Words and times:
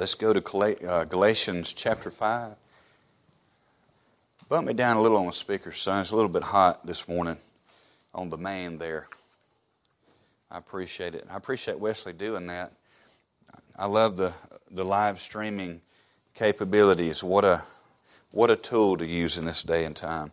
Let's 0.00 0.14
go 0.14 0.32
to 0.32 0.88
uh, 0.88 1.04
Galatians 1.04 1.74
chapter 1.74 2.10
5. 2.10 2.52
Bump 4.48 4.66
me 4.66 4.72
down 4.72 4.96
a 4.96 5.02
little 5.02 5.18
on 5.18 5.26
the 5.26 5.32
speaker, 5.32 5.72
son. 5.72 6.00
It's 6.00 6.10
a 6.10 6.16
little 6.16 6.30
bit 6.30 6.42
hot 6.42 6.86
this 6.86 7.06
morning 7.06 7.36
on 8.14 8.30
the 8.30 8.38
main 8.38 8.78
there. 8.78 9.08
I 10.50 10.56
appreciate 10.56 11.14
it. 11.14 11.26
I 11.30 11.36
appreciate 11.36 11.78
Wesley 11.78 12.14
doing 12.14 12.46
that. 12.46 12.72
I 13.78 13.84
love 13.84 14.16
the, 14.16 14.32
the 14.70 14.84
live 14.84 15.20
streaming 15.20 15.82
capabilities. 16.32 17.22
What 17.22 17.44
a, 17.44 17.64
what 18.30 18.50
a 18.50 18.56
tool 18.56 18.96
to 18.96 19.04
use 19.04 19.36
in 19.36 19.44
this 19.44 19.62
day 19.62 19.84
and 19.84 19.94
time. 19.94 20.32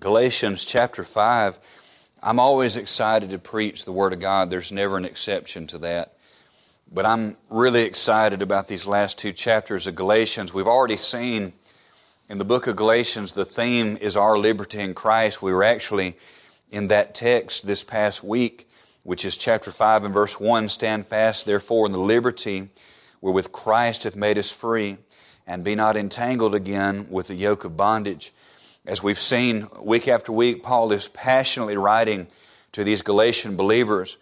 Galatians 0.00 0.64
chapter 0.64 1.04
5. 1.04 1.58
I'm 2.22 2.40
always 2.40 2.74
excited 2.74 3.28
to 3.32 3.38
preach 3.38 3.84
the 3.84 3.92
Word 3.92 4.14
of 4.14 4.20
God. 4.20 4.48
There's 4.48 4.72
never 4.72 4.96
an 4.96 5.04
exception 5.04 5.66
to 5.66 5.76
that. 5.76 6.14
But 6.90 7.04
I'm 7.04 7.36
really 7.50 7.82
excited 7.82 8.40
about 8.40 8.66
these 8.66 8.86
last 8.86 9.18
two 9.18 9.32
chapters 9.32 9.86
of 9.86 9.94
Galatians. 9.94 10.54
We've 10.54 10.66
already 10.66 10.96
seen 10.96 11.52
in 12.30 12.38
the 12.38 12.46
book 12.46 12.66
of 12.66 12.76
Galatians 12.76 13.32
the 13.32 13.44
theme 13.44 13.98
is 14.00 14.16
our 14.16 14.38
liberty 14.38 14.80
in 14.80 14.94
Christ. 14.94 15.42
We 15.42 15.52
were 15.52 15.64
actually 15.64 16.16
in 16.70 16.88
that 16.88 17.14
text 17.14 17.66
this 17.66 17.84
past 17.84 18.24
week, 18.24 18.70
which 19.02 19.26
is 19.26 19.36
chapter 19.36 19.70
5 19.70 20.04
and 20.04 20.14
verse 20.14 20.40
1 20.40 20.70
Stand 20.70 21.06
fast, 21.06 21.44
therefore, 21.44 21.84
in 21.84 21.92
the 21.92 21.98
liberty 21.98 22.70
wherewith 23.20 23.52
Christ 23.52 24.04
hath 24.04 24.16
made 24.16 24.38
us 24.38 24.50
free, 24.50 24.96
and 25.46 25.62
be 25.62 25.74
not 25.74 25.94
entangled 25.94 26.54
again 26.54 27.06
with 27.10 27.28
the 27.28 27.34
yoke 27.34 27.64
of 27.64 27.76
bondage. 27.76 28.32
As 28.86 29.02
we've 29.02 29.18
seen 29.18 29.68
week 29.78 30.08
after 30.08 30.32
week, 30.32 30.62
Paul 30.62 30.90
is 30.92 31.08
passionately 31.08 31.76
writing 31.76 32.28
to 32.72 32.82
these 32.82 33.02
Galatian 33.02 33.56
believers 33.56 34.16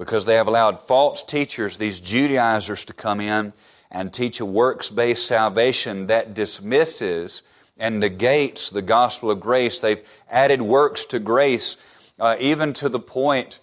because 0.00 0.24
they 0.24 0.36
have 0.36 0.48
allowed 0.48 0.80
false 0.80 1.22
teachers, 1.22 1.76
these 1.76 2.00
Judaizers, 2.00 2.86
to 2.86 2.94
come 2.94 3.20
in 3.20 3.52
and 3.90 4.10
teach 4.10 4.40
a 4.40 4.46
works 4.46 4.88
based 4.88 5.26
salvation 5.26 6.06
that 6.06 6.32
dismisses 6.32 7.42
and 7.78 8.00
negates 8.00 8.70
the 8.70 8.80
gospel 8.80 9.30
of 9.30 9.40
grace. 9.40 9.78
They've 9.78 10.00
added 10.30 10.62
works 10.62 11.04
to 11.04 11.18
grace, 11.18 11.76
uh, 12.18 12.36
even 12.40 12.72
to 12.74 12.88
the 12.88 12.98
point 12.98 13.58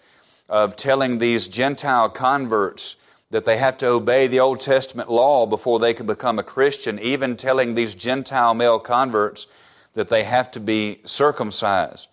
of 0.48 0.76
telling 0.76 1.18
these 1.18 1.48
Gentile 1.48 2.08
converts 2.08 2.98
that 3.32 3.44
they 3.44 3.58
have 3.58 3.76
to 3.78 3.88
obey 3.88 4.28
the 4.28 4.40
Old 4.40 4.60
Testament 4.60 5.10
law 5.10 5.48
before 5.48 5.80
they 5.80 5.96
can 5.96 6.06
become 6.06 6.38
a 6.38 6.44
Christian, 6.44 7.00
even 7.00 7.36
telling 7.36 7.74
these 7.74 7.96
Gentile 7.96 8.54
male 8.54 8.78
converts 8.78 9.48
that 9.96 10.10
they 10.10 10.24
have 10.24 10.52
to 10.52 10.60
be 10.60 11.00
circumcised. 11.04 12.10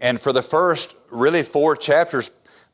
And 0.00 0.20
for 0.20 0.32
the 0.32 0.42
first, 0.42 0.96
really, 1.10 1.44
four 1.44 1.76
chapters, 1.76 2.32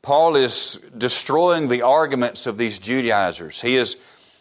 Paul 0.08 0.36
is 0.36 0.80
destroying 0.96 1.68
the 1.68 1.82
arguments 1.82 2.46
of 2.46 2.56
these 2.56 2.78
Judaizers. 2.78 3.60
He 3.60 3.76
is 3.76 3.98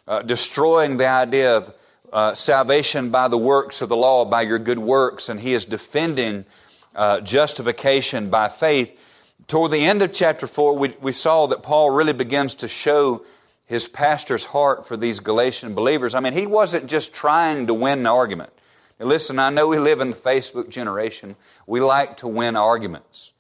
uh, 0.08 0.22
destroying 0.22 0.96
the 0.96 1.08
idea 1.08 1.58
of 1.58 1.74
uh, 2.14 2.36
salvation 2.36 3.10
by 3.10 3.28
the 3.28 3.38
works 3.38 3.82
of 3.82 3.90
the 3.90 3.98
law, 3.98 4.24
by 4.24 4.44
your 4.44 4.60
good 4.60 4.80
works, 4.80 5.28
and 5.28 5.42
he 5.42 5.54
is 5.54 5.66
defending 5.66 6.46
uh, 6.96 7.20
justification 7.20 8.30
by 8.30 8.48
faith. 8.48 8.98
Toward 9.48 9.72
the 9.72 9.84
end 9.84 10.02
of 10.02 10.14
chapter 10.14 10.48
4, 10.48 10.78
we, 10.78 10.96
we 11.02 11.12
saw 11.12 11.48
that 11.48 11.64
Paul 11.64 11.90
really 11.90 12.14
begins 12.14 12.56
to 12.56 12.70
show 12.70 13.26
his 13.66 13.90
pastor's 13.90 14.46
heart 14.46 14.88
for 14.88 14.96
these 14.96 15.20
Galatian 15.20 15.76
believers. 15.76 16.16
I 16.16 16.22
mean, 16.22 16.32
he 16.32 16.48
wasn't 16.48 16.88
just 16.88 17.14
trying 17.14 17.68
to 17.68 17.74
win 17.74 18.00
an 18.00 18.08
argument. 18.08 18.54
Listen, 19.00 19.38
I 19.38 19.50
know 19.50 19.68
we 19.68 19.80
live 19.80 20.00
in 20.00 20.12
the 20.12 20.16
Facebook 20.16 20.70
generation. 20.70 21.36
We 21.66 21.82
like 21.82 22.16
to 22.18 22.28
win 22.30 22.56
arguments. 22.56 23.34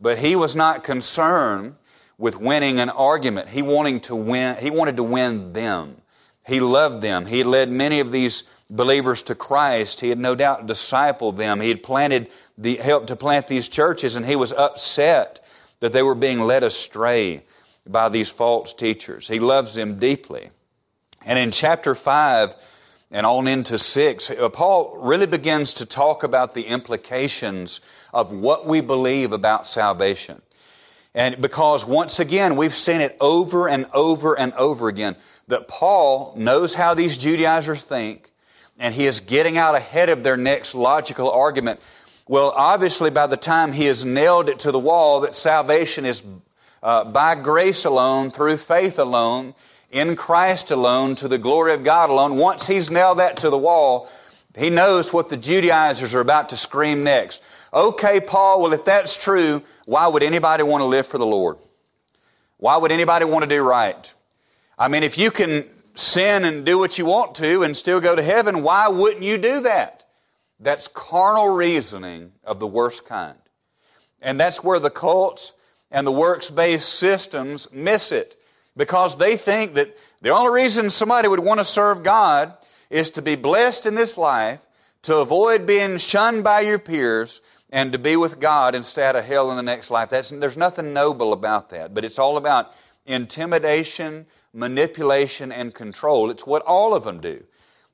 But 0.00 0.18
he 0.18 0.36
was 0.36 0.54
not 0.54 0.84
concerned 0.84 1.76
with 2.16 2.40
winning 2.40 2.80
an 2.80 2.90
argument. 2.90 3.48
He 3.48 3.62
wanting 3.62 4.00
to 4.00 4.16
win, 4.16 4.56
he 4.56 4.70
wanted 4.70 4.96
to 4.96 5.02
win 5.02 5.52
them. 5.52 5.96
He 6.46 6.60
loved 6.60 7.02
them. 7.02 7.26
He 7.26 7.44
led 7.44 7.70
many 7.70 8.00
of 8.00 8.10
these 8.10 8.44
believers 8.70 9.22
to 9.24 9.34
Christ. 9.34 10.00
He 10.00 10.08
had 10.08 10.18
no 10.18 10.34
doubt 10.34 10.66
discipled 10.66 11.36
them. 11.36 11.60
He 11.60 11.68
had 11.68 11.82
planted 11.82 12.30
the, 12.56 12.76
helped 12.76 13.08
to 13.08 13.16
plant 13.16 13.46
these 13.48 13.68
churches, 13.68 14.16
and 14.16 14.24
he 14.24 14.36
was 14.36 14.52
upset 14.52 15.44
that 15.80 15.92
they 15.92 16.02
were 16.02 16.14
being 16.14 16.40
led 16.40 16.64
astray 16.64 17.44
by 17.86 18.08
these 18.08 18.30
false 18.30 18.72
teachers. 18.72 19.28
He 19.28 19.38
loves 19.38 19.74
them 19.74 19.98
deeply. 19.98 20.50
And 21.24 21.38
in 21.38 21.50
chapter 21.50 21.94
5, 21.94 22.54
and 23.10 23.24
on 23.24 23.46
into 23.48 23.78
6, 23.78 24.30
uh, 24.30 24.48
Paul 24.50 24.98
really 25.02 25.26
begins 25.26 25.72
to 25.74 25.86
talk 25.86 26.22
about 26.22 26.54
the 26.54 26.64
implications 26.64 27.80
of 28.12 28.32
what 28.32 28.66
we 28.66 28.80
believe 28.80 29.32
about 29.32 29.66
salvation. 29.66 30.42
And 31.14 31.40
because 31.40 31.86
once 31.86 32.20
again, 32.20 32.54
we've 32.56 32.74
seen 32.74 33.00
it 33.00 33.16
over 33.20 33.66
and 33.68 33.86
over 33.94 34.38
and 34.38 34.52
over 34.54 34.88
again 34.88 35.16
that 35.46 35.66
Paul 35.66 36.34
knows 36.36 36.74
how 36.74 36.92
these 36.92 37.16
Judaizers 37.16 37.82
think, 37.82 38.30
and 38.78 38.94
he 38.94 39.06
is 39.06 39.20
getting 39.20 39.56
out 39.56 39.74
ahead 39.74 40.10
of 40.10 40.22
their 40.22 40.36
next 40.36 40.74
logical 40.74 41.30
argument. 41.30 41.80
Well, 42.28 42.52
obviously, 42.54 43.08
by 43.08 43.26
the 43.26 43.38
time 43.38 43.72
he 43.72 43.86
has 43.86 44.04
nailed 44.04 44.50
it 44.50 44.58
to 44.60 44.70
the 44.70 44.78
wall 44.78 45.20
that 45.20 45.34
salvation 45.34 46.04
is 46.04 46.22
uh, 46.82 47.04
by 47.04 47.34
grace 47.34 47.86
alone, 47.86 48.30
through 48.30 48.58
faith 48.58 48.98
alone, 48.98 49.54
in 49.90 50.16
Christ 50.16 50.70
alone, 50.70 51.14
to 51.16 51.28
the 51.28 51.38
glory 51.38 51.72
of 51.74 51.84
God 51.84 52.10
alone. 52.10 52.36
Once 52.36 52.66
he's 52.66 52.90
nailed 52.90 53.18
that 53.18 53.36
to 53.38 53.50
the 53.50 53.58
wall, 53.58 54.08
he 54.56 54.70
knows 54.70 55.12
what 55.12 55.28
the 55.28 55.36
Judaizers 55.36 56.14
are 56.14 56.20
about 56.20 56.48
to 56.50 56.56
scream 56.56 57.04
next. 57.04 57.42
Okay, 57.72 58.20
Paul, 58.20 58.62
well, 58.62 58.72
if 58.72 58.84
that's 58.84 59.22
true, 59.22 59.62
why 59.84 60.06
would 60.06 60.22
anybody 60.22 60.62
want 60.62 60.80
to 60.80 60.86
live 60.86 61.06
for 61.06 61.18
the 61.18 61.26
Lord? 61.26 61.58
Why 62.56 62.76
would 62.76 62.90
anybody 62.90 63.24
want 63.24 63.44
to 63.44 63.48
do 63.48 63.62
right? 63.62 64.12
I 64.78 64.88
mean, 64.88 65.02
if 65.02 65.16
you 65.16 65.30
can 65.30 65.64
sin 65.94 66.44
and 66.44 66.64
do 66.64 66.78
what 66.78 66.98
you 66.98 67.04
want 67.04 67.34
to 67.36 67.62
and 67.62 67.76
still 67.76 68.00
go 68.00 68.14
to 68.14 68.22
heaven, 68.22 68.62
why 68.62 68.88
wouldn't 68.88 69.22
you 69.22 69.38
do 69.38 69.60
that? 69.60 70.04
That's 70.60 70.88
carnal 70.88 71.50
reasoning 71.50 72.32
of 72.44 72.58
the 72.58 72.66
worst 72.66 73.06
kind. 73.06 73.38
And 74.20 74.40
that's 74.40 74.64
where 74.64 74.80
the 74.80 74.90
cults 74.90 75.52
and 75.90 76.06
the 76.06 76.12
works 76.12 76.50
based 76.50 76.88
systems 76.88 77.70
miss 77.72 78.12
it 78.12 78.37
because 78.78 79.18
they 79.18 79.36
think 79.36 79.74
that 79.74 79.94
the 80.22 80.30
only 80.30 80.62
reason 80.62 80.88
somebody 80.88 81.28
would 81.28 81.40
want 81.40 81.60
to 81.60 81.64
serve 81.64 82.02
God 82.02 82.54
is 82.88 83.10
to 83.10 83.22
be 83.22 83.36
blessed 83.36 83.84
in 83.84 83.94
this 83.94 84.16
life, 84.16 84.60
to 85.02 85.16
avoid 85.16 85.66
being 85.66 85.98
shunned 85.98 86.44
by 86.44 86.60
your 86.60 86.78
peers, 86.78 87.42
and 87.70 87.92
to 87.92 87.98
be 87.98 88.16
with 88.16 88.40
God 88.40 88.74
instead 88.74 89.16
of 89.16 89.24
hell 89.24 89.50
in 89.50 89.56
the 89.56 89.62
next 89.62 89.90
life. 89.90 90.08
That's, 90.08 90.30
there's 90.30 90.56
nothing 90.56 90.94
noble 90.94 91.34
about 91.34 91.70
that, 91.70 91.92
but 91.92 92.04
it's 92.04 92.18
all 92.18 92.38
about 92.38 92.72
intimidation, 93.04 94.26
manipulation, 94.54 95.52
and 95.52 95.74
control. 95.74 96.30
It's 96.30 96.46
what 96.46 96.62
all 96.62 96.94
of 96.94 97.04
them 97.04 97.20
do. 97.20 97.44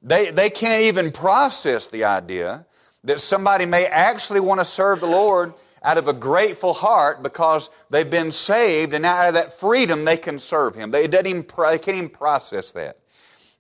They, 0.02 0.30
they 0.30 0.50
can't 0.50 0.82
even 0.82 1.10
process 1.10 1.86
the 1.86 2.04
idea 2.04 2.66
that 3.04 3.20
somebody 3.20 3.66
may 3.66 3.86
actually 3.86 4.40
want 4.40 4.60
to 4.60 4.64
serve 4.64 5.00
the 5.00 5.06
Lord 5.06 5.54
out 5.84 5.98
of 5.98 6.08
a 6.08 6.12
grateful 6.12 6.72
heart 6.72 7.22
because 7.22 7.70
they've 7.90 8.10
been 8.10 8.32
saved, 8.32 8.94
and 8.94 9.04
out 9.04 9.28
of 9.28 9.34
that 9.34 9.52
freedom 9.52 10.04
they 10.04 10.16
can 10.16 10.40
serve 10.40 10.74
Him. 10.74 10.90
They, 10.90 11.06
they, 11.06 11.20
even, 11.20 11.46
they 11.46 11.78
can't 11.78 11.96
even 11.96 12.08
process 12.08 12.72
that. 12.72 12.98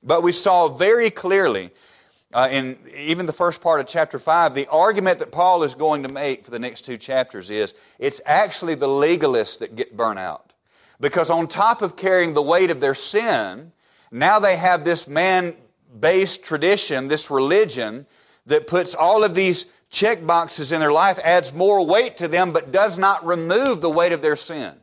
But 0.02 0.22
we 0.22 0.32
saw 0.32 0.68
very 0.68 1.10
clearly 1.10 1.70
uh, 2.34 2.48
in 2.50 2.76
even 2.96 3.26
the 3.26 3.32
first 3.32 3.60
part 3.60 3.80
of 3.80 3.86
chapter 3.86 4.18
5, 4.18 4.56
the 4.56 4.66
argument 4.66 5.20
that 5.20 5.30
Paul 5.30 5.62
is 5.62 5.76
going 5.76 6.02
to 6.02 6.08
make 6.08 6.44
for 6.44 6.50
the 6.50 6.58
next 6.58 6.82
two 6.82 6.98
chapters 6.98 7.48
is 7.48 7.74
it's 8.00 8.20
actually 8.26 8.74
the 8.74 8.88
legalists 8.88 9.60
that 9.60 9.76
get 9.76 9.96
burnt 9.96 10.18
out. 10.18 10.52
Because 11.00 11.30
on 11.30 11.46
top 11.46 11.80
of 11.80 11.96
carrying 11.96 12.34
the 12.34 12.42
weight 12.42 12.70
of 12.70 12.80
their 12.80 12.94
sin, 12.94 13.70
now 14.10 14.40
they 14.40 14.56
have 14.56 14.84
this 14.84 15.06
man 15.06 15.54
based 16.00 16.44
tradition, 16.44 17.06
this 17.06 17.30
religion 17.30 18.04
that 18.46 18.66
puts 18.66 18.96
all 18.96 19.22
of 19.22 19.36
these 19.36 19.66
check 19.94 20.26
boxes 20.26 20.72
in 20.72 20.80
their 20.80 20.92
life 20.92 21.18
adds 21.22 21.52
more 21.52 21.86
weight 21.86 22.16
to 22.16 22.28
them, 22.28 22.52
but 22.52 22.72
does 22.72 22.98
not 22.98 23.24
remove 23.24 23.80
the 23.80 23.88
weight 23.88 24.12
of 24.12 24.20
their 24.20 24.36
sin. 24.36 24.74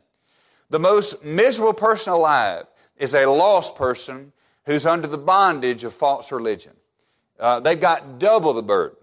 The 0.70 0.78
most 0.78 1.22
miserable 1.22 1.74
person 1.74 2.14
alive 2.14 2.64
is 2.96 3.14
a 3.14 3.26
lost 3.26 3.76
person 3.76 4.32
who's 4.64 4.86
under 4.86 5.06
the 5.06 5.18
bondage 5.18 5.84
of 5.84 5.92
false 5.92 6.32
religion. 6.32 6.72
Uh, 7.38 7.60
they've 7.60 7.80
got 7.80 8.18
double 8.18 8.54
the 8.54 8.62
burden. 8.62 8.96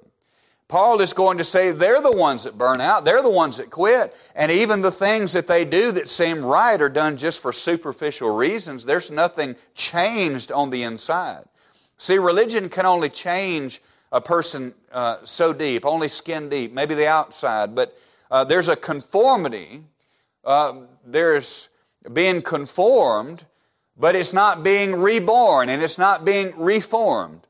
Paul 0.67 1.01
is 1.01 1.13
going 1.13 1.39
to 1.39 1.43
say 1.43 1.71
they're 1.71 2.01
the 2.01 2.11
ones 2.11 2.43
that 2.43 2.57
burn 2.57 2.81
out, 2.81 3.05
they're 3.05 3.21
the 3.21 3.29
ones 3.29 3.57
that 3.57 3.69
quit, 3.69 4.15
and 4.35 4.51
even 4.51 4.81
the 4.81 4.91
things 4.91 5.33
that 5.33 5.47
they 5.47 5.65
do 5.65 5.91
that 5.91 6.09
seem 6.09 6.43
right 6.45 6.79
are 6.79 6.89
done 6.89 7.17
just 7.17 7.41
for 7.41 7.51
superficial 7.51 8.29
reasons. 8.29 8.85
There's 8.85 9.11
nothing 9.11 9.55
changed 9.75 10.51
on 10.51 10.69
the 10.69 10.83
inside. 10.83 11.45
See, 11.97 12.17
religion 12.17 12.69
can 12.69 12.85
only 12.85 13.09
change 13.09 13.81
a 14.11 14.21
person 14.21 14.73
uh, 14.91 15.17
so 15.23 15.53
deep, 15.53 15.85
only 15.85 16.07
skin 16.07 16.49
deep, 16.49 16.73
maybe 16.73 16.95
the 16.95 17.07
outside, 17.07 17.75
but 17.75 17.97
uh, 18.31 18.43
there's 18.43 18.67
a 18.67 18.75
conformity. 18.75 19.83
Uh, 20.43 20.73
there's 21.05 21.69
being 22.13 22.41
conformed, 22.41 23.45
but 23.97 24.15
it's 24.15 24.33
not 24.33 24.63
being 24.63 24.95
reborn 24.95 25.69
and 25.69 25.81
it's 25.83 25.97
not 25.97 26.25
being 26.25 26.53
reformed. 26.57 27.41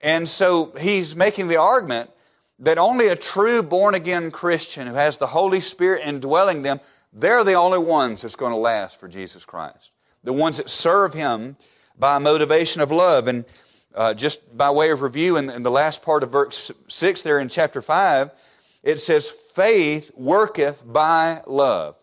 And 0.00 0.28
so 0.28 0.72
he's 0.78 1.16
making 1.16 1.48
the 1.48 1.56
argument 1.56 2.10
that 2.58 2.78
only 2.78 3.08
a 3.08 3.16
true 3.16 3.62
born 3.62 3.94
again 3.94 4.30
Christian 4.30 4.86
who 4.86 4.94
has 4.94 5.16
the 5.16 5.28
Holy 5.28 5.60
Spirit 5.60 6.02
indwelling 6.04 6.62
them, 6.62 6.80
they're 7.12 7.44
the 7.44 7.54
only 7.54 7.78
ones 7.78 8.22
that's 8.22 8.36
going 8.36 8.52
to 8.52 8.58
last 8.58 9.00
for 9.00 9.08
Jesus 9.08 9.44
Christ. 9.44 9.90
the 10.26 10.32
ones 10.32 10.58
that 10.58 10.68
serve 10.68 11.14
Him 11.14 11.56
by 11.98 12.18
motivation 12.18 12.82
of 12.82 12.90
love. 12.90 13.28
And 13.28 13.44
uh, 13.96 14.14
just 14.14 14.56
by 14.56 14.70
way 14.70 14.90
of 14.90 15.02
review, 15.02 15.36
in, 15.36 15.50
in 15.50 15.62
the 15.62 15.70
last 15.70 16.02
part 16.02 16.22
of 16.22 16.30
verse 16.30 16.70
6 16.88 17.22
there 17.22 17.40
in 17.40 17.48
chapter 17.48 17.80
5, 17.80 18.30
it 18.82 19.00
says, 19.00 19.30
Faith 19.30 20.10
worketh 20.14 20.82
by 20.86 21.42
love. 21.46 21.96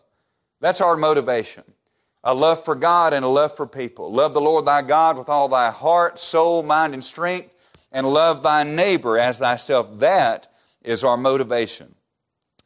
That's 0.60 0.80
our 0.80 0.96
motivation. 0.96 1.62
A 2.24 2.34
love 2.34 2.64
for 2.64 2.74
God 2.74 3.12
and 3.12 3.24
a 3.24 3.28
love 3.28 3.56
for 3.56 3.66
people. 3.66 4.12
Love 4.12 4.34
the 4.34 4.40
Lord 4.40 4.64
thy 4.64 4.82
God 4.82 5.16
with 5.16 5.28
all 5.28 5.48
thy 5.48 5.70
heart, 5.70 6.18
soul, 6.18 6.62
mind, 6.62 6.94
and 6.94 7.04
strength, 7.04 7.54
and 7.92 8.08
love 8.08 8.42
thy 8.42 8.64
neighbor 8.64 9.18
as 9.18 9.38
thyself. 9.38 9.98
That 10.00 10.50
is 10.82 11.04
our 11.04 11.16
motivation. 11.16 11.94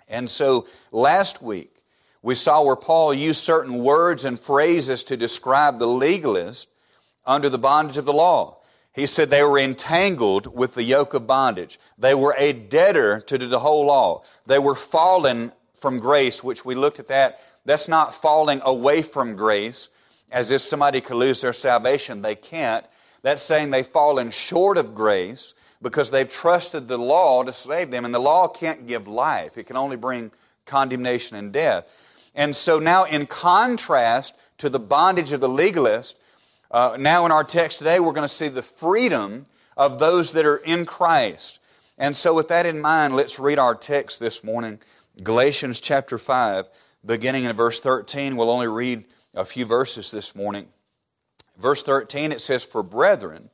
And 0.09 0.31
so 0.31 0.67
last 0.91 1.43
week, 1.43 1.83
we 2.23 2.35
saw 2.35 2.63
where 2.63 2.77
Paul 2.77 3.13
used 3.13 3.43
certain 3.43 3.79
words 3.79 4.25
and 4.25 4.41
phrases 4.41 5.05
to 5.05 5.17
describe 5.17 5.79
the 5.79 5.87
legalist 5.87 6.71
under 7.27 7.49
the 7.49 7.59
bondage 7.59 7.99
of 7.99 8.05
the 8.05 8.13
law. 8.13 8.58
He 8.99 9.07
said 9.07 9.31
they 9.31 9.45
were 9.45 9.61
entangled 9.61 10.53
with 10.53 10.75
the 10.75 10.83
yoke 10.83 11.15
of 11.15 11.25
bondage. 11.25 11.79
They 11.97 12.17
were 12.17 12.35
a 12.37 12.53
debtor 12.53 13.21
to 13.29 13.39
the 13.39 13.61
whole 13.61 13.87
law. 13.87 14.25
They 14.47 14.59
were 14.59 14.75
fallen 14.75 15.53
from 15.73 16.01
grace, 16.01 16.43
which 16.43 16.65
we 16.65 16.75
looked 16.75 16.99
at 16.99 17.07
that. 17.07 17.39
That's 17.65 17.87
not 17.87 18.13
falling 18.13 18.61
away 18.65 19.03
from 19.03 19.37
grace 19.37 19.89
as 20.33 20.51
if 20.51 20.63
somebody 20.63 21.01
could 21.01 21.17
lose 21.17 21.43
their 21.43 21.53
salvation. 21.53 22.23
They 22.23 22.35
can't. 22.35 22.85
That's 23.23 23.41
saying 23.41 23.71
they've 23.71 23.87
fallen 23.87 24.33
short 24.33 24.77
of 24.77 24.97
grace 24.97 25.55
because 25.81 26.11
they've 26.11 26.29
trusted 26.29 26.89
the 26.89 26.99
law 26.99 27.45
to 27.45 27.53
save 27.53 27.93
them. 27.93 28.05
And 28.05 28.13
the 28.13 28.19
law 28.19 28.49
can't 28.49 28.89
give 28.89 29.07
life, 29.07 29.57
it 29.57 29.69
can 29.69 29.77
only 29.77 29.97
bring 29.97 30.33
condemnation 30.67 31.37
and 31.37 31.53
death. 31.53 31.89
And 32.35 32.57
so 32.57 32.81
now, 32.81 33.05
in 33.05 33.27
contrast 33.27 34.35
to 34.59 34.69
the 34.69 34.81
bondage 34.81 35.31
of 35.31 35.41
the 35.41 35.49
legalist, 35.49 36.17
uh, 36.71 36.97
now, 37.01 37.25
in 37.25 37.33
our 37.33 37.45
text 37.45 37.79
today, 37.79 37.99
we're 37.99 38.13
going 38.13 38.29
to 38.29 38.35
see 38.35 38.49
the 38.49 38.63
freedom 38.63 39.45
of 39.77 39.99
those 39.99 40.33
that 40.33 40.45
are 40.45 40.59
in 40.59 40.85
Christ. 40.85 41.61
And 41.97 42.15
so, 42.15 42.35
with 42.35 42.49
that 42.49 42.67
in 42.67 42.79
mind, 42.79 43.17
let's 43.17 43.39
read 43.39 43.59
our 43.59 43.75
text 43.75 44.21
this 44.21 44.45
morning 44.45 44.79
Galatians 45.23 45.81
chapter 45.81 46.19
5, 46.19 46.67
beginning 47.07 47.45
in 47.45 47.57
verse 47.57 47.81
13. 47.81 48.37
We'll 48.37 48.51
only 48.51 48.69
read 48.69 49.05
a 49.35 49.47
few 49.47 49.65
verses 49.65 50.11
this 50.11 50.35
morning. 50.35 50.69
Verse 51.57 51.83
13, 51.83 52.33
it 52.33 52.43
says, 52.43 52.65
For 52.65 52.83
brethren, 52.83 53.49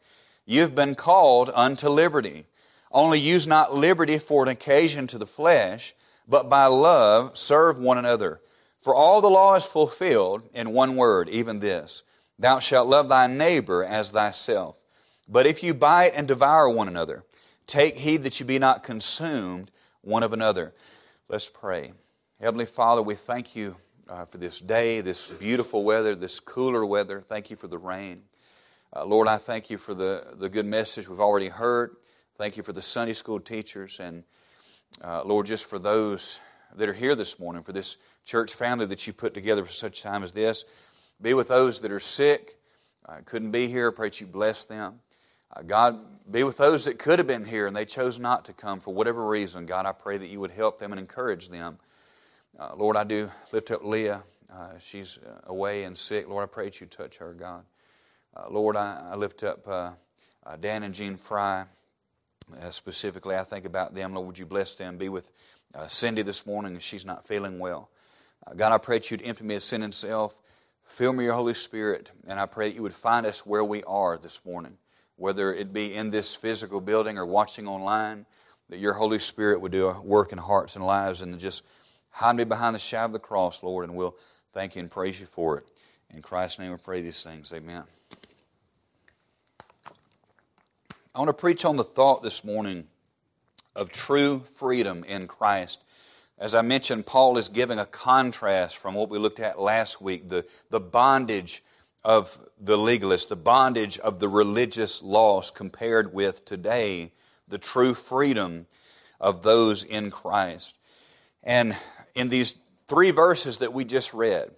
you've 0.44 0.74
been 0.74 0.96
called 0.96 1.50
unto 1.54 1.88
liberty. 1.88 2.46
Only 2.90 3.20
use 3.20 3.46
not 3.46 3.74
liberty 3.74 4.18
for 4.18 4.42
an 4.42 4.48
occasion 4.48 5.06
to 5.06 5.18
the 5.18 5.26
flesh, 5.26 5.94
but 6.26 6.48
by 6.48 6.66
love 6.66 7.38
serve 7.38 7.78
one 7.78 7.96
another. 7.96 8.40
For 8.80 8.92
all 8.92 9.20
the 9.20 9.30
law 9.30 9.54
is 9.54 9.66
fulfilled 9.66 10.42
in 10.52 10.72
one 10.72 10.96
word, 10.96 11.28
even 11.30 11.60
this 11.60 12.02
Thou 12.38 12.58
shalt 12.58 12.88
love 12.88 13.08
thy 13.08 13.26
neighbor 13.26 13.84
as 13.84 14.10
thyself. 14.10 14.80
But 15.28 15.46
if 15.46 15.62
you 15.62 15.72
bite 15.72 16.12
and 16.14 16.28
devour 16.28 16.68
one 16.68 16.88
another, 16.88 17.24
take 17.66 17.98
heed 17.98 18.22
that 18.24 18.40
you 18.40 18.46
be 18.46 18.58
not 18.58 18.82
consumed 18.82 19.70
one 20.02 20.22
of 20.22 20.32
another. 20.32 20.74
Let's 21.28 21.48
pray. 21.48 21.92
Heavenly 22.40 22.66
Father, 22.66 23.00
we 23.00 23.14
thank 23.14 23.56
you 23.56 23.76
uh, 24.08 24.26
for 24.26 24.38
this 24.38 24.60
day, 24.60 25.00
this 25.00 25.26
beautiful 25.26 25.84
weather, 25.84 26.14
this 26.14 26.40
cooler 26.40 26.84
weather. 26.84 27.20
Thank 27.20 27.50
you 27.50 27.56
for 27.56 27.68
the 27.68 27.78
rain. 27.78 28.22
Uh, 28.94 29.04
Lord, 29.04 29.28
I 29.28 29.38
thank 29.38 29.70
you 29.70 29.78
for 29.78 29.94
the, 29.94 30.26
the 30.34 30.48
good 30.48 30.66
message 30.66 31.08
we've 31.08 31.20
already 31.20 31.48
heard. 31.48 31.96
Thank 32.36 32.56
you 32.56 32.62
for 32.62 32.72
the 32.72 32.82
Sunday 32.82 33.14
school 33.14 33.40
teachers. 33.40 33.98
And 34.00 34.24
uh, 35.02 35.24
Lord, 35.24 35.46
just 35.46 35.66
for 35.66 35.78
those 35.78 36.40
that 36.76 36.88
are 36.88 36.92
here 36.92 37.14
this 37.14 37.38
morning, 37.38 37.62
for 37.62 37.72
this 37.72 37.96
church 38.24 38.52
family 38.54 38.86
that 38.86 39.06
you 39.06 39.12
put 39.12 39.34
together 39.34 39.64
for 39.64 39.72
such 39.72 40.02
time 40.02 40.22
as 40.22 40.32
this. 40.32 40.64
Be 41.24 41.32
with 41.32 41.48
those 41.48 41.80
that 41.80 41.90
are 41.90 42.00
sick, 42.00 42.58
uh, 43.08 43.16
couldn't 43.24 43.50
be 43.50 43.66
here. 43.66 43.88
I 43.90 43.94
pray 43.94 44.08
that 44.08 44.20
you 44.20 44.26
bless 44.26 44.66
them. 44.66 45.00
Uh, 45.50 45.62
God, 45.62 45.98
be 46.30 46.44
with 46.44 46.58
those 46.58 46.84
that 46.84 46.98
could 46.98 47.18
have 47.18 47.26
been 47.26 47.46
here 47.46 47.66
and 47.66 47.74
they 47.74 47.86
chose 47.86 48.18
not 48.18 48.44
to 48.44 48.52
come 48.52 48.78
for 48.78 48.92
whatever 48.92 49.26
reason. 49.26 49.64
God, 49.64 49.86
I 49.86 49.92
pray 49.92 50.18
that 50.18 50.26
you 50.26 50.38
would 50.40 50.50
help 50.50 50.78
them 50.78 50.92
and 50.92 51.00
encourage 51.00 51.48
them. 51.48 51.78
Uh, 52.58 52.74
Lord, 52.76 52.94
I 52.98 53.04
do 53.04 53.30
lift 53.52 53.70
up 53.70 53.82
Leah. 53.82 54.22
Uh, 54.52 54.72
she's 54.78 55.16
uh, 55.16 55.50
away 55.50 55.84
and 55.84 55.96
sick. 55.96 56.28
Lord, 56.28 56.42
I 56.42 56.46
pray 56.46 56.66
that 56.66 56.82
you 56.82 56.86
touch 56.86 57.16
her, 57.16 57.32
God. 57.32 57.64
Uh, 58.36 58.50
Lord, 58.50 58.76
I, 58.76 59.12
I, 59.12 59.16
lift 59.16 59.42
up 59.44 59.64
Dan 60.60 60.82
and 60.82 60.94
Jean 60.94 61.16
Fry. 61.16 61.64
specifically, 62.70 63.34
I 63.34 63.44
think 63.44 63.64
about 63.64 63.94
them. 63.94 64.12
Lord, 64.12 64.26
would 64.26 64.38
you 64.38 64.44
bless 64.44 64.74
them? 64.74 64.98
Be 64.98 65.08
with 65.08 65.32
Cindy 65.88 66.20
this 66.20 66.44
morning. 66.44 66.78
She's 66.80 67.06
not 67.06 67.24
feeling 67.26 67.58
well. 67.58 67.88
God, 68.56 68.72
I 68.72 68.76
pray 68.76 68.98
that 68.98 69.10
you'd 69.10 69.22
empty 69.22 69.44
me 69.44 69.54
of 69.54 69.62
sin 69.62 69.82
and 69.82 69.94
self. 69.94 70.34
Fill 70.84 71.12
me 71.12 71.24
your 71.24 71.34
Holy 71.34 71.54
Spirit, 71.54 72.10
and 72.26 72.38
I 72.38 72.46
pray 72.46 72.68
that 72.68 72.76
you 72.76 72.82
would 72.82 72.94
find 72.94 73.26
us 73.26 73.44
where 73.44 73.64
we 73.64 73.82
are 73.84 74.16
this 74.16 74.40
morning, 74.44 74.78
whether 75.16 75.52
it 75.52 75.72
be 75.72 75.94
in 75.94 76.10
this 76.10 76.34
physical 76.34 76.80
building 76.80 77.18
or 77.18 77.26
watching 77.26 77.66
online, 77.66 78.26
that 78.68 78.78
your 78.78 78.94
Holy 78.94 79.18
Spirit 79.18 79.60
would 79.60 79.72
do 79.72 79.88
a 79.88 80.00
work 80.00 80.32
in 80.32 80.38
hearts 80.38 80.76
and 80.76 80.86
lives, 80.86 81.20
and 81.20 81.38
just 81.40 81.62
hide 82.10 82.36
me 82.36 82.44
behind 82.44 82.74
the 82.74 82.80
shadow 82.80 83.06
of 83.06 83.12
the 83.12 83.18
cross, 83.18 83.62
Lord, 83.62 83.88
and 83.88 83.96
we'll 83.96 84.16
thank 84.52 84.76
you 84.76 84.80
and 84.80 84.90
praise 84.90 85.18
you 85.18 85.26
for 85.26 85.58
it. 85.58 85.70
In 86.10 86.22
Christ's 86.22 86.60
name 86.60 86.70
we 86.70 86.78
pray 86.78 87.02
these 87.02 87.22
things. 87.22 87.52
Amen. 87.52 87.82
I 91.14 91.18
want 91.18 91.28
to 91.28 91.32
preach 91.32 91.64
on 91.64 91.76
the 91.76 91.84
thought 91.84 92.22
this 92.22 92.44
morning 92.44 92.88
of 93.76 93.90
true 93.90 94.40
freedom 94.56 95.04
in 95.04 95.28
Christ 95.28 95.83
as 96.44 96.54
I 96.54 96.60
mentioned, 96.60 97.06
Paul 97.06 97.38
is 97.38 97.48
giving 97.48 97.78
a 97.78 97.86
contrast 97.86 98.76
from 98.76 98.92
what 98.92 99.08
we 99.08 99.16
looked 99.16 99.40
at 99.40 99.58
last 99.58 100.02
week 100.02 100.28
the, 100.28 100.44
the 100.68 100.78
bondage 100.78 101.64
of 102.04 102.38
the 102.60 102.76
legalist, 102.76 103.30
the 103.30 103.34
bondage 103.34 103.98
of 104.00 104.20
the 104.20 104.28
religious 104.28 105.02
laws, 105.02 105.50
compared 105.50 106.12
with 106.12 106.44
today 106.44 107.12
the 107.48 107.56
true 107.56 107.94
freedom 107.94 108.66
of 109.18 109.40
those 109.40 109.82
in 109.84 110.10
Christ. 110.10 110.74
And 111.42 111.74
in 112.14 112.28
these 112.28 112.58
three 112.88 113.10
verses 113.10 113.56
that 113.60 113.72
we 113.72 113.86
just 113.86 114.12
read, 114.12 114.50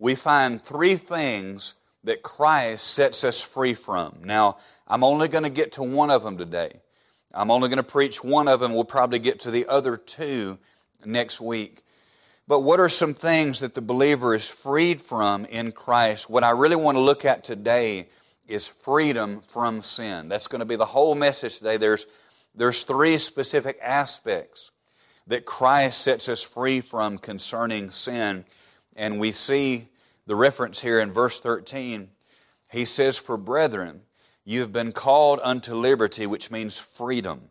we 0.00 0.16
find 0.16 0.60
three 0.60 0.96
things 0.96 1.74
that 2.02 2.24
Christ 2.24 2.88
sets 2.88 3.22
us 3.22 3.40
free 3.40 3.74
from. 3.74 4.16
Now, 4.24 4.56
I'm 4.88 5.04
only 5.04 5.28
going 5.28 5.44
to 5.44 5.50
get 5.50 5.70
to 5.74 5.84
one 5.84 6.10
of 6.10 6.24
them 6.24 6.38
today. 6.38 6.80
I'm 7.32 7.52
only 7.52 7.68
going 7.68 7.76
to 7.76 7.84
preach 7.84 8.24
one 8.24 8.48
of 8.48 8.58
them. 8.58 8.74
We'll 8.74 8.82
probably 8.82 9.20
get 9.20 9.38
to 9.40 9.52
the 9.52 9.68
other 9.68 9.96
two 9.96 10.58
next 11.04 11.40
week. 11.40 11.82
But 12.46 12.60
what 12.60 12.80
are 12.80 12.88
some 12.88 13.14
things 13.14 13.60
that 13.60 13.74
the 13.74 13.80
believer 13.80 14.34
is 14.34 14.48
freed 14.48 15.00
from 15.00 15.44
in 15.44 15.72
Christ? 15.72 16.28
What 16.28 16.42
I 16.42 16.50
really 16.50 16.76
want 16.76 16.96
to 16.96 17.00
look 17.00 17.24
at 17.24 17.44
today 17.44 18.08
is 18.48 18.66
freedom 18.66 19.40
from 19.40 19.82
sin. 19.82 20.28
That's 20.28 20.48
going 20.48 20.58
to 20.58 20.66
be 20.66 20.76
the 20.76 20.84
whole 20.84 21.14
message 21.14 21.58
today. 21.58 21.76
There's, 21.76 22.06
there's 22.54 22.82
three 22.82 23.18
specific 23.18 23.78
aspects 23.80 24.72
that 25.28 25.46
Christ 25.46 26.00
sets 26.02 26.28
us 26.28 26.42
free 26.42 26.80
from 26.80 27.18
concerning 27.18 27.90
sin. 27.90 28.44
And 28.96 29.20
we 29.20 29.30
see 29.30 29.86
the 30.26 30.34
reference 30.34 30.80
here 30.80 30.98
in 30.98 31.12
verse 31.12 31.38
13. 31.40 32.08
He 32.70 32.84
says, 32.84 33.16
For 33.16 33.36
brethren, 33.36 34.02
you 34.44 34.60
have 34.60 34.72
been 34.72 34.90
called 34.90 35.38
unto 35.44 35.74
liberty, 35.74 36.26
which 36.26 36.50
means 36.50 36.78
freedom. 36.78 37.49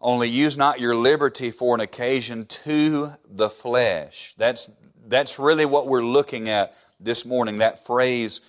Only 0.00 0.28
use 0.28 0.56
not 0.56 0.80
your 0.80 0.94
liberty 0.94 1.50
for 1.50 1.74
an 1.74 1.80
occasion 1.80 2.46
to 2.46 3.12
the 3.28 3.50
flesh. 3.50 4.34
That's, 4.36 4.70
that's 5.06 5.38
really 5.38 5.66
what 5.66 5.88
we're 5.88 6.04
looking 6.04 6.48
at 6.48 6.74
this 7.00 7.24
morning, 7.24 7.58
that 7.58 7.84
phrase, 7.84 8.40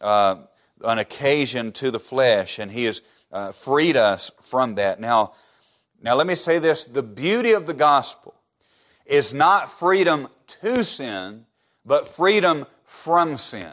uh, 0.00 0.36
an 0.82 0.98
occasion 0.98 1.72
to 1.72 1.90
the 1.90 2.00
flesh. 2.00 2.58
And 2.58 2.70
He 2.70 2.84
has 2.84 3.02
uh, 3.32 3.52
freed 3.52 3.96
us 3.96 4.30
from 4.42 4.76
that. 4.76 5.00
Now, 5.00 5.32
now, 6.04 6.14
let 6.16 6.26
me 6.26 6.34
say 6.34 6.58
this 6.58 6.84
the 6.84 7.02
beauty 7.02 7.52
of 7.52 7.66
the 7.66 7.74
gospel 7.74 8.34
is 9.06 9.32
not 9.32 9.72
freedom 9.72 10.28
to 10.60 10.84
sin, 10.84 11.46
but 11.84 12.08
freedom 12.08 12.66
from 12.84 13.38
sin. 13.38 13.72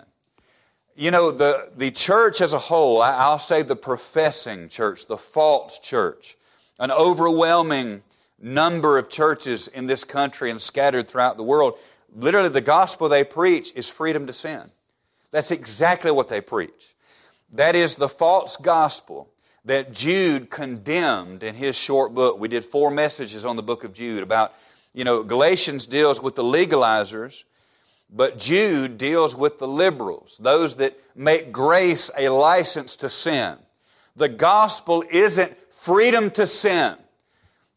You 0.95 1.11
know, 1.11 1.31
the, 1.31 1.71
the 1.75 1.91
church 1.91 2.39
as 2.39 2.53
a 2.53 2.59
whole, 2.59 3.01
I'll 3.01 3.39
say 3.39 3.63
the 3.63 3.75
professing 3.75 4.69
church, 4.69 5.07
the 5.07 5.17
false 5.17 5.79
church, 5.79 6.37
an 6.81 6.91
overwhelming 6.91 8.01
number 8.41 8.97
of 8.97 9.07
churches 9.07 9.67
in 9.67 9.85
this 9.85 10.03
country 10.03 10.49
and 10.49 10.59
scattered 10.59 11.07
throughout 11.07 11.37
the 11.37 11.43
world, 11.43 11.77
literally 12.13 12.49
the 12.49 12.59
gospel 12.59 13.07
they 13.07 13.23
preach 13.23 13.71
is 13.75 13.87
freedom 13.87 14.25
to 14.25 14.33
sin. 14.33 14.63
That's 15.29 15.51
exactly 15.51 16.09
what 16.09 16.27
they 16.27 16.41
preach. 16.41 16.95
That 17.53 17.75
is 17.75 17.95
the 17.95 18.09
false 18.09 18.57
gospel 18.57 19.29
that 19.63 19.93
Jude 19.93 20.49
condemned 20.49 21.43
in 21.43 21.53
his 21.53 21.75
short 21.75 22.15
book. 22.15 22.39
We 22.39 22.47
did 22.47 22.65
four 22.65 22.89
messages 22.89 23.45
on 23.45 23.57
the 23.57 23.63
book 23.63 23.83
of 23.83 23.93
Jude 23.93 24.23
about, 24.23 24.51
you 24.91 25.03
know, 25.03 25.21
Galatians 25.21 25.85
deals 25.85 26.19
with 26.19 26.35
the 26.35 26.43
legalizers, 26.43 27.43
but 28.09 28.39
Jude 28.39 28.97
deals 28.97 29.35
with 29.35 29.59
the 29.59 29.67
liberals, 29.67 30.39
those 30.41 30.75
that 30.77 30.99
make 31.15 31.51
grace 31.51 32.09
a 32.17 32.29
license 32.29 32.95
to 32.97 33.09
sin. 33.09 33.57
The 34.15 34.29
gospel 34.29 35.03
isn't 35.11 35.55
freedom 35.81 36.31
to 36.31 36.47
sin. 36.47 36.95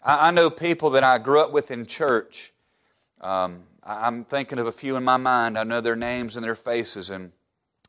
I, 0.02 0.28
I 0.28 0.30
know 0.30 0.50
people 0.50 0.90
that 0.90 1.04
I 1.04 1.18
grew 1.18 1.40
up 1.40 1.52
with 1.52 1.70
in 1.70 1.86
church. 1.86 2.52
Um, 3.20 3.64
I'm 3.82 4.24
thinking 4.24 4.58
of 4.58 4.66
a 4.66 4.72
few 4.72 4.96
in 4.96 5.04
my 5.04 5.16
mind. 5.16 5.58
I 5.58 5.64
know 5.64 5.80
their 5.80 5.96
names 5.96 6.36
and 6.36 6.44
their 6.44 6.54
faces. 6.54 7.10
And 7.10 7.32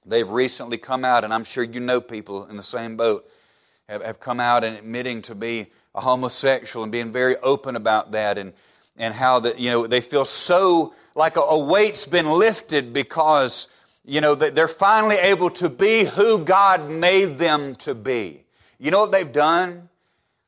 They've 0.06 0.30
recently 0.30 0.78
come 0.78 1.04
out, 1.04 1.24
and 1.24 1.34
I'm 1.34 1.44
sure 1.44 1.64
you 1.64 1.80
know 1.80 2.00
people 2.00 2.46
in 2.46 2.58
the 2.58 2.64
same 2.64 2.96
boat, 2.96 3.28
have, 3.90 4.04
have 4.04 4.20
come 4.20 4.40
out 4.40 4.64
and 4.64 4.78
admitting 4.78 5.24
to 5.24 5.36
be 5.36 5.68
a 5.96 6.02
homosexual 6.02 6.84
and 6.84 6.92
being 6.92 7.12
very 7.12 7.38
open 7.38 7.76
about 7.76 8.12
that 8.12 8.38
and, 8.38 8.54
and 8.98 9.14
how 9.14 9.40
that, 9.40 9.60
you 9.60 9.72
know, 9.72 9.88
they 9.88 10.02
feel 10.02 10.26
so 10.26 10.94
like 11.16 11.38
a, 11.38 11.42
a 11.42 11.58
weight's 11.58 12.06
been 12.06 12.30
lifted 12.30 12.94
because, 12.94 13.68
you 14.06 14.22
know, 14.22 14.36
they're 14.36 14.68
finally 14.68 15.16
able 15.16 15.50
to 15.52 15.70
be 15.70 16.04
who 16.04 16.44
God 16.44 16.90
made 16.90 17.38
them 17.40 17.76
to 17.76 17.96
be. 17.96 18.44
You 18.78 18.92
know 18.92 19.00
what 19.00 19.12
they've 19.12 19.32
done? 19.32 19.90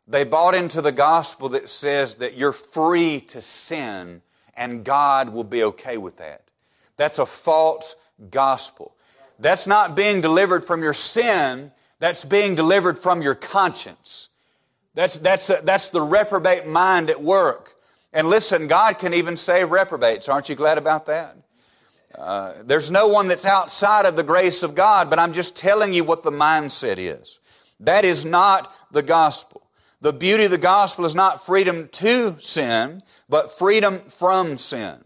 They 0.08 0.24
bought 0.24 0.56
into 0.56 0.82
the 0.82 0.92
gospel 0.92 1.50
that 1.50 1.70
says 1.70 2.16
that 2.16 2.38
you're 2.38 2.54
free 2.54 3.20
to 3.22 3.42
sin 3.42 4.22
and 4.56 4.84
God 4.84 5.30
will 5.30 5.44
be 5.44 5.64
okay 5.64 5.98
with 5.98 6.18
that. 6.18 6.42
That's 6.96 7.20
a 7.20 7.26
false 7.26 7.96
gospel. 8.32 8.96
That's 9.40 9.68
not 9.68 9.96
being 9.96 10.22
delivered 10.22 10.66
from 10.66 10.82
your 10.82 10.94
sin, 10.94 11.72
that's 12.00 12.26
being 12.26 12.56
delivered 12.56 12.98
from 12.98 13.22
your 13.22 13.36
conscience. 13.36 14.30
That's, 14.96 15.18
that's, 15.20 15.50
a, 15.52 15.62
that's 15.64 15.90
the 15.90 16.02
reprobate 16.02 16.66
mind 16.66 17.12
at 17.12 17.22
work. 17.22 17.76
And 18.14 18.30
listen, 18.30 18.68
God 18.68 18.98
can 18.98 19.14
even 19.14 19.38
save 19.38 19.70
reprobates. 19.70 20.28
Aren't 20.28 20.50
you 20.50 20.56
glad 20.56 20.80
about 20.80 21.06
that? 21.06 21.38
Uh, 22.18 22.54
there's 22.64 22.90
no 22.90 23.08
one 23.08 23.28
that's 23.28 23.46
outside 23.46 24.08
of 24.08 24.16
the 24.16 24.24
grace 24.24 24.64
of 24.64 24.74
God, 24.74 25.10
but 25.10 25.20
I'm 25.20 25.34
just 25.34 25.56
telling 25.56 25.94
you 25.94 26.04
what 26.04 26.24
the 26.24 26.32
mindset 26.32 26.96
is. 26.98 27.40
That 27.80 28.06
is 28.06 28.26
not 28.26 28.74
the 28.92 29.04
gospel. 29.04 29.57
The 30.00 30.14
beauty 30.14 30.46
of 30.46 30.52
the 30.52 30.58
gospel 30.58 31.06
is 31.06 31.16
not 31.16 31.46
freedom 31.46 31.88
to 31.94 32.38
sin, 32.40 33.02
but 33.28 33.58
freedom 33.58 34.00
from 34.00 34.60
sin. 34.60 35.04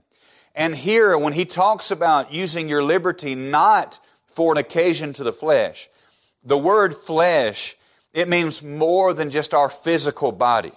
And 0.53 0.75
here, 0.75 1.17
when 1.17 1.33
he 1.33 1.45
talks 1.45 1.91
about 1.91 2.33
using 2.33 2.67
your 2.67 2.83
liberty 2.83 3.35
not 3.35 3.99
for 4.27 4.51
an 4.51 4.57
occasion 4.57 5.13
to 5.13 5.23
the 5.23 5.31
flesh, 5.31 5.89
the 6.43 6.57
word 6.57 6.95
flesh, 6.95 7.75
it 8.13 8.27
means 8.27 8.61
more 8.61 9.13
than 9.13 9.29
just 9.29 9.53
our 9.53 9.69
physical 9.69 10.31
body. 10.31 10.73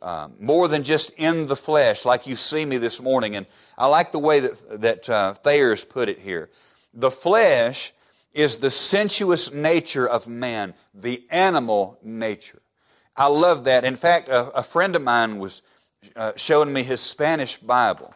Um, 0.00 0.34
more 0.38 0.68
than 0.68 0.82
just 0.82 1.10
in 1.16 1.46
the 1.46 1.56
flesh, 1.56 2.04
like 2.04 2.26
you 2.26 2.36
see 2.36 2.66
me 2.66 2.76
this 2.76 3.00
morning. 3.00 3.36
And 3.36 3.46
I 3.78 3.86
like 3.86 4.12
the 4.12 4.18
way 4.18 4.40
that, 4.40 4.82
that 4.82 5.08
uh, 5.08 5.32
Thayer's 5.32 5.82
put 5.82 6.10
it 6.10 6.18
here. 6.18 6.50
The 6.92 7.10
flesh 7.10 7.92
is 8.34 8.56
the 8.56 8.68
sensuous 8.68 9.50
nature 9.50 10.06
of 10.06 10.28
man, 10.28 10.74
the 10.92 11.24
animal 11.30 11.98
nature. 12.02 12.60
I 13.16 13.26
love 13.28 13.64
that. 13.64 13.84
In 13.84 13.96
fact, 13.96 14.28
a, 14.28 14.50
a 14.50 14.62
friend 14.62 14.96
of 14.96 15.02
mine 15.02 15.38
was 15.38 15.62
uh, 16.16 16.32
showing 16.36 16.72
me 16.72 16.82
his 16.82 17.00
Spanish 17.00 17.56
Bible. 17.56 18.14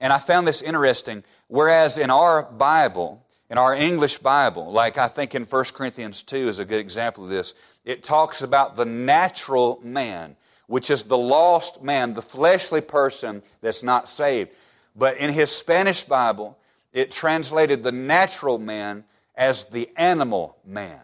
And 0.00 0.12
I 0.12 0.18
found 0.18 0.46
this 0.46 0.62
interesting. 0.62 1.24
Whereas 1.48 1.98
in 1.98 2.10
our 2.10 2.42
Bible, 2.42 3.24
in 3.48 3.58
our 3.58 3.74
English 3.74 4.18
Bible, 4.18 4.72
like 4.72 4.98
I 4.98 5.08
think 5.08 5.34
in 5.34 5.44
1 5.44 5.64
Corinthians 5.74 6.22
2 6.22 6.48
is 6.48 6.58
a 6.58 6.64
good 6.64 6.80
example 6.80 7.24
of 7.24 7.30
this, 7.30 7.54
it 7.84 8.02
talks 8.02 8.42
about 8.42 8.76
the 8.76 8.84
natural 8.84 9.80
man 9.82 10.36
which 10.66 10.90
is 10.90 11.04
the 11.04 11.18
lost 11.18 11.82
man, 11.82 12.14
the 12.14 12.22
fleshly 12.22 12.80
person 12.80 13.42
that's 13.60 13.82
not 13.82 14.08
saved. 14.08 14.50
But 14.96 15.16
in 15.18 15.32
his 15.32 15.50
Spanish 15.50 16.04
Bible, 16.04 16.58
it 16.92 17.10
translated 17.10 17.82
the 17.82 17.92
natural 17.92 18.58
man 18.58 19.04
as 19.36 19.64
the 19.64 19.90
animal 19.96 20.56
man. 20.64 21.00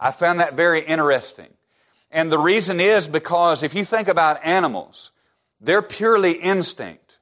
I 0.00 0.10
found 0.10 0.40
that 0.40 0.54
very 0.54 0.80
interesting. 0.80 1.48
And 2.10 2.32
the 2.32 2.38
reason 2.38 2.80
is 2.80 3.06
because 3.06 3.62
if 3.62 3.74
you 3.74 3.84
think 3.84 4.08
about 4.08 4.44
animals, 4.44 5.10
they're 5.60 5.82
purely 5.82 6.32
instinct. 6.32 7.18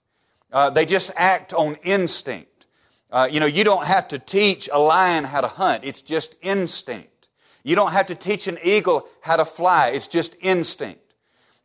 Uh, 0.53 0.71
they 0.71 0.87
just 0.87 1.11
act 1.17 1.53
on 1.53 1.77
instinct. 1.83 2.67
Uh, 3.11 3.29
you 3.31 3.41
know, 3.41 3.47
you 3.47 3.65
don't 3.65 3.87
have 3.87 4.09
to 4.09 4.19
teach 4.19 4.69
a 4.73 4.79
lion 4.79 5.25
how 5.25 5.41
to 5.41 5.49
hunt. 5.49 5.85
It's 5.85 6.03
just 6.03 6.35
instinct. 6.43 7.29
You 7.63 7.75
don't 7.75 7.93
have 7.93 8.07
to 8.07 8.15
teach 8.15 8.47
an 8.47 8.59
eagle 8.63 9.09
how 9.21 9.37
to 9.37 9.45
fly. 9.45 9.89
It's 9.89 10.07
just 10.07 10.37
instinct. 10.41 11.15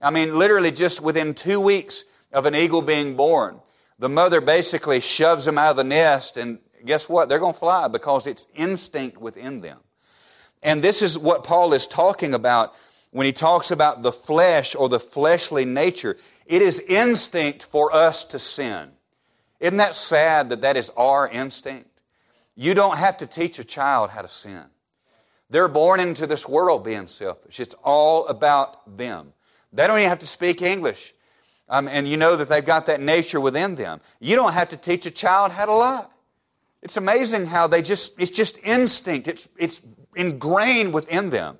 I 0.01 0.10
mean, 0.10 0.38
literally 0.38 0.72
just 0.72 1.01
within 1.01 1.34
two 1.36 1.60
weeks 1.60 2.06
of 2.34 2.46
an 2.48 2.56
eagle 2.56 2.82
being 2.82 3.16
born, 3.16 3.60
the 4.00 4.10
mother 4.10 4.42
basically 4.42 5.00
shoves 5.00 5.46
them 5.46 5.60
out 5.60 5.72
of 5.72 5.78
the 5.78 5.84
nest, 5.84 6.38
and 6.38 6.58
guess 6.86 7.08
what? 7.08 7.30
They're 7.30 7.38
going 7.38 7.54
to 7.54 7.60
fly 7.60 7.88
because 7.88 8.25
it's 8.25 8.48
instinct 8.56 9.20
within 9.20 9.62
them. 9.62 9.78
And 10.63 10.82
this 10.82 11.04
is 11.04 11.20
what 11.20 11.44
Paul 11.44 11.74
is 11.74 11.86
talking 11.86 12.34
about 12.34 12.74
when 13.12 13.25
he 13.25 13.34
talks 13.34 13.72
about 13.72 14.01
the 14.01 14.12
flesh 14.12 14.74
or 14.75 14.89
the 14.89 15.00
fleshly 15.00 15.65
nature. 15.65 16.18
It 16.46 16.62
is 16.62 16.80
instinct 16.80 17.63
for 17.63 17.94
us 17.94 18.24
to 18.25 18.39
sin. 18.39 18.89
Isn't 19.60 19.77
that 19.77 19.96
sad 19.96 20.50
that 20.50 20.62
that 20.62 20.75
is 20.75 20.89
our 20.98 21.27
instinct? 21.27 21.89
You 22.56 22.74
don't 22.74 22.98
have 22.98 23.18
to 23.18 23.27
teach 23.27 23.60
a 23.60 23.63
child 23.63 24.10
how 24.10 24.22
to 24.22 24.27
sin. 24.27 24.65
They're 25.50 25.68
born 25.68 26.00
into 26.00 26.25
this 26.25 26.48
world 26.48 26.84
being 26.84 27.08
selfish. 27.08 27.60
It's 27.60 27.75
all 27.84 28.25
about 28.27 28.98
them. 28.98 29.34
They 29.74 29.86
don't 29.86 30.00
even 30.00 30.10
have 30.10 30.20
to 30.20 30.27
speak 30.27 30.62
English. 30.62 31.13
Um, 31.70 31.88
and 31.88 32.08
you 32.08 32.18
know 32.18 32.36
that 32.36 32.50
they've 32.50 32.65
got 32.65 32.86
that 32.88 33.00
nature 33.00 33.39
within 33.39 33.75
them. 33.75 34.01
You 34.20 34.36
don't 34.36 34.53
have 34.53 34.70
to 34.70 34.77
teach 34.77 35.06
a 35.06 35.12
child 35.12 35.51
how 35.51 35.65
to 35.65 35.74
lie. 35.74 36.06
It's 36.82 36.98
amazing 36.98 37.46
how 37.46 37.68
they 37.68 37.82
just, 37.82 38.20
it's 38.20 38.32
just 38.32 38.58
instinct. 38.63 39.27
It's, 39.27 39.48
it's 39.58 39.82
ingrained 40.15 40.94
within 40.94 41.30
them. 41.30 41.58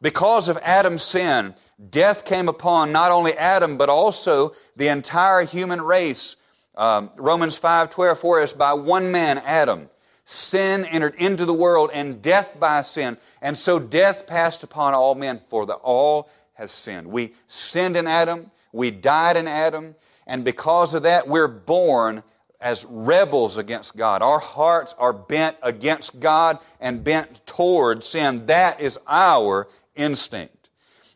Because 0.00 0.48
of 0.48 0.58
Adam's 0.62 1.02
sin, 1.02 1.54
death 1.90 2.24
came 2.24 2.48
upon 2.48 2.92
not 2.92 3.10
only 3.10 3.32
Adam, 3.34 3.76
but 3.76 3.88
also 3.88 4.54
the 4.76 4.88
entire 4.88 5.42
human 5.42 5.80
race. 5.80 6.36
Um, 6.76 7.10
Romans 7.16 7.56
5 7.56 7.90
12, 7.90 8.18
for 8.18 8.40
us 8.40 8.52
by 8.52 8.74
one 8.74 9.10
man, 9.10 9.38
Adam, 9.38 9.88
sin 10.24 10.84
entered 10.84 11.14
into 11.14 11.44
the 11.44 11.54
world, 11.54 11.90
and 11.94 12.20
death 12.20 12.58
by 12.60 12.82
sin. 12.82 13.16
And 13.40 13.56
so 13.56 13.78
death 13.78 14.26
passed 14.26 14.62
upon 14.62 14.92
all 14.92 15.14
men, 15.14 15.38
for 15.38 15.64
the 15.64 15.74
all 15.74 16.28
has 16.54 16.72
sinned. 16.72 17.06
We 17.06 17.32
sinned 17.46 17.96
in 17.96 18.06
Adam, 18.06 18.50
we 18.72 18.90
died 18.90 19.36
in 19.36 19.48
Adam, 19.48 19.94
and 20.26 20.44
because 20.44 20.92
of 20.92 21.02
that, 21.04 21.28
we're 21.28 21.48
born 21.48 22.22
as 22.60 22.84
rebels 22.86 23.56
against 23.58 23.96
God. 23.96 24.22
Our 24.22 24.38
hearts 24.38 24.94
are 24.98 25.12
bent 25.12 25.56
against 25.62 26.20
God 26.20 26.58
and 26.80 27.04
bent 27.04 27.46
toward 27.46 28.02
sin. 28.02 28.46
That 28.46 28.80
is 28.80 28.98
our 29.06 29.68
instinct. 29.96 30.68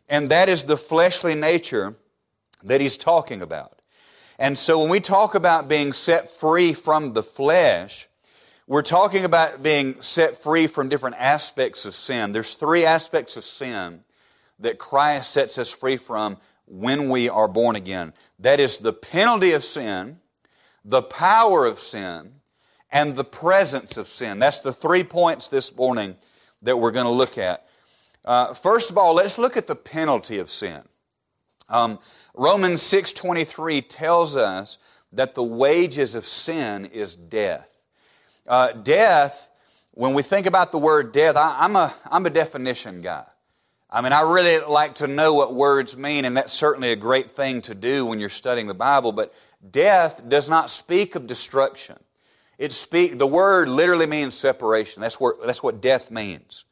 And 0.09 0.29
that 0.29 0.49
is 0.49 0.65
the 0.65 0.77
fleshly 0.77 1.35
nature 1.35 1.95
that 2.63 2.81
he's 2.81 2.97
talking 2.97 3.41
about. 3.41 3.81
And 4.37 4.57
so 4.57 4.79
when 4.79 4.89
we 4.89 4.99
talk 4.99 5.35
about 5.35 5.67
being 5.67 5.93
set 5.93 6.29
free 6.29 6.73
from 6.73 7.13
the 7.13 7.23
flesh, 7.23 8.07
we're 8.67 8.81
talking 8.81 9.25
about 9.25 9.61
being 9.61 10.01
set 10.01 10.37
free 10.37 10.67
from 10.67 10.89
different 10.89 11.17
aspects 11.17 11.85
of 11.85 11.93
sin. 11.93 12.31
There's 12.31 12.53
three 12.53 12.85
aspects 12.85 13.37
of 13.37 13.43
sin 13.43 14.03
that 14.59 14.77
Christ 14.77 15.31
sets 15.31 15.57
us 15.57 15.71
free 15.71 15.97
from 15.97 16.37
when 16.65 17.09
we 17.09 17.27
are 17.27 17.47
born 17.47 17.75
again. 17.75 18.13
That 18.39 18.59
is 18.59 18.77
the 18.77 18.93
penalty 18.93 19.51
of 19.51 19.65
sin, 19.65 20.19
the 20.85 21.01
power 21.01 21.65
of 21.65 21.79
sin, 21.79 22.35
and 22.91 23.15
the 23.15 23.23
presence 23.23 23.97
of 23.97 24.07
sin. 24.07 24.39
That's 24.39 24.59
the 24.59 24.73
three 24.73 25.03
points 25.03 25.47
this 25.47 25.75
morning 25.75 26.15
that 26.61 26.77
we're 26.77 26.91
going 26.91 27.05
to 27.05 27.11
look 27.11 27.37
at. 27.37 27.67
Uh, 28.23 28.53
first 28.53 28.89
of 28.89 28.97
all, 28.97 29.13
let's 29.15 29.37
look 29.37 29.57
at 29.57 29.67
the 29.67 29.75
penalty 29.75 30.37
of 30.37 30.51
sin. 30.51 30.81
Um, 31.69 31.99
Romans 32.33 32.81
6.23 32.81 33.83
tells 33.87 34.35
us 34.35 34.77
that 35.11 35.35
the 35.35 35.43
wages 35.43 36.15
of 36.15 36.27
sin 36.27 36.85
is 36.85 37.15
death. 37.15 37.67
Uh, 38.45 38.73
death, 38.73 39.49
when 39.91 40.13
we 40.13 40.21
think 40.21 40.45
about 40.45 40.71
the 40.71 40.77
word 40.77 41.11
death, 41.11 41.35
I, 41.35 41.65
am 41.65 41.75
a, 41.75 41.93
I'm 42.09 42.25
a 42.25 42.29
definition 42.29 43.01
guy. 43.01 43.25
I 43.89 44.01
mean, 44.01 44.13
I 44.13 44.21
really 44.21 44.59
like 44.59 44.95
to 44.95 45.07
know 45.07 45.33
what 45.33 45.53
words 45.53 45.97
mean, 45.97 46.23
and 46.23 46.37
that's 46.37 46.53
certainly 46.53 46.91
a 46.91 46.95
great 46.95 47.31
thing 47.31 47.61
to 47.63 47.75
do 47.75 48.05
when 48.05 48.19
you're 48.19 48.29
studying 48.29 48.67
the 48.67 48.73
Bible. 48.73 49.11
But 49.11 49.33
death 49.69 50.23
does 50.29 50.49
not 50.49 50.69
speak 50.69 51.15
of 51.15 51.27
destruction. 51.27 51.97
It 52.57 52.71
speak, 52.71 53.17
the 53.17 53.27
word 53.27 53.67
literally 53.67 54.05
means 54.05 54.35
separation. 54.35 55.01
That's, 55.01 55.19
where, 55.19 55.33
that's 55.45 55.61
what 55.61 55.81
death 55.81 56.09
means. 56.09 56.63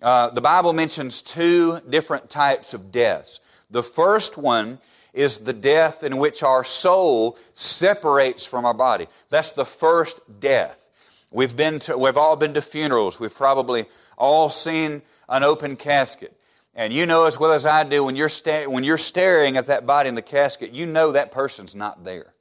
Uh, 0.00 0.30
the 0.30 0.40
Bible 0.40 0.72
mentions 0.72 1.22
two 1.22 1.80
different 1.88 2.30
types 2.30 2.72
of 2.72 2.92
deaths. 2.92 3.40
The 3.70 3.82
first 3.82 4.36
one 4.36 4.78
is 5.12 5.38
the 5.38 5.52
death 5.52 6.04
in 6.04 6.18
which 6.18 6.42
our 6.42 6.62
soul 6.62 7.36
separates 7.52 8.46
from 8.46 8.64
our 8.64 8.74
body. 8.74 9.08
That's 9.30 9.50
the 9.50 9.64
first 9.64 10.20
death. 10.40 10.88
We've 11.32 11.56
been 11.56 11.80
to, 11.80 11.98
we've 11.98 12.16
all 12.16 12.36
been 12.36 12.54
to 12.54 12.62
funerals. 12.62 13.18
We've 13.18 13.34
probably 13.34 13.86
all 14.16 14.48
seen 14.48 15.02
an 15.28 15.42
open 15.42 15.76
casket. 15.76 16.32
And 16.74 16.92
you 16.92 17.06
know 17.06 17.24
as 17.24 17.40
well 17.40 17.52
as 17.52 17.66
I 17.66 17.82
do, 17.82 18.04
when 18.04 18.14
you're, 18.14 18.28
sta- 18.28 18.66
when 18.66 18.84
you're 18.84 18.96
staring 18.96 19.56
at 19.56 19.66
that 19.66 19.84
body 19.84 20.08
in 20.08 20.14
the 20.14 20.22
casket, 20.22 20.70
you 20.70 20.86
know 20.86 21.12
that 21.12 21.32
person's 21.32 21.74
not 21.74 22.04
there. 22.04 22.32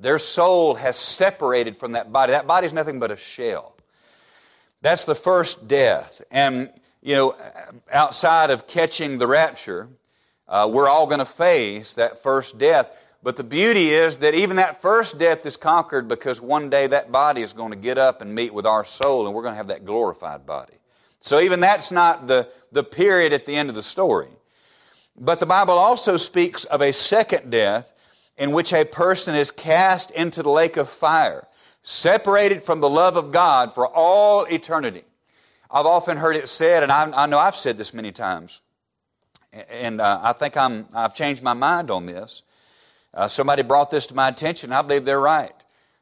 Their 0.00 0.18
soul 0.18 0.74
has 0.74 0.96
separated 0.96 1.76
from 1.76 1.92
that 1.92 2.12
body. 2.12 2.32
That 2.32 2.46
body's 2.46 2.72
nothing 2.72 2.98
but 2.98 3.12
a 3.12 3.16
shell. 3.16 3.76
That's 4.82 5.04
the 5.04 5.14
first 5.14 5.68
death. 5.68 6.22
And, 6.30 6.70
you 7.02 7.14
know, 7.14 7.36
outside 7.92 8.50
of 8.50 8.66
catching 8.66 9.18
the 9.18 9.26
rapture, 9.26 9.88
uh, 10.48 10.68
we're 10.72 10.88
all 10.88 11.06
going 11.06 11.18
to 11.18 11.24
face 11.24 11.92
that 11.94 12.22
first 12.22 12.58
death. 12.58 12.90
But 13.22 13.36
the 13.36 13.44
beauty 13.44 13.90
is 13.90 14.18
that 14.18 14.34
even 14.34 14.56
that 14.56 14.80
first 14.80 15.18
death 15.18 15.44
is 15.44 15.56
conquered 15.56 16.08
because 16.08 16.40
one 16.40 16.70
day 16.70 16.86
that 16.86 17.10
body 17.10 17.42
is 17.42 17.52
going 17.52 17.70
to 17.70 17.76
get 17.76 17.98
up 17.98 18.22
and 18.22 18.34
meet 18.34 18.54
with 18.54 18.66
our 18.66 18.84
soul 18.84 19.26
and 19.26 19.34
we're 19.34 19.42
going 19.42 19.52
to 19.52 19.58
have 19.58 19.68
that 19.68 19.84
glorified 19.84 20.46
body. 20.46 20.74
So 21.20 21.40
even 21.40 21.60
that's 21.60 21.90
not 21.90 22.28
the, 22.28 22.48
the 22.70 22.84
period 22.84 23.32
at 23.32 23.44
the 23.44 23.56
end 23.56 23.68
of 23.68 23.74
the 23.74 23.82
story. 23.82 24.28
But 25.16 25.40
the 25.40 25.46
Bible 25.46 25.74
also 25.74 26.16
speaks 26.16 26.64
of 26.64 26.80
a 26.80 26.92
second 26.92 27.50
death 27.50 27.92
in 28.36 28.52
which 28.52 28.72
a 28.72 28.84
person 28.84 29.34
is 29.34 29.50
cast 29.50 30.12
into 30.12 30.44
the 30.44 30.50
lake 30.50 30.76
of 30.76 30.88
fire, 30.88 31.48
separated 31.82 32.62
from 32.62 32.78
the 32.80 32.88
love 32.88 33.16
of 33.16 33.32
God 33.32 33.74
for 33.74 33.86
all 33.86 34.44
eternity. 34.44 35.04
I've 35.70 35.86
often 35.86 36.16
heard 36.16 36.34
it 36.36 36.48
said, 36.48 36.82
and 36.82 36.90
I, 36.90 37.10
I 37.24 37.26
know 37.26 37.38
I've 37.38 37.56
said 37.56 37.76
this 37.76 37.92
many 37.92 38.10
times, 38.10 38.62
and 39.68 40.00
uh, 40.00 40.20
I 40.22 40.32
think 40.32 40.56
I'm, 40.56 40.86
I've 40.94 41.14
changed 41.14 41.42
my 41.42 41.52
mind 41.52 41.90
on 41.90 42.06
this. 42.06 42.42
Uh, 43.12 43.28
somebody 43.28 43.62
brought 43.62 43.90
this 43.90 44.06
to 44.06 44.14
my 44.14 44.28
attention. 44.28 44.72
I 44.72 44.80
believe 44.80 45.04
they're 45.04 45.20
right. 45.20 45.52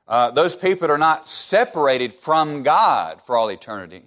Uh, 0.06 0.30
those 0.30 0.54
people 0.54 0.88
are 0.90 0.98
not 0.98 1.28
separated 1.28 2.12
from 2.12 2.62
God 2.62 3.20
for 3.22 3.36
all 3.36 3.48
eternity. 3.48 4.04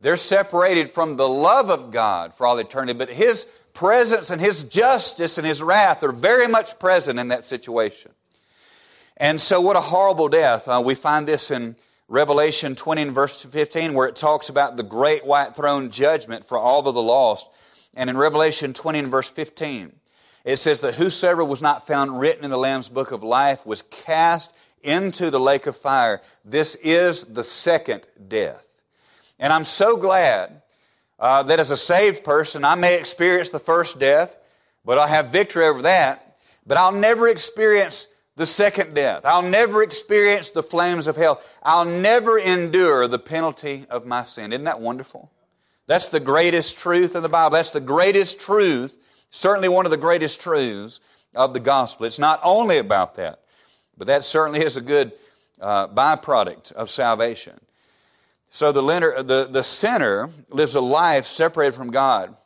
They're 0.00 0.16
separated 0.16 0.90
from 0.90 1.16
the 1.16 1.28
love 1.28 1.70
of 1.70 1.90
God 1.90 2.34
for 2.34 2.46
all 2.46 2.58
eternity, 2.58 2.96
but 2.96 3.10
His 3.10 3.44
presence 3.74 4.30
and 4.30 4.40
His 4.40 4.62
justice 4.62 5.36
and 5.36 5.46
His 5.46 5.62
wrath 5.62 6.02
are 6.02 6.12
very 6.12 6.46
much 6.46 6.78
present 6.78 7.18
in 7.18 7.28
that 7.28 7.44
situation. 7.44 8.12
And 9.18 9.38
so, 9.38 9.60
what 9.60 9.76
a 9.76 9.80
horrible 9.80 10.30
death. 10.30 10.66
Uh, 10.66 10.82
we 10.84 10.94
find 10.94 11.26
this 11.26 11.50
in 11.50 11.76
Revelation 12.14 12.76
20 12.76 13.02
and 13.02 13.12
verse 13.12 13.42
15, 13.42 13.92
where 13.92 14.06
it 14.06 14.14
talks 14.14 14.48
about 14.48 14.76
the 14.76 14.84
great 14.84 15.26
white 15.26 15.56
throne 15.56 15.90
judgment 15.90 16.44
for 16.44 16.56
all 16.56 16.86
of 16.86 16.94
the 16.94 17.02
lost. 17.02 17.48
And 17.92 18.08
in 18.08 18.16
Revelation 18.16 18.72
20 18.72 19.00
and 19.00 19.08
verse 19.08 19.28
15, 19.28 19.90
it 20.44 20.58
says 20.58 20.78
that 20.78 20.94
whosoever 20.94 21.44
was 21.44 21.60
not 21.60 21.88
found 21.88 22.20
written 22.20 22.44
in 22.44 22.52
the 22.52 22.56
Lamb's 22.56 22.88
book 22.88 23.10
of 23.10 23.24
life 23.24 23.66
was 23.66 23.82
cast 23.82 24.52
into 24.80 25.28
the 25.28 25.40
lake 25.40 25.66
of 25.66 25.76
fire. 25.76 26.20
This 26.44 26.76
is 26.76 27.24
the 27.24 27.42
second 27.42 28.06
death. 28.28 28.64
And 29.40 29.52
I'm 29.52 29.64
so 29.64 29.96
glad 29.96 30.62
uh, 31.18 31.42
that 31.42 31.58
as 31.58 31.72
a 31.72 31.76
saved 31.76 32.22
person, 32.22 32.64
I 32.64 32.76
may 32.76 32.96
experience 32.96 33.50
the 33.50 33.58
first 33.58 33.98
death, 33.98 34.36
but 34.84 34.98
I'll 34.98 35.08
have 35.08 35.30
victory 35.30 35.66
over 35.66 35.82
that. 35.82 36.36
But 36.64 36.76
I'll 36.76 36.92
never 36.92 37.26
experience 37.26 38.06
the 38.36 38.46
second 38.46 38.94
death. 38.94 39.24
I'll 39.24 39.42
never 39.42 39.82
experience 39.82 40.50
the 40.50 40.62
flames 40.62 41.06
of 41.06 41.16
hell. 41.16 41.40
I'll 41.62 41.84
never 41.84 42.38
endure 42.38 43.06
the 43.06 43.18
penalty 43.18 43.86
of 43.88 44.06
my 44.06 44.24
sin. 44.24 44.52
Isn't 44.52 44.64
that 44.64 44.80
wonderful? 44.80 45.30
That's 45.86 46.08
the 46.08 46.20
greatest 46.20 46.78
truth 46.78 47.14
of 47.14 47.22
the 47.22 47.28
Bible. 47.28 47.50
That's 47.50 47.70
the 47.70 47.80
greatest 47.80 48.40
truth, 48.40 48.98
certainly 49.30 49.68
one 49.68 49.84
of 49.84 49.90
the 49.90 49.96
greatest 49.96 50.40
truths 50.40 51.00
of 51.34 51.52
the 51.52 51.60
gospel. 51.60 52.06
It's 52.06 52.18
not 52.18 52.40
only 52.42 52.78
about 52.78 53.16
that, 53.16 53.40
but 53.96 54.06
that 54.06 54.24
certainly 54.24 54.60
is 54.60 54.76
a 54.76 54.80
good 54.80 55.12
uh, 55.60 55.88
byproduct 55.88 56.72
of 56.72 56.90
salvation. 56.90 57.60
So 58.48 58.72
the, 58.72 58.82
the, 59.22 59.48
the 59.50 59.64
sinner 59.64 60.30
lives 60.48 60.74
a 60.74 60.80
life 60.80 61.26
separated 61.26 61.74
from 61.74 61.90
God, 61.90 62.36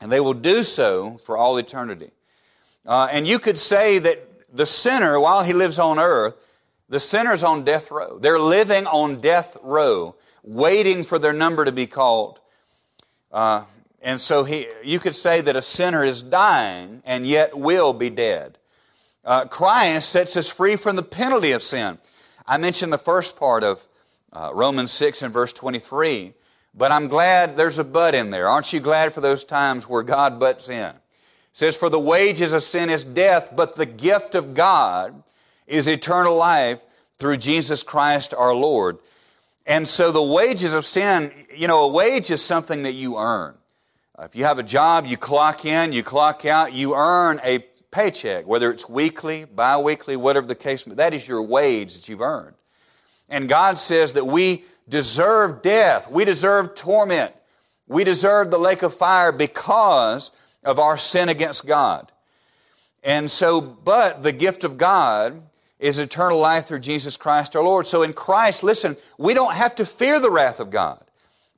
and 0.00 0.12
they 0.12 0.20
will 0.20 0.34
do 0.34 0.62
so 0.62 1.18
for 1.24 1.36
all 1.36 1.56
eternity. 1.56 2.10
Uh, 2.86 3.08
and 3.10 3.26
you 3.26 3.38
could 3.38 3.58
say 3.58 3.98
that 3.98 4.18
the 4.52 4.66
sinner, 4.66 5.18
while 5.20 5.42
he 5.42 5.52
lives 5.52 5.78
on 5.78 5.98
earth, 5.98 6.34
the 6.88 7.00
sinner's 7.00 7.42
on 7.42 7.64
death 7.64 7.90
row. 7.90 8.18
They're 8.18 8.38
living 8.38 8.86
on 8.86 9.20
death 9.20 9.56
row, 9.62 10.16
waiting 10.42 11.04
for 11.04 11.18
their 11.18 11.32
number 11.32 11.64
to 11.64 11.72
be 11.72 11.86
called. 11.86 12.40
Uh, 13.30 13.64
and 14.00 14.20
so 14.20 14.44
he, 14.44 14.66
you 14.82 14.98
could 14.98 15.14
say 15.14 15.40
that 15.40 15.56
a 15.56 15.62
sinner 15.62 16.04
is 16.04 16.22
dying 16.22 17.02
and 17.04 17.26
yet 17.26 17.58
will 17.58 17.92
be 17.92 18.10
dead. 18.10 18.58
Uh, 19.24 19.44
Christ 19.44 20.08
sets 20.08 20.36
us 20.36 20.50
free 20.50 20.76
from 20.76 20.96
the 20.96 21.02
penalty 21.02 21.52
of 21.52 21.62
sin. 21.62 21.98
I 22.46 22.56
mentioned 22.56 22.92
the 22.92 22.98
first 22.98 23.36
part 23.36 23.62
of 23.62 23.86
uh, 24.32 24.50
Romans 24.54 24.92
6 24.92 25.22
and 25.22 25.32
verse 25.32 25.52
23, 25.52 26.32
but 26.74 26.92
I'm 26.92 27.08
glad 27.08 27.56
there's 27.56 27.78
a 27.78 27.84
but 27.84 28.14
in 28.14 28.30
there. 28.30 28.48
Aren't 28.48 28.72
you 28.72 28.80
glad 28.80 29.12
for 29.12 29.20
those 29.20 29.44
times 29.44 29.88
where 29.88 30.02
God 30.02 30.40
butts 30.40 30.68
in? 30.68 30.94
Says, 31.58 31.74
For 31.74 31.90
the 31.90 31.98
wages 31.98 32.52
of 32.52 32.62
sin 32.62 32.88
is 32.88 33.02
death, 33.02 33.50
but 33.56 33.74
the 33.74 33.84
gift 33.84 34.36
of 34.36 34.54
God 34.54 35.24
is 35.66 35.88
eternal 35.88 36.36
life 36.36 36.78
through 37.18 37.38
Jesus 37.38 37.82
Christ 37.82 38.32
our 38.32 38.54
Lord. 38.54 38.98
And 39.66 39.88
so 39.88 40.12
the 40.12 40.22
wages 40.22 40.72
of 40.72 40.86
sin, 40.86 41.32
you 41.52 41.66
know, 41.66 41.82
a 41.82 41.88
wage 41.88 42.30
is 42.30 42.44
something 42.44 42.84
that 42.84 42.92
you 42.92 43.18
earn. 43.18 43.56
Uh, 44.16 44.22
if 44.22 44.36
you 44.36 44.44
have 44.44 44.60
a 44.60 44.62
job, 44.62 45.04
you 45.04 45.16
clock 45.16 45.64
in, 45.64 45.92
you 45.92 46.04
clock 46.04 46.46
out, 46.46 46.74
you 46.74 46.94
earn 46.94 47.40
a 47.42 47.58
paycheck, 47.90 48.46
whether 48.46 48.70
it's 48.70 48.88
weekly, 48.88 49.44
bi-weekly, 49.44 50.14
whatever 50.14 50.46
the 50.46 50.54
case, 50.54 50.86
may 50.86 50.94
that 50.94 51.12
is 51.12 51.26
your 51.26 51.42
wage 51.42 51.94
that 51.94 52.08
you've 52.08 52.20
earned. 52.20 52.54
And 53.28 53.48
God 53.48 53.80
says 53.80 54.12
that 54.12 54.28
we 54.28 54.62
deserve 54.88 55.62
death. 55.62 56.08
We 56.08 56.24
deserve 56.24 56.76
torment. 56.76 57.34
We 57.88 58.04
deserve 58.04 58.52
the 58.52 58.58
lake 58.58 58.84
of 58.84 58.94
fire 58.94 59.32
because 59.32 60.30
of 60.64 60.78
our 60.78 60.98
sin 60.98 61.28
against 61.28 61.66
God. 61.66 62.10
And 63.02 63.30
so, 63.30 63.60
but 63.60 64.22
the 64.22 64.32
gift 64.32 64.64
of 64.64 64.76
God 64.76 65.42
is 65.78 65.98
eternal 65.98 66.38
life 66.38 66.66
through 66.66 66.80
Jesus 66.80 67.16
Christ 67.16 67.54
our 67.54 67.62
Lord. 67.62 67.86
So 67.86 68.02
in 68.02 68.12
Christ, 68.12 68.62
listen, 68.62 68.96
we 69.16 69.34
don't 69.34 69.54
have 69.54 69.76
to 69.76 69.86
fear 69.86 70.18
the 70.18 70.30
wrath 70.30 70.60
of 70.60 70.70
God 70.70 71.02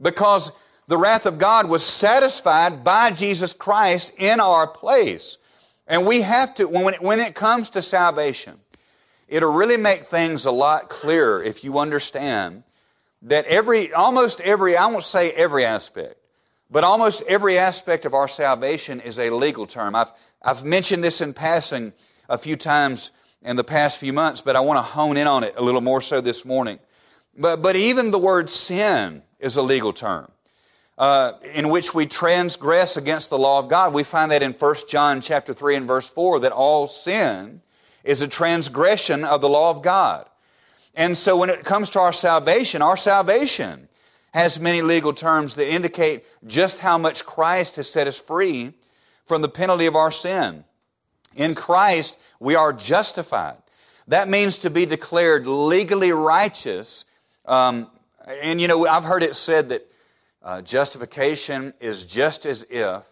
because 0.00 0.52
the 0.86 0.98
wrath 0.98 1.24
of 1.24 1.38
God 1.38 1.68
was 1.68 1.82
satisfied 1.82 2.84
by 2.84 3.10
Jesus 3.10 3.52
Christ 3.52 4.12
in 4.18 4.40
our 4.40 4.66
place. 4.66 5.38
And 5.86 6.06
we 6.06 6.22
have 6.22 6.54
to, 6.56 6.66
when, 6.66 6.94
when 6.94 7.20
it 7.20 7.34
comes 7.34 7.70
to 7.70 7.82
salvation, 7.82 8.60
it'll 9.28 9.52
really 9.52 9.76
make 9.76 10.02
things 10.02 10.44
a 10.44 10.50
lot 10.50 10.88
clearer 10.88 11.42
if 11.42 11.64
you 11.64 11.78
understand 11.78 12.64
that 13.22 13.46
every, 13.46 13.92
almost 13.92 14.40
every, 14.40 14.76
I 14.76 14.86
won't 14.86 15.04
say 15.04 15.30
every 15.30 15.64
aspect, 15.64 16.19
but 16.70 16.84
almost 16.84 17.22
every 17.26 17.58
aspect 17.58 18.06
of 18.06 18.14
our 18.14 18.28
salvation 18.28 19.00
is 19.00 19.18
a 19.18 19.30
legal 19.30 19.66
term. 19.66 19.94
I've, 19.94 20.12
I've 20.42 20.64
mentioned 20.64 21.02
this 21.02 21.20
in 21.20 21.34
passing 21.34 21.92
a 22.28 22.38
few 22.38 22.56
times 22.56 23.10
in 23.42 23.56
the 23.56 23.64
past 23.64 23.98
few 23.98 24.12
months, 24.12 24.40
but 24.40 24.54
I 24.54 24.60
want 24.60 24.78
to 24.78 24.82
hone 24.82 25.16
in 25.16 25.26
on 25.26 25.42
it 25.42 25.54
a 25.56 25.62
little 25.62 25.80
more 25.80 26.00
so 26.00 26.20
this 26.20 26.44
morning. 26.44 26.78
But, 27.36 27.62
but 27.62 27.74
even 27.74 28.10
the 28.10 28.18
word 28.18 28.50
sin 28.50 29.22
is 29.38 29.56
a 29.56 29.62
legal 29.62 29.92
term. 29.92 30.30
Uh, 30.98 31.32
in 31.54 31.70
which 31.70 31.94
we 31.94 32.04
transgress 32.04 32.98
against 32.98 33.30
the 33.30 33.38
law 33.38 33.58
of 33.58 33.70
God. 33.70 33.94
We 33.94 34.02
find 34.02 34.30
that 34.32 34.42
in 34.42 34.52
1 34.52 34.74
John 34.86 35.22
chapter 35.22 35.54
3 35.54 35.76
and 35.76 35.86
verse 35.86 36.06
4 36.06 36.40
that 36.40 36.52
all 36.52 36.88
sin 36.88 37.62
is 38.04 38.20
a 38.20 38.28
transgression 38.28 39.24
of 39.24 39.40
the 39.40 39.48
law 39.48 39.70
of 39.70 39.80
God. 39.80 40.28
And 40.94 41.16
so 41.16 41.38
when 41.38 41.48
it 41.48 41.64
comes 41.64 41.88
to 41.90 42.00
our 42.00 42.12
salvation, 42.12 42.82
our 42.82 42.98
salvation 42.98 43.88
has 44.32 44.60
many 44.60 44.82
legal 44.82 45.12
terms 45.12 45.54
that 45.54 45.70
indicate 45.70 46.24
just 46.46 46.80
how 46.80 46.96
much 46.98 47.24
Christ 47.24 47.76
has 47.76 47.90
set 47.90 48.06
us 48.06 48.18
free 48.18 48.72
from 49.26 49.42
the 49.42 49.48
penalty 49.48 49.86
of 49.86 49.96
our 49.96 50.12
sin. 50.12 50.64
In 51.34 51.54
Christ, 51.54 52.18
we 52.38 52.54
are 52.54 52.72
justified. 52.72 53.56
That 54.08 54.28
means 54.28 54.58
to 54.58 54.70
be 54.70 54.86
declared 54.86 55.46
legally 55.46 56.12
righteous. 56.12 57.04
Um, 57.46 57.88
and 58.42 58.60
you 58.60 58.68
know, 58.68 58.86
I've 58.86 59.04
heard 59.04 59.22
it 59.22 59.36
said 59.36 59.68
that 59.70 59.86
uh, 60.42 60.62
justification 60.62 61.74
is 61.80 62.04
just 62.04 62.46
as 62.46 62.66
if 62.70 63.04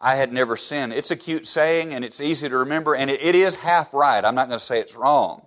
I 0.00 0.14
had 0.14 0.32
never 0.32 0.56
sinned. 0.56 0.92
It's 0.92 1.10
a 1.10 1.16
cute 1.16 1.46
saying 1.46 1.92
and 1.92 2.04
it's 2.04 2.20
easy 2.20 2.48
to 2.48 2.56
remember, 2.58 2.94
and 2.94 3.10
it, 3.10 3.20
it 3.20 3.34
is 3.34 3.56
half 3.56 3.92
right. 3.92 4.24
I'm 4.24 4.34
not 4.34 4.48
going 4.48 4.58
to 4.58 4.64
say 4.64 4.80
it's 4.80 4.96
wrong, 4.96 5.46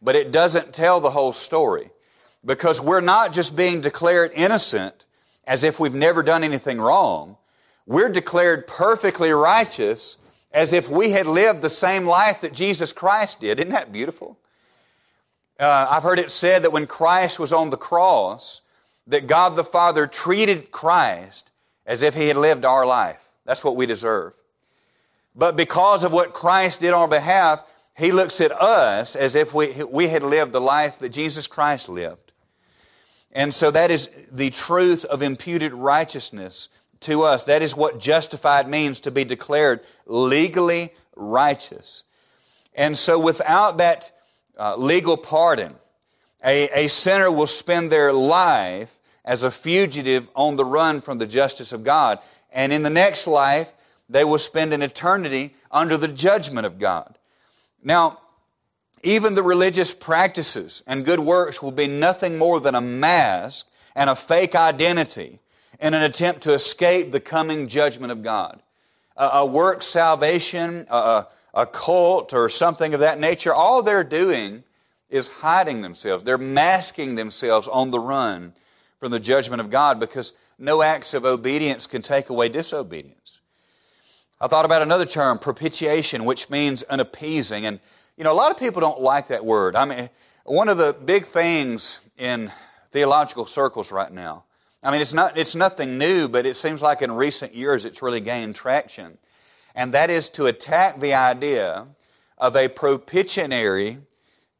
but 0.00 0.14
it 0.14 0.30
doesn't 0.30 0.72
tell 0.72 1.00
the 1.00 1.10
whole 1.10 1.32
story 1.32 1.90
because 2.48 2.80
we're 2.80 3.02
not 3.02 3.34
just 3.34 3.54
being 3.54 3.82
declared 3.82 4.32
innocent 4.34 5.04
as 5.46 5.64
if 5.64 5.78
we've 5.78 5.94
never 5.94 6.22
done 6.22 6.42
anything 6.42 6.80
wrong. 6.80 7.36
We're 7.86 8.08
declared 8.08 8.66
perfectly 8.66 9.30
righteous 9.32 10.16
as 10.50 10.72
if 10.72 10.88
we 10.88 11.10
had 11.10 11.26
lived 11.26 11.60
the 11.60 11.68
same 11.68 12.06
life 12.06 12.40
that 12.40 12.54
Jesus 12.54 12.90
Christ 12.90 13.42
did. 13.42 13.60
Isn't 13.60 13.72
that 13.72 13.92
beautiful? 13.92 14.38
Uh, 15.60 15.88
I've 15.90 16.02
heard 16.02 16.18
it 16.18 16.30
said 16.30 16.62
that 16.62 16.72
when 16.72 16.86
Christ 16.86 17.38
was 17.38 17.52
on 17.52 17.68
the 17.68 17.76
cross, 17.76 18.62
that 19.06 19.26
God 19.26 19.54
the 19.54 19.64
Father 19.64 20.06
treated 20.06 20.70
Christ 20.70 21.50
as 21.84 22.02
if 22.02 22.14
he 22.14 22.28
had 22.28 22.38
lived 22.38 22.64
our 22.64 22.86
life. 22.86 23.28
That's 23.44 23.62
what 23.62 23.76
we 23.76 23.84
deserve. 23.84 24.32
But 25.36 25.54
because 25.54 26.02
of 26.02 26.14
what 26.14 26.32
Christ 26.32 26.80
did 26.80 26.94
on 26.94 27.02
our 27.02 27.08
behalf, 27.08 27.62
he 27.94 28.10
looks 28.10 28.40
at 28.40 28.52
us 28.52 29.16
as 29.16 29.34
if 29.34 29.52
we, 29.52 29.84
we 29.84 30.08
had 30.08 30.22
lived 30.22 30.52
the 30.52 30.62
life 30.62 30.98
that 31.00 31.10
Jesus 31.10 31.46
Christ 31.46 31.90
lived. 31.90 32.27
And 33.38 33.54
so 33.54 33.70
that 33.70 33.92
is 33.92 34.08
the 34.32 34.50
truth 34.50 35.04
of 35.04 35.22
imputed 35.22 35.72
righteousness 35.72 36.70
to 37.02 37.22
us. 37.22 37.44
That 37.44 37.62
is 37.62 37.76
what 37.76 38.00
justified 38.00 38.68
means 38.68 38.98
to 39.02 39.12
be 39.12 39.22
declared 39.22 39.78
legally 40.06 40.92
righteous. 41.14 42.02
And 42.74 42.98
so 42.98 43.16
without 43.16 43.78
that 43.78 44.10
uh, 44.58 44.74
legal 44.74 45.16
pardon, 45.16 45.76
a, 46.44 46.68
a 46.86 46.88
sinner 46.88 47.30
will 47.30 47.46
spend 47.46 47.92
their 47.92 48.12
life 48.12 48.98
as 49.24 49.44
a 49.44 49.52
fugitive 49.52 50.28
on 50.34 50.56
the 50.56 50.64
run 50.64 51.00
from 51.00 51.18
the 51.18 51.26
justice 51.26 51.70
of 51.70 51.84
God. 51.84 52.18
And 52.52 52.72
in 52.72 52.82
the 52.82 52.90
next 52.90 53.28
life, 53.28 53.72
they 54.08 54.24
will 54.24 54.38
spend 54.38 54.72
an 54.72 54.82
eternity 54.82 55.54
under 55.70 55.96
the 55.96 56.08
judgment 56.08 56.66
of 56.66 56.80
God. 56.80 57.16
Now, 57.84 58.18
even 59.02 59.34
the 59.34 59.42
religious 59.42 59.94
practices 59.94 60.82
and 60.86 61.04
good 61.04 61.20
works 61.20 61.62
will 61.62 61.72
be 61.72 61.86
nothing 61.86 62.38
more 62.38 62.60
than 62.60 62.74
a 62.74 62.80
mask 62.80 63.66
and 63.94 64.10
a 64.10 64.16
fake 64.16 64.54
identity 64.54 65.40
in 65.80 65.94
an 65.94 66.02
attempt 66.02 66.42
to 66.42 66.52
escape 66.52 67.12
the 67.12 67.20
coming 67.20 67.68
judgment 67.68 68.12
of 68.12 68.22
God. 68.22 68.60
A, 69.16 69.28
a 69.34 69.46
work 69.46 69.82
salvation, 69.82 70.86
a, 70.90 71.26
a 71.54 71.66
cult, 71.66 72.32
or 72.32 72.48
something 72.48 72.94
of 72.94 73.00
that 73.00 73.20
nature, 73.20 73.52
all 73.52 73.82
they're 73.82 74.04
doing 74.04 74.64
is 75.10 75.28
hiding 75.28 75.82
themselves. 75.82 76.24
They're 76.24 76.38
masking 76.38 77.14
themselves 77.14 77.68
on 77.68 77.90
the 77.90 78.00
run 78.00 78.52
from 78.98 79.10
the 79.10 79.20
judgment 79.20 79.60
of 79.60 79.70
God 79.70 80.00
because 80.00 80.32
no 80.58 80.82
acts 80.82 81.14
of 81.14 81.24
obedience 81.24 81.86
can 81.86 82.02
take 82.02 82.30
away 82.30 82.48
disobedience. 82.48 83.38
I 84.40 84.46
thought 84.46 84.64
about 84.64 84.82
another 84.82 85.06
term, 85.06 85.38
propitiation, 85.38 86.24
which 86.24 86.50
means 86.50 86.82
an 86.82 87.00
appeasing. 87.00 87.66
And, 87.66 87.80
you 88.18 88.24
know, 88.24 88.32
a 88.32 88.34
lot 88.34 88.50
of 88.50 88.58
people 88.58 88.80
don't 88.80 89.00
like 89.00 89.28
that 89.28 89.44
word. 89.44 89.76
I 89.76 89.84
mean, 89.84 90.10
one 90.44 90.68
of 90.68 90.76
the 90.76 90.92
big 90.92 91.24
things 91.24 92.00
in 92.18 92.50
theological 92.90 93.46
circles 93.46 93.92
right 93.92 94.12
now, 94.12 94.42
I 94.82 94.90
mean, 94.90 95.00
it's, 95.00 95.14
not, 95.14 95.38
it's 95.38 95.54
nothing 95.54 95.98
new, 95.98 96.26
but 96.26 96.44
it 96.44 96.54
seems 96.54 96.82
like 96.82 97.00
in 97.00 97.12
recent 97.12 97.54
years 97.54 97.84
it's 97.84 98.02
really 98.02 98.18
gained 98.18 98.56
traction. 98.56 99.18
And 99.76 99.94
that 99.94 100.10
is 100.10 100.28
to 100.30 100.46
attack 100.46 100.98
the 100.98 101.14
idea 101.14 101.86
of 102.38 102.56
a 102.56 102.66
propitiatory 102.66 103.98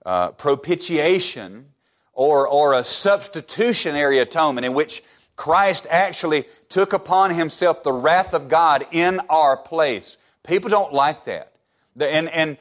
uh, 0.07 0.31
propitiation 0.33 1.67
or, 2.13 2.47
or 2.47 2.75
a 2.75 2.85
substitutionary 2.85 4.21
atonement 4.21 4.67
in 4.67 4.75
which 4.75 5.03
Christ 5.35 5.85
actually 5.91 6.45
took 6.69 6.93
upon 6.93 7.33
himself 7.33 7.83
the 7.83 7.93
wrath 7.93 8.35
of 8.35 8.49
God 8.49 8.87
in 8.93 9.21
our 9.29 9.57
place. 9.57 10.17
People 10.45 10.71
don't 10.71 10.93
like 10.93 11.25
that. 11.25 11.53
And, 12.01 12.29
and 12.29 12.57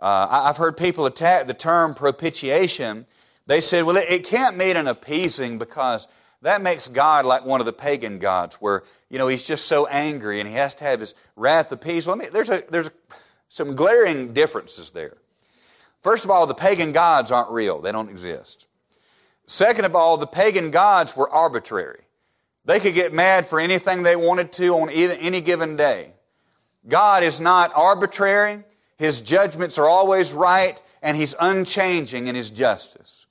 uh, 0.00 0.26
I've 0.30 0.56
heard 0.56 0.76
people 0.76 1.06
attack 1.06 1.46
the 1.46 1.54
term 1.54 1.94
propitiation. 1.94 3.06
They 3.46 3.60
said, 3.60 3.84
well, 3.84 3.96
it, 3.96 4.24
can't 4.24 4.56
mean 4.56 4.76
an 4.76 4.86
appeasing 4.86 5.58
because 5.58 6.06
that 6.42 6.62
makes 6.62 6.86
God 6.86 7.24
like 7.24 7.44
one 7.44 7.60
of 7.60 7.66
the 7.66 7.72
pagan 7.72 8.18
gods 8.18 8.56
where, 8.56 8.84
you 9.10 9.18
know, 9.18 9.26
he's 9.26 9.42
just 9.42 9.66
so 9.66 9.86
angry 9.86 10.38
and 10.38 10.48
he 10.48 10.54
has 10.54 10.74
to 10.76 10.84
have 10.84 11.00
his 11.00 11.14
wrath 11.34 11.72
appeased. 11.72 12.06
Well, 12.06 12.16
I 12.16 12.18
mean, 12.20 12.32
there's, 12.32 12.50
a, 12.50 12.62
there's 12.68 12.90
some 13.48 13.74
glaring 13.74 14.32
differences 14.32 14.90
there. 14.90 15.16
First 16.00 16.24
of 16.24 16.30
all, 16.30 16.46
the 16.46 16.54
pagan 16.54 16.92
gods 16.92 17.32
aren't 17.32 17.50
real, 17.50 17.80
they 17.80 17.90
don't 17.90 18.08
exist. 18.08 18.66
Second 19.46 19.86
of 19.86 19.96
all, 19.96 20.16
the 20.16 20.26
pagan 20.26 20.70
gods 20.70 21.16
were 21.16 21.28
arbitrary. 21.28 22.02
They 22.66 22.80
could 22.80 22.94
get 22.94 23.14
mad 23.14 23.46
for 23.46 23.58
anything 23.58 24.02
they 24.02 24.14
wanted 24.14 24.52
to 24.52 24.74
on 24.74 24.90
any 24.90 25.40
given 25.40 25.74
day. 25.76 26.12
God 26.86 27.22
is 27.22 27.40
not 27.40 27.72
arbitrary. 27.74 28.62
His 28.98 29.20
judgments 29.20 29.78
are 29.78 29.88
always 29.88 30.32
right, 30.32 30.82
and 31.00 31.16
He's 31.16 31.34
unchanging 31.40 32.26
in 32.26 32.34
His 32.34 32.50
justice. 32.50 33.26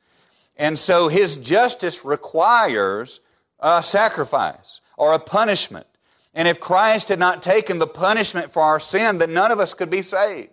And 0.56 0.80
so 0.80 1.10
His 1.10 1.38
justice 1.38 2.03
requires 2.03 3.19
a 3.60 3.84
sacrifice 3.84 4.82
or 4.97 5.13
a 5.13 5.19
punishment. 5.19 5.88
And 6.34 6.47
if 6.47 6.60
Christ 6.60 7.10
had 7.10 7.19
not 7.19 7.43
taken 7.43 7.80
the 7.80 7.88
punishment 7.88 8.51
for 8.51 8.62
our 8.62 8.80
sin, 8.80 9.17
then 9.17 9.34
none 9.34 9.51
of 9.51 9.60
us 9.60 9.73
could 9.73 9.89
be 9.89 10.01
saved. 10.01 10.51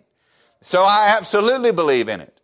So 0.61 0.83
I 0.83 1.15
absolutely 1.17 1.71
believe 1.71 2.09
in 2.09 2.21
it. 2.21 2.41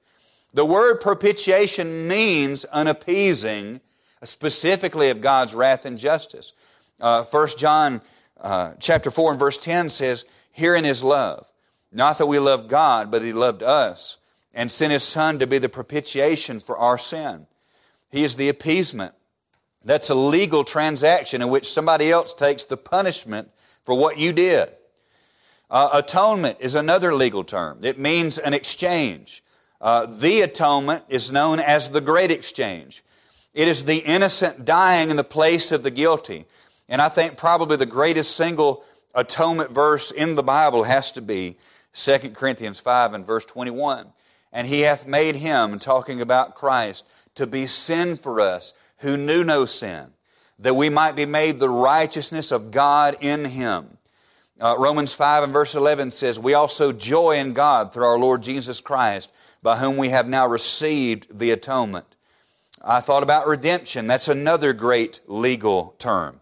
The 0.53 0.65
word 0.65 1.01
propitiation 1.01 2.07
means 2.07 2.65
an 2.65 2.87
appeasing 2.87 3.81
specifically 4.23 5.09
of 5.09 5.21
God's 5.21 5.55
wrath 5.55 5.85
and 5.85 5.97
justice. 5.97 6.53
Uh, 6.99 7.23
1 7.23 7.47
John 7.57 8.01
uh, 8.39 8.73
chapter 8.79 9.09
4 9.09 9.31
and 9.31 9.39
verse 9.39 9.57
10 9.57 9.89
says, 9.89 10.25
Herein 10.51 10.85
is 10.85 11.03
love. 11.03 11.50
Not 11.91 12.17
that 12.17 12.27
we 12.27 12.39
love 12.39 12.67
God, 12.67 13.11
but 13.11 13.21
He 13.21 13.33
loved 13.33 13.63
us 13.63 14.17
and 14.53 14.71
sent 14.71 14.93
His 14.93 15.03
Son 15.03 15.39
to 15.39 15.47
be 15.47 15.57
the 15.57 15.69
propitiation 15.69 16.59
for 16.59 16.77
our 16.77 16.97
sin. 16.97 17.47
He 18.09 18.23
is 18.23 18.35
the 18.35 18.49
appeasement. 18.49 19.13
That's 19.83 20.09
a 20.09 20.15
legal 20.15 20.63
transaction 20.63 21.41
in 21.41 21.49
which 21.49 21.71
somebody 21.71 22.11
else 22.11 22.33
takes 22.33 22.63
the 22.63 22.77
punishment 22.77 23.49
for 23.83 23.95
what 23.95 24.17
you 24.17 24.31
did. 24.31 24.69
Uh, 25.69 25.89
atonement 25.93 26.57
is 26.59 26.75
another 26.75 27.15
legal 27.15 27.43
term. 27.43 27.79
It 27.83 27.97
means 27.97 28.37
an 28.37 28.53
exchange. 28.53 29.41
Uh, 29.79 30.05
the 30.05 30.41
atonement 30.41 31.05
is 31.09 31.31
known 31.31 31.59
as 31.59 31.89
the 31.89 32.01
great 32.01 32.29
exchange. 32.29 33.03
It 33.53 33.67
is 33.67 33.85
the 33.85 33.97
innocent 33.97 34.65
dying 34.65 35.09
in 35.09 35.17
the 35.17 35.23
place 35.23 35.71
of 35.71 35.83
the 35.83 35.91
guilty. 35.91 36.45
And 36.87 37.01
I 37.01 37.09
think 37.09 37.37
probably 37.37 37.77
the 37.77 37.85
greatest 37.85 38.35
single 38.35 38.83
atonement 39.15 39.71
verse 39.71 40.11
in 40.11 40.35
the 40.35 40.43
Bible 40.43 40.83
has 40.83 41.11
to 41.13 41.21
be 41.21 41.57
2 41.93 42.17
Corinthians 42.31 42.79
5 42.79 43.13
and 43.13 43.25
verse 43.25 43.45
21. 43.45 44.07
And 44.53 44.67
he 44.67 44.81
hath 44.81 45.07
made 45.07 45.35
him, 45.35 45.79
talking 45.79 46.21
about 46.21 46.55
Christ, 46.55 47.05
to 47.35 47.47
be 47.47 47.67
sin 47.67 48.17
for 48.17 48.41
us 48.41 48.73
who 48.97 49.17
knew 49.17 49.43
no 49.43 49.65
sin, 49.65 50.07
that 50.59 50.75
we 50.75 50.89
might 50.89 51.15
be 51.15 51.25
made 51.25 51.59
the 51.59 51.69
righteousness 51.69 52.51
of 52.51 52.71
God 52.71 53.15
in 53.19 53.45
him. 53.45 53.97
Uh, 54.59 54.75
Romans 54.77 55.13
5 55.13 55.45
and 55.45 55.53
verse 55.53 55.73
11 55.73 56.11
says, 56.11 56.37
We 56.37 56.53
also 56.53 56.91
joy 56.91 57.37
in 57.37 57.53
God 57.53 57.93
through 57.93 58.05
our 58.05 58.19
Lord 58.19 58.43
Jesus 58.43 58.79
Christ, 58.79 59.31
by 59.63 59.77
whom 59.77 59.97
we 59.97 60.09
have 60.09 60.27
now 60.27 60.47
received 60.47 61.39
the 61.39 61.51
atonement. 61.51 62.05
I 62.83 62.99
thought 63.01 63.23
about 63.23 63.47
redemption. 63.47 64.07
That's 64.07 64.27
another 64.27 64.73
great 64.73 65.19
legal 65.27 65.95
term. 65.97 66.41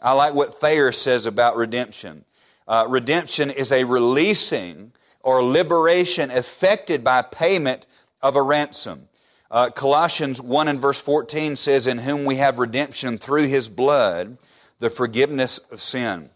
I 0.00 0.12
like 0.12 0.34
what 0.34 0.54
Thayer 0.54 0.92
says 0.92 1.26
about 1.26 1.56
redemption. 1.56 2.24
Uh, 2.68 2.84
redemption 2.86 3.50
is 3.50 3.72
a 3.72 3.84
releasing 3.84 4.92
or 5.22 5.42
liberation 5.42 6.30
effected 6.30 7.02
by 7.02 7.22
payment 7.22 7.86
of 8.20 8.36
a 8.36 8.42
ransom. 8.42 9.08
Uh, 9.50 9.70
Colossians 9.70 10.42
1 10.42 10.68
and 10.68 10.78
verse 10.78 11.00
14 11.00 11.56
says, 11.56 11.86
In 11.86 11.98
whom 11.98 12.26
we 12.26 12.36
have 12.36 12.58
redemption 12.58 13.16
through 13.16 13.46
his 13.46 13.70
blood, 13.70 14.36
the 14.78 14.90
forgiveness 14.90 15.58
of 15.72 15.80
sin. 15.80 16.28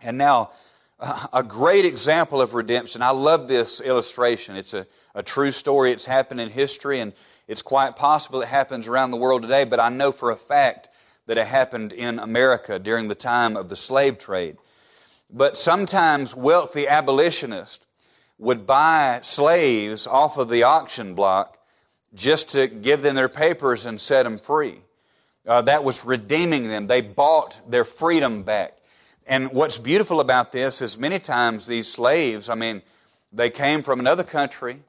And 0.00 0.16
now, 0.16 0.52
a 1.32 1.42
great 1.42 1.84
example 1.84 2.40
of 2.40 2.54
redemption. 2.54 3.02
I 3.02 3.10
love 3.10 3.48
this 3.48 3.80
illustration. 3.80 4.56
It's 4.56 4.74
a, 4.74 4.86
a 5.14 5.22
true 5.22 5.50
story. 5.50 5.90
It's 5.90 6.06
happened 6.06 6.40
in 6.40 6.50
history, 6.50 7.00
and 7.00 7.12
it's 7.48 7.62
quite 7.62 7.96
possible 7.96 8.40
it 8.42 8.48
happens 8.48 8.86
around 8.86 9.10
the 9.10 9.16
world 9.16 9.42
today, 9.42 9.64
but 9.64 9.80
I 9.80 9.88
know 9.88 10.12
for 10.12 10.30
a 10.30 10.36
fact 10.36 10.88
that 11.26 11.36
it 11.36 11.46
happened 11.46 11.92
in 11.92 12.18
America 12.18 12.78
during 12.78 13.08
the 13.08 13.14
time 13.14 13.56
of 13.56 13.68
the 13.68 13.76
slave 13.76 14.18
trade. 14.18 14.56
But 15.30 15.58
sometimes 15.58 16.34
wealthy 16.34 16.86
abolitionists 16.86 17.84
would 18.38 18.66
buy 18.66 19.20
slaves 19.22 20.06
off 20.06 20.36
of 20.36 20.48
the 20.48 20.62
auction 20.62 21.14
block 21.14 21.58
just 22.14 22.50
to 22.50 22.66
give 22.66 23.02
them 23.02 23.14
their 23.14 23.28
papers 23.28 23.86
and 23.86 24.00
set 24.00 24.24
them 24.24 24.38
free. 24.38 24.80
Uh, 25.46 25.62
that 25.62 25.84
was 25.84 26.04
redeeming 26.04 26.68
them. 26.68 26.86
They 26.86 27.00
bought 27.00 27.58
their 27.68 27.84
freedom 27.84 28.42
back. 28.42 28.78
And 29.26 29.52
what's 29.52 29.78
beautiful 29.78 30.20
about 30.20 30.52
this 30.52 30.80
is 30.80 30.98
many 30.98 31.18
times 31.18 31.66
these 31.66 31.88
slaves, 31.88 32.48
I 32.48 32.54
mean, 32.54 32.82
they 33.32 33.50
came 33.50 33.82
from 33.82 34.00
another 34.00 34.22
country. 34.22 34.80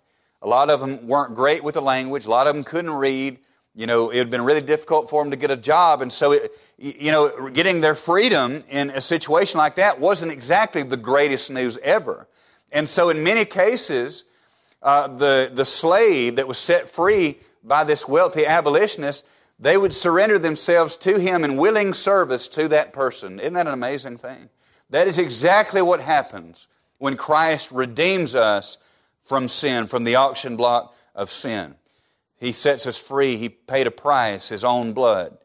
A 0.41 0.47
lot 0.47 0.69
of 0.69 0.79
them 0.79 1.07
weren't 1.07 1.35
great 1.35 1.63
with 1.63 1.73
the 1.73 1.81
language. 1.81 2.25
A 2.25 2.29
lot 2.29 2.47
of 2.47 2.53
them 2.53 2.63
couldn't 2.63 2.91
read. 2.91 3.39
You 3.75 3.87
know, 3.87 4.09
it 4.09 4.17
had 4.17 4.29
been 4.29 4.43
really 4.43 4.61
difficult 4.61 5.09
for 5.09 5.21
them 5.21 5.31
to 5.31 5.37
get 5.37 5.51
a 5.51 5.57
job. 5.57 6.01
And 6.01 6.11
so, 6.11 6.31
it, 6.31 6.51
you 6.77 7.11
know, 7.11 7.49
getting 7.49 7.81
their 7.81 7.95
freedom 7.95 8.63
in 8.69 8.89
a 8.89 9.01
situation 9.01 9.57
like 9.57 9.75
that 9.75 9.99
wasn't 9.99 10.31
exactly 10.31 10.81
the 10.81 10.97
greatest 10.97 11.51
news 11.51 11.77
ever. 11.79 12.27
And 12.71 12.87
so, 12.87 13.09
in 13.09 13.21
many 13.21 13.43
cases, 13.43 14.23
uh, 14.81 15.07
the, 15.07 15.51
the 15.53 15.65
slave 15.65 16.37
that 16.37 16.47
was 16.47 16.57
set 16.57 16.89
free 16.89 17.39
by 17.63 17.83
this 17.83 18.07
wealthy 18.07 18.45
abolitionist, 18.45 19.25
they 19.59 19.75
would 19.75 19.93
surrender 19.93 20.39
themselves 20.39 20.95
to 20.97 21.19
him 21.19 21.43
in 21.43 21.57
willing 21.57 21.93
service 21.93 22.47
to 22.49 22.67
that 22.69 22.93
person. 22.93 23.39
Isn't 23.39 23.53
that 23.53 23.67
an 23.67 23.73
amazing 23.73 24.17
thing? 24.17 24.49
That 24.89 25.07
is 25.07 25.19
exactly 25.19 25.81
what 25.81 26.01
happens 26.01 26.67
when 26.97 27.17
Christ 27.17 27.71
redeems 27.71 28.35
us 28.35 28.77
from 29.23 29.49
sin, 29.49 29.87
from 29.87 30.03
the 30.03 30.15
auction 30.15 30.55
block 30.55 30.95
of 31.13 31.31
sin. 31.31 31.75
He 32.39 32.51
sets 32.51 32.85
us 32.85 32.99
free. 32.99 33.37
He 33.37 33.49
paid 33.49 33.87
a 33.87 33.91
price, 33.91 34.49
His 34.49 34.63
own 34.63 34.93
blood. 34.93 35.37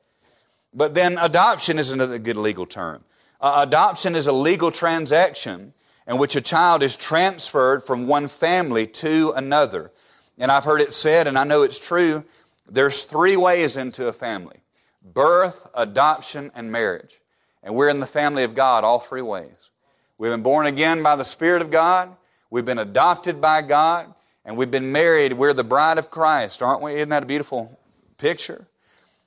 But 0.72 0.94
then 0.94 1.18
adoption 1.18 1.78
is 1.78 1.90
another 1.90 2.18
good 2.18 2.36
legal 2.36 2.66
term. 2.66 3.04
Uh, 3.40 3.64
adoption 3.66 4.14
is 4.14 4.26
a 4.26 4.32
legal 4.32 4.70
transaction 4.70 5.72
in 6.06 6.18
which 6.18 6.36
a 6.36 6.40
child 6.40 6.82
is 6.82 6.96
transferred 6.96 7.82
from 7.82 8.06
one 8.06 8.28
family 8.28 8.86
to 8.86 9.32
another. 9.36 9.92
And 10.38 10.50
I've 10.50 10.64
heard 10.64 10.80
it 10.80 10.92
said, 10.92 11.26
and 11.26 11.38
I 11.38 11.44
know 11.44 11.62
it's 11.62 11.78
true, 11.78 12.24
there's 12.68 13.02
three 13.02 13.36
ways 13.36 13.76
into 13.76 14.08
a 14.08 14.12
family 14.12 14.56
birth, 15.02 15.68
adoption, 15.74 16.50
and 16.54 16.70
marriage. 16.70 17.20
And 17.62 17.74
we're 17.74 17.88
in 17.88 18.00
the 18.00 18.06
family 18.06 18.44
of 18.44 18.54
God 18.54 18.84
all 18.84 18.98
three 18.98 19.22
ways. 19.22 19.70
We've 20.18 20.30
been 20.30 20.42
born 20.42 20.66
again 20.66 21.02
by 21.02 21.16
the 21.16 21.24
Spirit 21.24 21.62
of 21.62 21.70
God, 21.70 22.14
we've 22.50 22.64
been 22.64 22.78
adopted 22.78 23.40
by 23.40 23.62
God, 23.62 24.14
and 24.44 24.56
we've 24.56 24.70
been 24.70 24.92
married. 24.92 25.34
We're 25.34 25.52
the 25.52 25.64
bride 25.64 25.98
of 25.98 26.10
Christ, 26.10 26.62
aren't 26.62 26.82
we? 26.82 26.94
Isn't 26.94 27.10
that 27.10 27.22
a 27.22 27.26
beautiful 27.26 27.78
picture? 28.18 28.66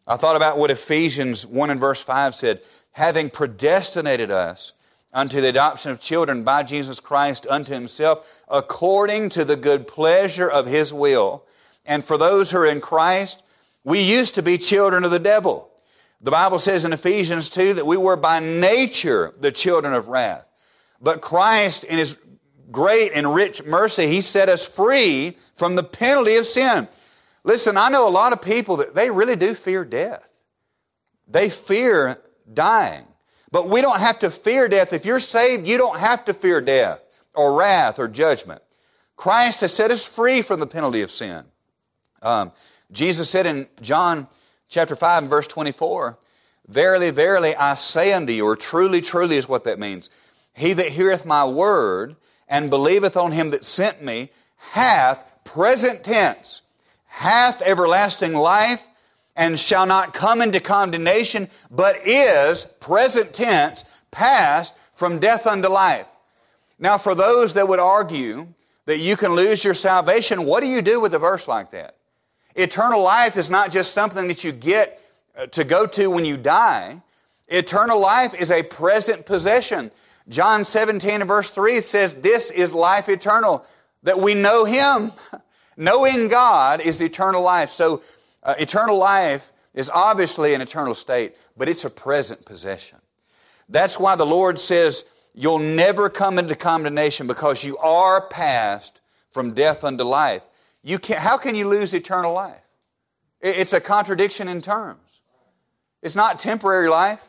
I 0.07 0.17
thought 0.17 0.35
about 0.35 0.57
what 0.57 0.71
Ephesians 0.71 1.45
1 1.45 1.69
and 1.69 1.79
verse 1.79 2.01
5 2.01 2.35
said 2.35 2.61
having 2.93 3.29
predestinated 3.29 4.31
us 4.31 4.73
unto 5.13 5.41
the 5.41 5.49
adoption 5.49 5.91
of 5.91 5.99
children 5.99 6.43
by 6.43 6.63
Jesus 6.63 6.99
Christ 6.99 7.45
unto 7.49 7.73
himself, 7.73 8.27
according 8.47 9.29
to 9.29 9.45
the 9.45 9.55
good 9.55 9.87
pleasure 9.87 10.49
of 10.49 10.65
his 10.65 10.93
will. 10.93 11.43
And 11.85 12.03
for 12.03 12.17
those 12.17 12.51
who 12.51 12.59
are 12.59 12.65
in 12.65 12.81
Christ, 12.81 13.43
we 13.83 14.01
used 14.01 14.35
to 14.35 14.41
be 14.41 14.57
children 14.57 15.03
of 15.03 15.11
the 15.11 15.19
devil. 15.19 15.69
The 16.21 16.31
Bible 16.31 16.59
says 16.59 16.85
in 16.85 16.93
Ephesians 16.93 17.49
2 17.49 17.75
that 17.75 17.85
we 17.85 17.97
were 17.97 18.15
by 18.15 18.39
nature 18.39 19.33
the 19.39 19.51
children 19.51 19.93
of 19.93 20.07
wrath. 20.07 20.45
But 21.01 21.21
Christ, 21.21 21.83
in 21.83 21.97
his 21.97 22.17
great 22.71 23.11
and 23.13 23.33
rich 23.33 23.63
mercy, 23.63 24.07
he 24.07 24.21
set 24.21 24.49
us 24.49 24.65
free 24.65 25.37
from 25.55 25.75
the 25.75 25.83
penalty 25.83 26.35
of 26.35 26.47
sin. 26.47 26.87
Listen, 27.43 27.77
I 27.77 27.89
know 27.89 28.07
a 28.07 28.09
lot 28.09 28.33
of 28.33 28.41
people 28.41 28.77
that 28.77 28.95
they 28.95 29.09
really 29.09 29.35
do 29.35 29.53
fear 29.53 29.83
death. 29.83 30.27
They 31.27 31.49
fear 31.49 32.21
dying. 32.51 33.05
But 33.51 33.69
we 33.69 33.81
don't 33.81 33.99
have 33.99 34.19
to 34.19 34.31
fear 34.31 34.67
death. 34.67 34.93
If 34.93 35.05
you're 35.05 35.19
saved, 35.19 35.67
you 35.67 35.77
don't 35.77 35.99
have 35.99 36.25
to 36.25 36.33
fear 36.33 36.61
death 36.61 37.01
or 37.35 37.55
wrath 37.55 37.99
or 37.99 38.07
judgment. 38.07 38.61
Christ 39.15 39.61
has 39.61 39.73
set 39.73 39.91
us 39.91 40.05
free 40.05 40.41
from 40.41 40.59
the 40.59 40.67
penalty 40.67 41.01
of 41.01 41.11
sin. 41.11 41.43
Um, 42.21 42.51
Jesus 42.91 43.29
said 43.29 43.45
in 43.45 43.67
John 43.81 44.27
chapter 44.69 44.95
5 44.95 45.23
and 45.23 45.29
verse 45.29 45.47
24, 45.47 46.17
Verily, 46.67 47.09
verily, 47.09 47.55
I 47.55 47.75
say 47.75 48.13
unto 48.13 48.31
you, 48.31 48.45
or 48.45 48.55
truly, 48.55 49.01
truly 49.01 49.35
is 49.37 49.49
what 49.49 49.65
that 49.65 49.79
means. 49.79 50.09
He 50.53 50.73
that 50.73 50.89
heareth 50.89 51.25
my 51.25 51.45
word 51.45 52.15
and 52.47 52.69
believeth 52.69 53.17
on 53.17 53.31
him 53.31 53.51
that 53.51 53.65
sent 53.65 54.01
me 54.03 54.29
hath, 54.71 55.23
present 55.43 56.03
tense, 56.03 56.61
hath 57.07 57.61
everlasting 57.61 58.33
life 58.33 58.85
and 59.35 59.59
shall 59.59 59.85
not 59.85 60.13
come 60.13 60.41
into 60.41 60.59
condemnation, 60.59 61.49
but 61.71 61.95
is, 62.05 62.65
present 62.79 63.33
tense, 63.33 63.83
passed 64.11 64.73
from 64.93 65.19
death 65.19 65.47
unto 65.47 65.67
life. 65.67 66.05
Now, 66.79 66.97
for 66.97 67.15
those 67.15 67.53
that 67.53 67.67
would 67.67 67.79
argue 67.79 68.47
that 68.85 68.99
you 68.99 69.17
can 69.17 69.33
lose 69.33 69.63
your 69.63 69.73
salvation, 69.73 70.45
what 70.45 70.61
do 70.61 70.67
you 70.67 70.81
do 70.81 70.99
with 70.99 71.13
a 71.13 71.19
verse 71.19 71.47
like 71.47 71.71
that? 71.71 71.95
Eternal 72.55 73.01
life 73.01 73.37
is 73.37 73.49
not 73.49 73.71
just 73.71 73.93
something 73.93 74.27
that 74.27 74.43
you 74.43 74.51
get 74.51 75.01
uh, 75.35 75.47
to 75.47 75.63
go 75.63 75.87
to 75.87 76.07
when 76.07 76.25
you 76.25 76.37
die. 76.37 77.01
Eternal 77.47 77.99
life 77.99 78.33
is 78.33 78.51
a 78.51 78.63
present 78.63 79.25
possession. 79.25 79.91
John 80.29 80.63
17 80.63 81.21
and 81.21 81.27
verse 81.27 81.51
3 81.51 81.81
says, 81.81 82.15
This 82.15 82.51
is 82.51 82.73
life 82.73 83.09
eternal, 83.09 83.65
that 84.03 84.19
we 84.19 84.33
know 84.33 84.65
Him. 84.65 85.11
Knowing 85.77 86.27
God 86.27 86.81
is 86.81 87.01
eternal 87.01 87.41
life. 87.41 87.71
So 87.71 88.03
uh, 88.43 88.53
eternal 88.59 88.97
life 88.97 89.51
is 89.73 89.89
obviously 89.89 90.53
an 90.53 90.61
eternal 90.61 90.93
state, 90.93 91.35
but 91.57 91.67
it's 91.67 91.83
a 91.83 91.89
present 91.89 92.45
possession. 92.45 92.99
That's 93.67 93.99
why 93.99 94.15
the 94.15 94.25
Lord 94.25 94.59
says, 94.59 95.05
You'll 95.33 95.59
never 95.59 96.09
come 96.09 96.37
into 96.37 96.55
condemnation 96.55 97.25
because 97.25 97.63
you 97.63 97.75
are 97.79 98.27
passed 98.27 99.01
from 99.31 99.53
death 99.53 99.83
unto 99.83 100.03
life. 100.03 100.43
You 100.83 100.99
can't, 100.99 101.19
how 101.19 101.37
can 101.37 101.55
you 101.55 101.67
lose 101.67 101.93
eternal 101.93 102.33
life? 102.33 102.61
It's 103.41 103.73
a 103.73 103.81
contradiction 103.81 104.47
in 104.47 104.61
terms. 104.61 104.99
It's 106.03 106.15
not 106.15 106.37
temporary 106.37 106.87
life. 106.87 107.23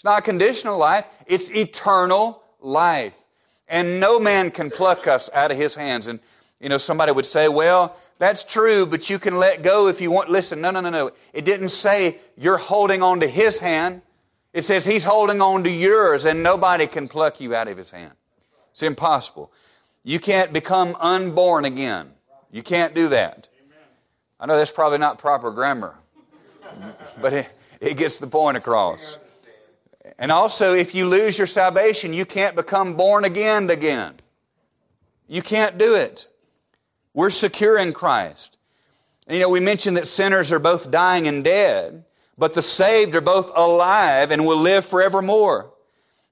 It's 0.00 0.04
not 0.06 0.24
conditional 0.24 0.78
life. 0.78 1.06
It's 1.26 1.50
eternal 1.50 2.42
life. 2.58 3.12
And 3.68 4.00
no 4.00 4.18
man 4.18 4.50
can 4.50 4.70
pluck 4.70 5.06
us 5.06 5.28
out 5.34 5.50
of 5.50 5.58
his 5.58 5.74
hands. 5.74 6.06
And, 6.06 6.20
you 6.58 6.70
know, 6.70 6.78
somebody 6.78 7.12
would 7.12 7.26
say, 7.26 7.48
well, 7.48 7.94
that's 8.18 8.42
true, 8.42 8.86
but 8.86 9.10
you 9.10 9.18
can 9.18 9.36
let 9.36 9.62
go 9.62 9.88
if 9.88 10.00
you 10.00 10.10
want. 10.10 10.30
Listen, 10.30 10.62
no, 10.62 10.70
no, 10.70 10.80
no, 10.80 10.88
no. 10.88 11.10
It 11.34 11.44
didn't 11.44 11.68
say 11.68 12.16
you're 12.34 12.56
holding 12.56 13.02
on 13.02 13.20
to 13.20 13.26
his 13.26 13.58
hand. 13.58 14.00
It 14.54 14.62
says 14.62 14.86
he's 14.86 15.04
holding 15.04 15.42
on 15.42 15.64
to 15.64 15.70
yours 15.70 16.24
and 16.24 16.42
nobody 16.42 16.86
can 16.86 17.06
pluck 17.06 17.38
you 17.38 17.54
out 17.54 17.68
of 17.68 17.76
his 17.76 17.90
hand. 17.90 18.14
It's 18.70 18.82
impossible. 18.82 19.52
You 20.02 20.18
can't 20.18 20.50
become 20.50 20.96
unborn 20.98 21.66
again. 21.66 22.12
You 22.50 22.62
can't 22.62 22.94
do 22.94 23.08
that. 23.08 23.50
I 24.40 24.46
know 24.46 24.56
that's 24.56 24.72
probably 24.72 24.96
not 24.96 25.18
proper 25.18 25.50
grammar, 25.50 25.94
but 27.20 27.34
it, 27.34 27.48
it 27.82 27.98
gets 27.98 28.16
the 28.16 28.26
point 28.26 28.56
across. 28.56 29.18
And 30.18 30.32
also, 30.32 30.74
if 30.74 30.94
you 30.94 31.06
lose 31.06 31.38
your 31.38 31.46
salvation, 31.46 32.12
you 32.12 32.24
can't 32.24 32.56
become 32.56 32.94
born 32.94 33.24
again 33.24 33.70
again. 33.70 34.14
You 35.28 35.42
can't 35.42 35.78
do 35.78 35.94
it. 35.94 36.28
We're 37.14 37.30
secure 37.30 37.78
in 37.78 37.92
Christ. 37.92 38.56
And, 39.26 39.36
you 39.36 39.42
know, 39.42 39.48
we 39.48 39.60
mentioned 39.60 39.96
that 39.96 40.06
sinners 40.06 40.50
are 40.50 40.58
both 40.58 40.90
dying 40.90 41.28
and 41.28 41.44
dead, 41.44 42.04
but 42.36 42.54
the 42.54 42.62
saved 42.62 43.14
are 43.14 43.20
both 43.20 43.50
alive 43.54 44.30
and 44.30 44.46
will 44.46 44.58
live 44.58 44.84
forevermore. 44.84 45.72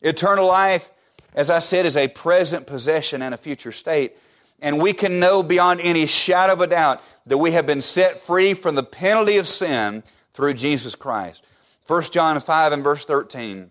Eternal 0.00 0.46
life, 0.46 0.90
as 1.34 1.50
I 1.50 1.60
said, 1.60 1.86
is 1.86 1.96
a 1.96 2.08
present 2.08 2.66
possession 2.66 3.22
and 3.22 3.34
a 3.34 3.38
future 3.38 3.72
state. 3.72 4.16
And 4.60 4.80
we 4.80 4.92
can 4.92 5.20
know 5.20 5.42
beyond 5.42 5.80
any 5.80 6.06
shadow 6.06 6.54
of 6.54 6.60
a 6.60 6.66
doubt 6.66 7.02
that 7.26 7.38
we 7.38 7.52
have 7.52 7.66
been 7.66 7.80
set 7.80 8.20
free 8.20 8.54
from 8.54 8.74
the 8.74 8.82
penalty 8.82 9.36
of 9.36 9.46
sin 9.46 10.02
through 10.32 10.54
Jesus 10.54 10.94
Christ. 10.94 11.44
1 11.88 12.02
John 12.04 12.38
5 12.38 12.72
and 12.72 12.84
verse 12.84 13.06
13 13.06 13.70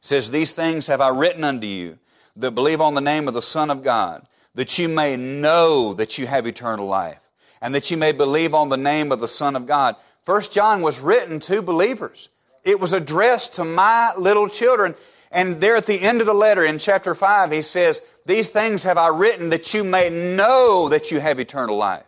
says, 0.00 0.30
These 0.32 0.52
things 0.52 0.88
have 0.88 1.00
I 1.00 1.10
written 1.10 1.44
unto 1.44 1.66
you 1.66 1.98
that 2.34 2.56
believe 2.56 2.80
on 2.80 2.94
the 2.94 3.00
name 3.00 3.28
of 3.28 3.34
the 3.34 3.40
Son 3.40 3.70
of 3.70 3.84
God 3.84 4.26
that 4.56 4.78
you 4.78 4.88
may 4.88 5.16
know 5.16 5.94
that 5.94 6.18
you 6.18 6.26
have 6.26 6.44
eternal 6.44 6.86
life 6.86 7.20
and 7.60 7.72
that 7.72 7.88
you 7.88 7.96
may 7.96 8.10
believe 8.10 8.52
on 8.52 8.68
the 8.68 8.76
name 8.76 9.12
of 9.12 9.20
the 9.20 9.28
Son 9.28 9.54
of 9.54 9.64
God. 9.64 9.94
First 10.24 10.52
John 10.52 10.82
was 10.82 11.00
written 11.00 11.38
to 11.40 11.62
believers. 11.62 12.30
It 12.64 12.80
was 12.80 12.92
addressed 12.92 13.54
to 13.54 13.64
my 13.64 14.12
little 14.18 14.48
children. 14.48 14.96
And 15.30 15.60
there 15.60 15.76
at 15.76 15.86
the 15.86 16.00
end 16.00 16.20
of 16.20 16.26
the 16.26 16.34
letter 16.34 16.64
in 16.64 16.78
chapter 16.78 17.14
5, 17.14 17.52
he 17.52 17.62
says, 17.62 18.02
These 18.26 18.48
things 18.48 18.82
have 18.82 18.98
I 18.98 19.06
written 19.06 19.50
that 19.50 19.72
you 19.72 19.84
may 19.84 20.10
know 20.10 20.88
that 20.88 21.12
you 21.12 21.20
have 21.20 21.38
eternal 21.38 21.76
life. 21.76 22.04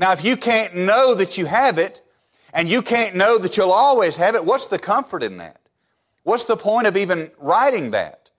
Now, 0.00 0.10
if 0.10 0.24
you 0.24 0.36
can't 0.36 0.74
know 0.74 1.14
that 1.14 1.38
you 1.38 1.46
have 1.46 1.78
it, 1.78 2.02
and 2.52 2.68
you 2.68 2.82
can't 2.82 3.14
know 3.14 3.38
that 3.38 3.56
you'll 3.56 3.72
always 3.72 4.16
have 4.16 4.34
it, 4.34 4.44
what's 4.44 4.66
the 4.66 4.78
comfort 4.78 5.22
in 5.22 5.38
that? 5.38 5.60
What's 6.22 6.44
the 6.44 6.56
point 6.56 6.86
of 6.86 6.96
even 6.96 7.30
writing 7.38 7.92
that? 7.92 8.30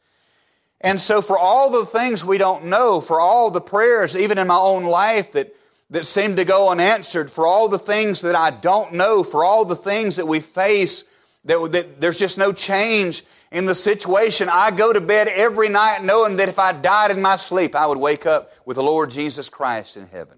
And 0.82 1.00
so, 1.00 1.22
for 1.22 1.38
all 1.38 1.70
the 1.70 1.86
things 1.86 2.24
we 2.24 2.38
don't 2.38 2.66
know, 2.66 3.02
for 3.02 3.20
all 3.20 3.52
the 3.52 3.62
prayers, 3.62 4.16
even 4.16 4.38
in 4.38 4.48
my 4.48 4.58
own 4.58 4.86
life, 4.86 5.34
that, 5.34 5.54
that 5.90 6.06
seem 6.06 6.38
to 6.38 6.46
go 6.46 6.70
unanswered, 6.70 7.30
for 7.30 7.46
all 7.46 7.68
the 7.68 7.80
things 7.80 8.22
that 8.22 8.36
I 8.36 8.52
don't 8.52 8.94
know, 8.94 9.24
for 9.24 9.44
all 9.44 9.66
the 9.66 9.76
things 9.76 10.16
that 10.16 10.28
we 10.28 10.40
face, 10.40 11.04
that, 11.46 11.72
that 11.74 12.00
there's 12.00 12.20
just 12.20 12.38
no 12.38 12.54
change 12.54 13.24
in 13.52 13.66
the 13.66 13.76
situation, 13.76 14.48
I 14.50 14.72
go 14.72 14.94
to 14.94 15.02
bed 15.02 15.28
every 15.28 15.70
night 15.70 16.04
knowing 16.04 16.38
that 16.38 16.50
if 16.50 16.60
I 16.60 16.72
died 16.72 17.10
in 17.12 17.22
my 17.22 17.36
sleep, 17.38 17.76
I 17.76 17.88
would 17.88 17.98
wake 17.98 18.26
up 18.26 18.52
with 18.66 18.76
the 18.76 18.84
Lord 18.84 19.10
Jesus 19.10 19.50
Christ 19.50 19.98
in 19.98 20.08
heaven 20.08 20.38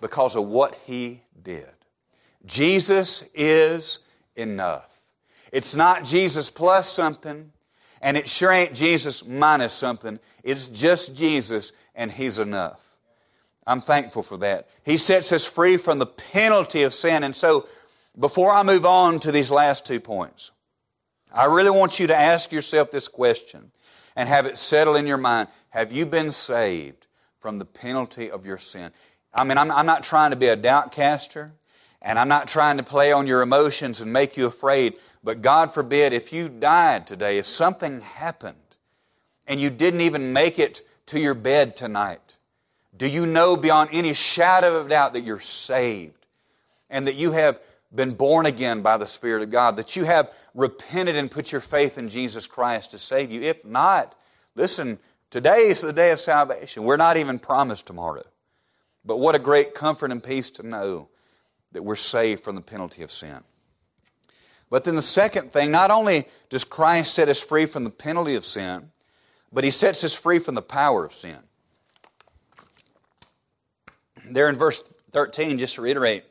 because 0.00 0.34
of 0.34 0.44
what 0.46 0.74
He 0.86 1.22
did. 1.42 1.68
Jesus 2.46 3.24
is 3.34 3.98
enough. 4.34 4.88
It's 5.52 5.74
not 5.74 6.04
Jesus 6.04 6.50
plus 6.50 6.90
something. 6.90 7.52
And 8.00 8.16
it 8.16 8.28
sure 8.28 8.52
ain't 8.52 8.74
Jesus 8.74 9.26
minus 9.26 9.72
something. 9.72 10.20
It's 10.44 10.68
just 10.68 11.16
Jesus, 11.16 11.72
and 11.94 12.12
He's 12.12 12.38
enough. 12.38 12.80
I'm 13.66 13.80
thankful 13.80 14.22
for 14.22 14.36
that. 14.38 14.68
He 14.84 14.96
sets 14.96 15.32
us 15.32 15.46
free 15.46 15.76
from 15.76 15.98
the 15.98 16.06
penalty 16.06 16.82
of 16.82 16.94
sin. 16.94 17.24
And 17.24 17.34
so, 17.34 17.66
before 18.18 18.52
I 18.52 18.62
move 18.62 18.86
on 18.86 19.18
to 19.20 19.32
these 19.32 19.50
last 19.50 19.84
two 19.84 19.98
points, 19.98 20.52
I 21.32 21.46
really 21.46 21.70
want 21.70 21.98
you 21.98 22.06
to 22.06 22.16
ask 22.16 22.52
yourself 22.52 22.90
this 22.90 23.08
question 23.08 23.72
and 24.14 24.28
have 24.28 24.46
it 24.46 24.56
settle 24.56 24.96
in 24.96 25.06
your 25.06 25.18
mind. 25.18 25.48
Have 25.70 25.92
you 25.92 26.06
been 26.06 26.32
saved 26.32 27.06
from 27.40 27.58
the 27.58 27.64
penalty 27.64 28.30
of 28.30 28.46
your 28.46 28.58
sin? 28.58 28.92
I 29.34 29.44
mean, 29.44 29.58
I'm, 29.58 29.70
I'm 29.70 29.84
not 29.84 30.02
trying 30.02 30.30
to 30.30 30.36
be 30.36 30.46
a 30.46 30.56
doubt 30.56 30.92
caster. 30.92 31.52
And 32.02 32.18
I'm 32.18 32.28
not 32.28 32.48
trying 32.48 32.76
to 32.76 32.82
play 32.82 33.10
on 33.12 33.26
your 33.26 33.42
emotions 33.42 34.00
and 34.00 34.12
make 34.12 34.36
you 34.36 34.46
afraid, 34.46 34.94
but 35.24 35.42
God 35.42 35.72
forbid 35.72 36.12
if 36.12 36.32
you 36.32 36.48
died 36.48 37.06
today, 37.06 37.38
if 37.38 37.46
something 37.46 38.00
happened 38.00 38.56
and 39.46 39.60
you 39.60 39.70
didn't 39.70 40.02
even 40.02 40.32
make 40.32 40.58
it 40.58 40.86
to 41.06 41.18
your 41.18 41.34
bed 41.34 41.76
tonight, 41.76 42.36
do 42.96 43.06
you 43.06 43.26
know 43.26 43.56
beyond 43.56 43.90
any 43.92 44.12
shadow 44.12 44.76
of 44.76 44.88
doubt 44.88 45.14
that 45.14 45.24
you're 45.24 45.40
saved 45.40 46.26
and 46.88 47.06
that 47.06 47.16
you 47.16 47.32
have 47.32 47.60
been 47.94 48.14
born 48.14 48.46
again 48.46 48.82
by 48.82 48.96
the 48.96 49.06
Spirit 49.06 49.42
of 49.42 49.50
God, 49.50 49.76
that 49.76 49.96
you 49.96 50.04
have 50.04 50.32
repented 50.54 51.16
and 51.16 51.30
put 51.30 51.52
your 51.52 51.60
faith 51.60 51.98
in 51.98 52.08
Jesus 52.08 52.46
Christ 52.46 52.90
to 52.92 52.98
save 52.98 53.30
you? 53.30 53.42
If 53.42 53.64
not, 53.64 54.14
listen, 54.54 54.98
today 55.30 55.68
is 55.68 55.80
the 55.80 55.92
day 55.92 56.10
of 56.10 56.20
salvation. 56.20 56.84
We're 56.84 56.96
not 56.96 57.16
even 57.16 57.38
promised 57.38 57.86
tomorrow. 57.86 58.24
But 59.04 59.18
what 59.18 59.34
a 59.34 59.40
great 59.40 59.74
comfort 59.74 60.10
and 60.10 60.22
peace 60.22 60.50
to 60.50 60.66
know 60.66 61.08
that 61.72 61.82
we're 61.82 61.96
saved 61.96 62.42
from 62.42 62.54
the 62.54 62.60
penalty 62.60 63.02
of 63.02 63.12
sin. 63.12 63.40
But 64.70 64.84
then 64.84 64.96
the 64.96 65.02
second 65.02 65.52
thing, 65.52 65.70
not 65.70 65.90
only 65.90 66.26
does 66.50 66.64
Christ 66.64 67.14
set 67.14 67.28
us 67.28 67.40
free 67.40 67.66
from 67.66 67.84
the 67.84 67.90
penalty 67.90 68.34
of 68.34 68.44
sin, 68.44 68.90
but 69.52 69.64
he 69.64 69.70
sets 69.70 70.02
us 70.02 70.14
free 70.14 70.38
from 70.38 70.54
the 70.54 70.62
power 70.62 71.04
of 71.04 71.12
sin. 71.12 71.38
There 74.28 74.48
in 74.48 74.56
verse 74.56 74.82
13, 75.12 75.58
just 75.58 75.76
to 75.76 75.82
reiterate, 75.82 76.24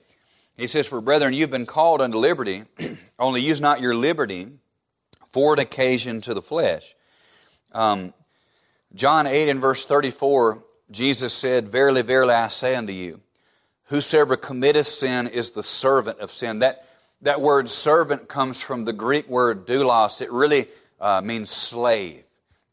he 0.57 0.67
says, 0.67 0.85
For 0.87 0.99
brethren, 0.99 1.33
you've 1.33 1.49
been 1.49 1.65
called 1.65 2.01
unto 2.01 2.17
liberty, 2.17 2.63
only 3.19 3.41
use 3.41 3.61
not 3.61 3.81
your 3.81 3.95
liberty 3.95 4.49
for 5.31 5.53
an 5.53 5.59
occasion 5.59 6.21
to 6.21 6.33
the 6.33 6.41
flesh, 6.41 6.95
Um, 7.73 8.13
John 8.93 9.27
8 9.27 9.49
and 9.49 9.59
verse 9.59 9.85
34, 9.85 10.63
Jesus 10.89 11.33
said, 11.33 11.67
Verily, 11.67 12.01
verily, 12.01 12.33
I 12.33 12.47
say 12.47 12.75
unto 12.75 12.93
you, 12.93 13.19
whosoever 13.85 14.37
committeth 14.37 14.87
sin 14.87 15.27
is 15.27 15.51
the 15.51 15.63
servant 15.63 16.19
of 16.19 16.31
sin. 16.31 16.59
That, 16.59 16.85
that 17.21 17.41
word 17.41 17.69
servant 17.69 18.27
comes 18.27 18.61
from 18.61 18.85
the 18.85 18.93
Greek 18.93 19.27
word 19.27 19.65
doulos. 19.65 20.21
It 20.21 20.31
really 20.31 20.67
uh, 20.99 21.21
means 21.21 21.49
slave. 21.49 22.23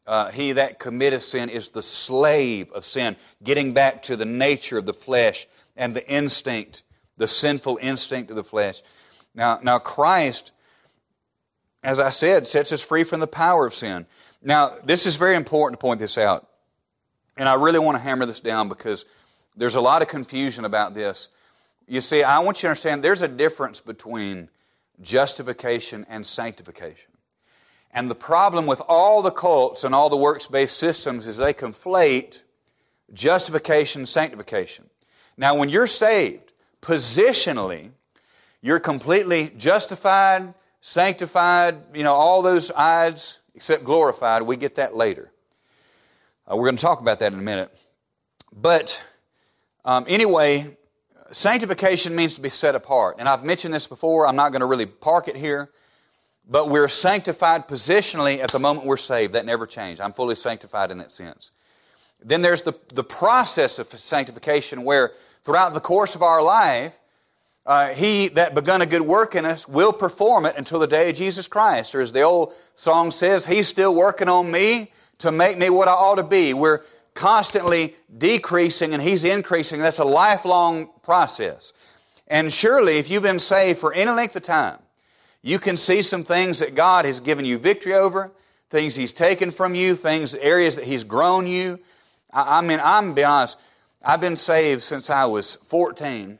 Uh, 0.05 0.31
he 0.31 0.51
that 0.53 0.79
committeth 0.79 1.23
sin 1.23 1.49
is 1.49 1.69
the 1.69 1.81
slave 1.81 2.71
of 2.73 2.85
sin, 2.85 3.15
getting 3.41 3.73
back 3.73 4.03
to 4.03 4.17
the 4.17 4.25
nature 4.25 4.77
of 4.77 4.85
the 4.85 4.93
flesh 4.93 5.47
and 5.77 5.95
the 5.95 6.05
instinct, 6.09 6.83
the 7.17 7.27
sinful 7.27 7.79
instinct 7.81 8.29
of 8.29 8.35
the 8.35 8.43
flesh. 8.43 8.81
Now, 9.33 9.59
now 9.63 9.79
Christ, 9.79 10.51
as 11.83 11.99
I 11.99 12.09
said, 12.09 12.47
sets 12.47 12.73
us 12.73 12.81
free 12.81 13.05
from 13.05 13.21
the 13.21 13.27
power 13.27 13.65
of 13.65 13.73
sin. 13.73 14.05
Now, 14.41 14.71
this 14.83 15.05
is 15.05 15.15
very 15.15 15.35
important 15.35 15.79
to 15.79 15.81
point 15.81 16.01
this 16.01 16.17
out. 16.17 16.49
And 17.37 17.47
I 17.47 17.55
really 17.55 17.79
want 17.79 17.97
to 17.97 18.03
hammer 18.03 18.25
this 18.25 18.41
down 18.41 18.67
because 18.67 19.05
there's 19.55 19.75
a 19.75 19.81
lot 19.81 20.01
of 20.01 20.07
confusion 20.07 20.65
about 20.65 20.93
this. 20.93 21.29
You 21.87 22.01
see, 22.01 22.23
I 22.23 22.39
want 22.39 22.57
you 22.57 22.61
to 22.61 22.69
understand 22.69 23.03
there's 23.03 23.21
a 23.21 23.27
difference 23.27 23.79
between 23.79 24.49
justification 25.01 26.05
and 26.09 26.25
sanctification. 26.25 27.11
And 27.91 28.09
the 28.09 28.15
problem 28.15 28.65
with 28.65 28.81
all 28.87 29.21
the 29.21 29.31
cults 29.31 29.83
and 29.83 29.93
all 29.93 30.09
the 30.09 30.17
works 30.17 30.47
based 30.47 30.77
systems 30.77 31.27
is 31.27 31.37
they 31.37 31.53
conflate 31.53 32.41
justification 33.13 34.01
and 34.01 34.09
sanctification. 34.09 34.89
Now, 35.37 35.55
when 35.55 35.69
you're 35.69 35.87
saved, 35.87 36.53
positionally, 36.81 37.91
you're 38.61 38.79
completely 38.79 39.51
justified, 39.57 40.53
sanctified, 40.81 41.77
you 41.93 42.03
know, 42.03 42.13
all 42.13 42.41
those 42.41 42.71
odds 42.71 43.39
except 43.55 43.83
glorified. 43.83 44.41
We 44.43 44.57
get 44.57 44.75
that 44.75 44.95
later. 44.95 45.31
Uh, 46.49 46.55
we're 46.55 46.65
going 46.65 46.77
to 46.77 46.81
talk 46.81 46.99
about 46.99 47.19
that 47.19 47.33
in 47.33 47.39
a 47.39 47.43
minute. 47.43 47.71
But 48.51 49.03
um, 49.85 50.05
anyway, 50.07 50.77
sanctification 51.31 52.15
means 52.15 52.35
to 52.35 52.41
be 52.41 52.49
set 52.49 52.75
apart. 52.75 53.17
And 53.19 53.27
I've 53.27 53.43
mentioned 53.43 53.73
this 53.73 53.87
before. 53.87 54.27
I'm 54.27 54.35
not 54.35 54.51
going 54.51 54.61
to 54.61 54.65
really 54.65 54.85
park 54.85 55.27
it 55.27 55.35
here. 55.35 55.69
But 56.49 56.69
we're 56.69 56.89
sanctified 56.89 57.67
positionally 57.67 58.39
at 58.39 58.51
the 58.51 58.59
moment 58.59 58.85
we're 58.85 58.97
saved. 58.97 59.33
That 59.33 59.45
never 59.45 59.65
changed. 59.65 60.01
I'm 60.01 60.13
fully 60.13 60.35
sanctified 60.35 60.91
in 60.91 60.97
that 60.97 61.11
sense. 61.11 61.51
Then 62.21 62.41
there's 62.41 62.61
the, 62.61 62.73
the 62.93 63.03
process 63.03 63.79
of 63.79 63.87
sanctification 63.87 64.83
where 64.83 65.11
throughout 65.43 65.73
the 65.73 65.79
course 65.79 66.15
of 66.15 66.21
our 66.21 66.41
life, 66.41 66.93
uh, 67.65 67.89
he 67.89 68.27
that 68.29 68.53
begun 68.53 68.81
a 68.81 68.85
good 68.85 69.01
work 69.01 69.35
in 69.35 69.45
us 69.45 69.67
will 69.67 69.93
perform 69.93 70.45
it 70.45 70.55
until 70.57 70.79
the 70.79 70.87
day 70.87 71.09
of 71.09 71.15
Jesus 71.15 71.47
Christ. 71.47 71.95
Or 71.95 72.01
as 72.01 72.11
the 72.11 72.21
old 72.21 72.53
song 72.75 73.11
says, 73.11 73.45
He's 73.45 73.69
still 73.69 73.95
working 73.95 74.27
on 74.27 74.51
me 74.51 74.91
to 75.19 75.31
make 75.31 75.57
me 75.57 75.69
what 75.69 75.87
I 75.87 75.91
ought 75.91 76.15
to 76.15 76.23
be. 76.23 76.53
We're 76.53 76.81
constantly 77.13 77.95
decreasing 78.15 78.93
and 78.93 79.01
He's 79.01 79.23
increasing. 79.23 79.79
That's 79.79 79.99
a 79.99 80.05
lifelong 80.05 80.89
process. 81.01 81.73
And 82.27 82.51
surely, 82.51 82.97
if 82.97 83.09
you've 83.09 83.23
been 83.23 83.39
saved 83.39 83.79
for 83.79 83.93
any 83.93 84.11
length 84.11 84.35
of 84.35 84.43
time, 84.43 84.79
you 85.41 85.59
can 85.59 85.77
see 85.77 86.01
some 86.01 86.23
things 86.23 86.59
that 86.59 86.73
God 86.73 87.05
has 87.05 87.19
given 87.19 87.45
you 87.45 87.57
victory 87.57 87.93
over, 87.93 88.31
things 88.69 88.95
He's 88.95 89.13
taken 89.13 89.51
from 89.51 89.75
you, 89.75 89.95
things, 89.95 90.33
areas 90.35 90.75
that 90.75 90.85
He's 90.85 91.03
grown 91.03 91.47
you. 91.47 91.79
I, 92.31 92.59
I 92.59 92.61
mean, 92.61 92.79
I'm 92.83 93.13
be 93.13 93.23
honest, 93.23 93.57
I've 94.03 94.21
been 94.21 94.37
saved 94.37 94.83
since 94.83 95.09
I 95.09 95.25
was 95.25 95.55
14. 95.55 96.39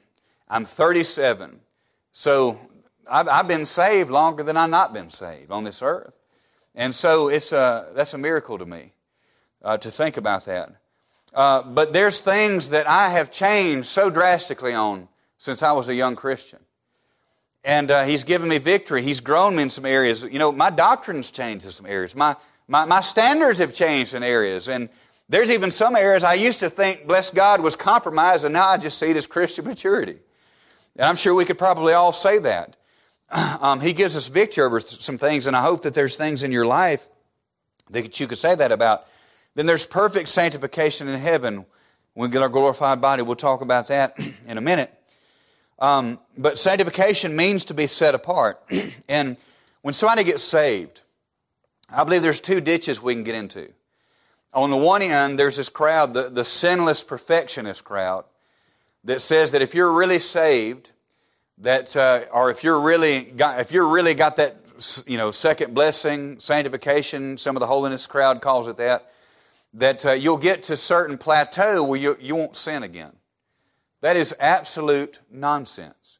I'm 0.49 0.65
37. 0.65 1.59
So 2.11 2.59
I've, 3.09 3.27
I've 3.27 3.47
been 3.47 3.65
saved 3.65 4.09
longer 4.09 4.43
than 4.43 4.57
I've 4.57 4.69
not 4.69 4.93
been 4.93 5.09
saved 5.09 5.51
on 5.51 5.63
this 5.63 5.81
earth. 5.81 6.13
And 6.75 6.93
so 6.93 7.27
it's 7.27 7.51
a, 7.51 7.91
that's 7.93 8.13
a 8.13 8.17
miracle 8.17 8.57
to 8.57 8.65
me 8.65 8.93
uh, 9.63 9.77
to 9.77 9.91
think 9.91 10.17
about 10.17 10.45
that. 10.45 10.75
Uh, 11.33 11.63
but 11.63 11.93
there's 11.93 12.19
things 12.19 12.69
that 12.69 12.87
I 12.87 13.09
have 13.09 13.31
changed 13.31 13.87
so 13.87 14.09
drastically 14.09 14.73
on 14.73 15.07
since 15.37 15.63
I 15.63 15.71
was 15.71 15.89
a 15.89 15.95
young 15.95 16.15
Christian. 16.15 16.59
And 17.63 17.89
uh, 17.89 18.03
he's 18.03 18.23
given 18.23 18.49
me 18.49 18.57
victory. 18.57 19.01
He's 19.01 19.19
grown 19.19 19.55
me 19.55 19.63
in 19.63 19.69
some 19.69 19.85
areas. 19.85 20.23
You 20.23 20.37
know, 20.37 20.51
my 20.51 20.69
doctrine's 20.69 21.31
changed 21.31 21.65
in 21.65 21.71
some 21.71 21.85
areas. 21.85 22.15
My, 22.15 22.35
my, 22.67 22.85
my 22.85 23.01
standards 23.01 23.59
have 23.59 23.73
changed 23.73 24.13
in 24.13 24.21
areas. 24.21 24.67
And 24.67 24.89
there's 25.29 25.49
even 25.49 25.71
some 25.71 25.95
areas 25.95 26.23
I 26.23 26.33
used 26.33 26.59
to 26.59 26.69
think, 26.69 27.07
bless 27.07 27.31
God, 27.31 27.61
was 27.61 27.75
compromised, 27.75 28.45
and 28.45 28.53
now 28.53 28.67
I 28.67 28.77
just 28.77 28.97
see 28.99 29.07
it 29.07 29.17
as 29.17 29.25
Christian 29.25 29.65
maturity. 29.65 30.19
And 30.95 31.05
I'm 31.05 31.15
sure 31.15 31.33
we 31.33 31.45
could 31.45 31.57
probably 31.57 31.93
all 31.93 32.13
say 32.13 32.39
that. 32.39 32.75
Um, 33.61 33.79
he 33.79 33.93
gives 33.93 34.15
us 34.15 34.27
victory 34.27 34.63
over 34.63 34.79
some 34.79 35.17
things, 35.17 35.47
and 35.47 35.55
I 35.55 35.61
hope 35.61 35.83
that 35.83 35.95
there's 35.95 36.17
things 36.17 36.43
in 36.43 36.51
your 36.51 36.65
life 36.65 37.07
that 37.89 38.19
you 38.19 38.27
could 38.27 38.37
say 38.37 38.53
that 38.53 38.71
about. 38.71 39.07
Then 39.55 39.65
there's 39.65 39.85
perfect 39.85 40.29
sanctification 40.29 41.07
in 41.07 41.19
heaven. 41.19 41.65
We 42.15 42.29
get 42.29 42.41
our 42.41 42.49
glorified 42.49 43.01
body, 43.01 43.21
we'll 43.21 43.35
talk 43.35 43.61
about 43.61 43.87
that 43.87 44.17
in 44.47 44.57
a 44.57 44.61
minute. 44.61 44.93
Um, 45.79 46.19
but 46.37 46.57
sanctification 46.57 47.35
means 47.35 47.65
to 47.65 47.73
be 47.73 47.87
set 47.87 48.15
apart. 48.15 48.61
and 49.09 49.37
when 49.81 49.93
somebody 49.93 50.23
gets 50.23 50.43
saved, 50.43 51.01
I 51.89 52.03
believe 52.03 52.21
there's 52.21 52.41
two 52.41 52.61
ditches 52.61 53.01
we 53.01 53.13
can 53.13 53.23
get 53.23 53.35
into. 53.35 53.71
On 54.53 54.69
the 54.69 54.77
one 54.77 55.01
end, 55.01 55.39
there's 55.39 55.57
this 55.57 55.69
crowd, 55.69 56.13
the, 56.13 56.29
the 56.29 56.45
sinless 56.45 57.03
perfectionist 57.03 57.83
crowd, 57.83 58.25
that 59.03 59.19
says 59.19 59.51
that 59.51 59.61
if 59.61 59.75
you're 59.75 59.91
really 59.91 60.19
saved, 60.19 60.91
that 61.57 61.95
uh, 61.95 62.21
or 62.31 62.49
if 62.49 62.63
you're 62.63 62.79
really 62.79 63.23
got, 63.23 63.59
if 63.59 63.71
you're 63.71 63.87
really 63.87 64.13
got 64.13 64.37
that 64.37 64.57
you 65.05 65.17
know 65.17 65.31
second 65.31 65.73
blessing, 65.73 66.39
sanctification, 66.39 67.37
some 67.37 67.55
of 67.55 67.59
the 67.59 67.67
holiness 67.67 68.07
crowd 68.07 68.41
calls 68.41 68.67
it 68.67 68.77
that, 68.77 69.11
that 69.73 70.05
uh, 70.05 70.11
you'll 70.11 70.37
get 70.37 70.63
to 70.63 70.73
a 70.73 70.77
certain 70.77 71.17
plateau 71.17 71.83
where 71.83 71.99
you, 71.99 72.17
you 72.21 72.35
won't 72.35 72.55
sin 72.55 72.83
again. 72.83 73.13
That 74.01 74.15
is 74.15 74.35
absolute 74.39 75.19
nonsense. 75.31 76.19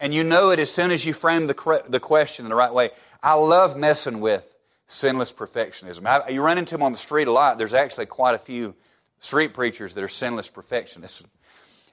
And 0.00 0.14
you 0.14 0.24
know 0.24 0.50
it 0.50 0.58
as 0.58 0.70
soon 0.70 0.90
as 0.90 1.04
you 1.04 1.12
frame 1.12 1.46
the, 1.46 1.84
the 1.88 2.00
question 2.00 2.46
in 2.46 2.50
the 2.50 2.56
right 2.56 2.72
way. 2.72 2.90
I 3.22 3.34
love 3.34 3.76
messing 3.76 4.20
with 4.20 4.56
sinless 4.86 5.32
perfectionism. 5.32 6.06
I, 6.06 6.30
you 6.30 6.42
run 6.42 6.58
into 6.58 6.74
them 6.74 6.82
on 6.82 6.92
the 6.92 6.98
street 6.98 7.28
a 7.28 7.32
lot. 7.32 7.58
There's 7.58 7.74
actually 7.74 8.06
quite 8.06 8.34
a 8.34 8.38
few 8.38 8.74
street 9.18 9.54
preachers 9.54 9.94
that 9.94 10.02
are 10.02 10.08
sinless 10.08 10.48
perfectionists. 10.48 11.24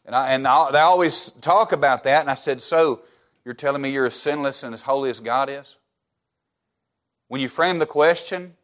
And, 0.05 0.15
I, 0.15 0.31
and 0.31 0.47
I, 0.47 0.71
they 0.71 0.79
always 0.79 1.31
talk 1.41 1.73
about 1.73 2.05
that. 2.05 2.21
And 2.21 2.29
I 2.29 2.35
said, 2.35 2.61
So, 2.61 3.01
you're 3.45 3.53
telling 3.53 3.81
me 3.81 3.91
you're 3.91 4.07
as 4.07 4.15
sinless 4.15 4.63
and 4.63 4.73
as 4.73 4.81
holy 4.81 5.09
as 5.09 5.21
God 5.21 5.49
is? 5.49 5.77
When 7.29 7.39
you 7.39 7.47
frame 7.47 7.79
the 7.79 7.85
question 7.85 8.56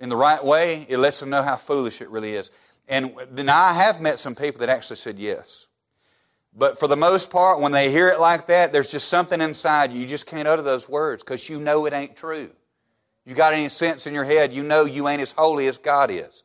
in 0.00 0.08
the 0.08 0.16
right 0.16 0.44
way, 0.44 0.86
it 0.88 0.98
lets 0.98 1.20
them 1.20 1.30
know 1.30 1.42
how 1.42 1.56
foolish 1.56 2.00
it 2.00 2.08
really 2.08 2.34
is. 2.34 2.50
And 2.88 3.12
then 3.30 3.48
I 3.48 3.72
have 3.74 4.00
met 4.00 4.18
some 4.18 4.34
people 4.34 4.60
that 4.60 4.68
actually 4.68 4.96
said 4.96 5.18
yes. 5.18 5.66
But 6.56 6.78
for 6.78 6.88
the 6.88 6.96
most 6.96 7.30
part, 7.30 7.60
when 7.60 7.72
they 7.72 7.90
hear 7.90 8.08
it 8.08 8.18
like 8.18 8.46
that, 8.46 8.72
there's 8.72 8.90
just 8.90 9.08
something 9.08 9.40
inside 9.40 9.92
you. 9.92 10.00
You 10.00 10.06
just 10.06 10.26
can't 10.26 10.48
utter 10.48 10.62
those 10.62 10.88
words 10.88 11.22
because 11.22 11.48
you 11.48 11.60
know 11.60 11.86
it 11.86 11.92
ain't 11.92 12.16
true. 12.16 12.50
You 13.24 13.34
got 13.34 13.52
any 13.52 13.68
sense 13.68 14.06
in 14.06 14.14
your 14.14 14.24
head, 14.24 14.52
you 14.52 14.62
know 14.62 14.84
you 14.86 15.06
ain't 15.06 15.20
as 15.20 15.32
holy 15.32 15.66
as 15.66 15.76
God 15.76 16.10
is. 16.10 16.42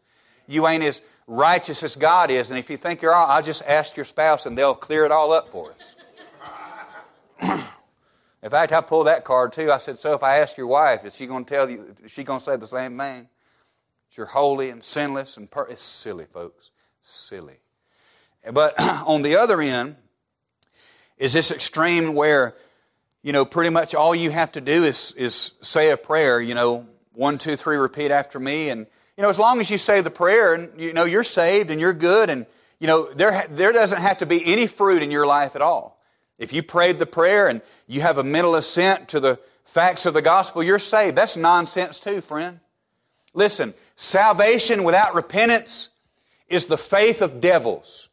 You 0.48 0.68
ain't 0.68 0.84
as 0.84 1.02
righteous 1.28 1.82
as 1.82 1.96
God 1.96 2.30
is. 2.30 2.50
And 2.50 2.60
if 2.60 2.70
you 2.70 2.76
think 2.76 3.02
you're 3.02 3.14
all, 3.14 3.28
I'll 3.28 3.42
just 3.42 3.64
ask 3.66 3.96
your 3.96 4.06
spouse 4.06 4.46
and 4.46 4.58
they'll 4.58 4.76
clear 4.76 5.06
it 5.06 5.12
all 5.12 5.32
up 5.32 5.50
for 5.50 5.72
us. 5.72 5.96
in 8.44 8.50
fact, 8.50 8.74
I 8.74 8.82
pulled 8.82 9.08
that 9.08 9.24
card 9.24 9.54
too. 9.54 9.72
I 9.72 9.78
said, 9.78 9.98
so 9.98 10.14
if 10.14 10.24
I 10.24 10.40
ask 10.40 10.58
your 10.58 10.68
wife, 10.68 11.06
is 11.06 11.16
she 11.16 11.26
going 11.26 11.46
to 11.46 11.54
tell 11.54 11.70
you, 11.70 11.96
is 12.04 12.12
she 12.12 12.26
going 12.26 12.40
to 12.40 12.46
say 12.46 12.58
the 12.58 12.68
same 12.68 12.98
thing? 12.98 13.30
You're 14.16 14.28
holy 14.28 14.70
and 14.70 14.84
sinless 14.84 15.38
and 15.38 15.50
per- 15.50 15.68
it's 15.68 15.84
silly, 15.84 16.26
folks. 16.26 16.72
Silly. 17.02 17.58
But 18.52 18.76
on 18.80 19.22
the 19.22 19.36
other 19.38 19.62
end 19.62 19.96
is 21.18 21.34
this 21.34 21.52
extreme 21.52 22.14
where, 22.14 22.56
you 23.22 23.32
know, 23.32 23.46
pretty 23.46 23.70
much 23.70 23.96
all 23.96 24.14
you 24.14 24.30
have 24.32 24.52
to 24.54 24.62
do 24.62 24.84
is, 24.84 25.14
is 25.14 25.54
say 25.62 25.92
a 25.92 25.98
prayer, 25.98 26.42
you 26.42 26.54
know, 26.54 26.86
one, 27.14 27.38
two, 27.38 27.56
three, 27.56 27.78
repeat 27.78 28.12
after 28.12 28.40
me. 28.40 28.70
And, 28.70 28.88
you 29.18 29.22
know, 29.22 29.30
as 29.30 29.40
long 29.40 29.60
as 29.60 29.70
you 29.70 29.78
say 29.78 30.02
the 30.02 30.12
prayer 30.12 30.54
and, 30.54 30.80
you 30.80 30.94
know, 30.94 31.06
you're 31.06 31.24
saved 31.24 31.72
and 31.72 31.80
you're 31.80 31.94
good 31.94 32.30
and, 32.30 32.46
you 32.80 32.88
know, 32.88 33.12
there, 33.14 33.46
there 33.50 33.72
doesn't 33.72 34.02
have 34.02 34.18
to 34.20 34.26
be 34.26 34.46
any 34.46 34.68
fruit 34.68 35.02
in 35.02 35.12
your 35.12 35.26
life 35.26 35.56
at 35.56 35.62
all. 35.62 36.02
If 36.38 36.52
you 36.52 36.64
prayed 36.64 37.00
the 37.00 37.06
prayer 37.06 37.48
and 37.48 37.62
you 37.88 38.02
have 38.02 38.18
a 38.18 38.24
mental 38.24 38.56
assent 38.56 39.10
to 39.10 39.20
the 39.20 39.40
facts 39.64 40.06
of 40.06 40.14
the 40.14 40.22
gospel, 40.22 40.62
you're 40.64 40.80
saved. 40.80 41.16
That's 41.16 41.38
nonsense 41.38 42.00
too, 42.00 42.22
friend. 42.22 42.60
Listen, 43.34 43.74
salvation 43.96 44.84
without 44.84 45.16
repentance 45.16 45.90
is 46.48 46.66
the 46.66 46.78
faith 46.78 47.22
of 47.22 47.42
devils. 47.42 48.10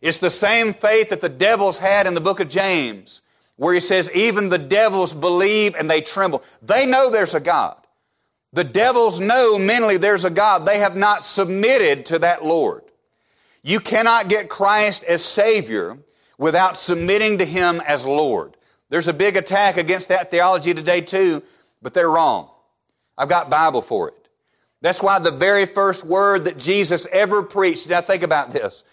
It's 0.00 0.18
the 0.18 0.30
same 0.30 0.74
faith 0.74 1.10
that 1.10 1.20
the 1.20 1.28
devils 1.28 1.78
had 1.78 2.06
in 2.06 2.14
the 2.14 2.20
book 2.20 2.40
of 2.40 2.48
James, 2.48 3.22
where 3.56 3.72
he 3.72 3.80
says, 3.80 4.10
even 4.14 4.48
the 4.48 4.58
devils 4.58 5.14
believe 5.14 5.74
and 5.74 5.88
they 5.88 6.00
tremble. 6.00 6.42
They 6.60 6.86
know 6.86 7.10
there's 7.10 7.34
a 7.34 7.40
God. 7.40 7.76
The 8.52 8.64
devils 8.64 9.18
know 9.18 9.58
mentally 9.58 9.96
there's 9.96 10.24
a 10.24 10.30
God. 10.30 10.66
They 10.66 10.78
have 10.78 10.96
not 10.96 11.24
submitted 11.24 12.06
to 12.06 12.18
that 12.20 12.44
Lord. 12.44 12.82
You 13.62 13.80
cannot 13.80 14.28
get 14.28 14.48
Christ 14.48 15.04
as 15.04 15.24
Savior 15.24 15.98
without 16.36 16.76
submitting 16.76 17.38
to 17.38 17.44
Him 17.44 17.80
as 17.80 18.04
Lord. 18.04 18.56
There's 18.90 19.08
a 19.08 19.12
big 19.12 19.36
attack 19.36 19.76
against 19.76 20.08
that 20.08 20.30
theology 20.30 20.74
today 20.74 21.00
too, 21.00 21.42
but 21.80 21.94
they're 21.94 22.10
wrong. 22.10 22.50
I've 23.16 23.28
got 23.28 23.50
Bible 23.50 23.82
for 23.82 24.08
it. 24.08 24.23
That's 24.84 25.02
why 25.02 25.18
the 25.18 25.30
very 25.30 25.64
first 25.64 26.04
word 26.04 26.44
that 26.44 26.58
Jesus 26.58 27.06
ever 27.10 27.42
preached, 27.42 27.88
now 27.88 28.02
think 28.02 28.22
about 28.22 28.52
this. 28.52 28.84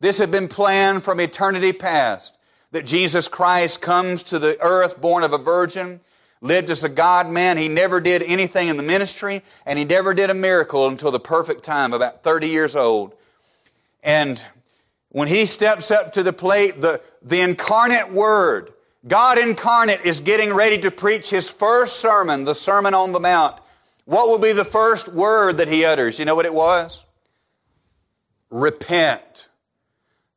This 0.00 0.18
had 0.18 0.32
been 0.32 0.48
planned 0.48 1.04
from 1.04 1.20
eternity 1.20 1.72
past 1.72 2.36
that 2.72 2.84
Jesus 2.84 3.28
Christ 3.28 3.80
comes 3.80 4.24
to 4.24 4.40
the 4.40 4.60
earth 4.60 5.00
born 5.00 5.22
of 5.22 5.32
a 5.32 5.38
virgin, 5.38 6.00
lived 6.40 6.68
as 6.68 6.82
a 6.82 6.88
God 6.88 7.28
man. 7.30 7.58
He 7.58 7.68
never 7.68 8.00
did 8.00 8.24
anything 8.24 8.66
in 8.66 8.76
the 8.76 8.82
ministry, 8.82 9.42
and 9.64 9.78
he 9.78 9.84
never 9.84 10.14
did 10.14 10.30
a 10.30 10.34
miracle 10.34 10.88
until 10.88 11.12
the 11.12 11.20
perfect 11.20 11.62
time, 11.62 11.92
about 11.92 12.24
30 12.24 12.48
years 12.48 12.74
old. 12.74 13.14
And 14.02 14.44
when 15.10 15.28
he 15.28 15.44
steps 15.44 15.92
up 15.92 16.12
to 16.14 16.24
the 16.24 16.32
plate, 16.32 16.80
the, 16.80 17.00
the 17.22 17.40
incarnate 17.40 18.10
Word, 18.10 18.72
God 19.06 19.38
incarnate, 19.38 20.04
is 20.04 20.18
getting 20.18 20.52
ready 20.52 20.78
to 20.78 20.90
preach 20.90 21.30
his 21.30 21.48
first 21.48 22.00
sermon, 22.00 22.46
the 22.46 22.56
Sermon 22.56 22.94
on 22.94 23.12
the 23.12 23.20
Mount. 23.20 23.60
What 24.04 24.28
will 24.28 24.38
be 24.38 24.52
the 24.52 24.64
first 24.64 25.08
word 25.08 25.58
that 25.58 25.68
he 25.68 25.84
utters? 25.84 26.18
You 26.18 26.24
know 26.24 26.34
what 26.34 26.46
it 26.46 26.54
was? 26.54 27.04
Repent. 28.50 29.48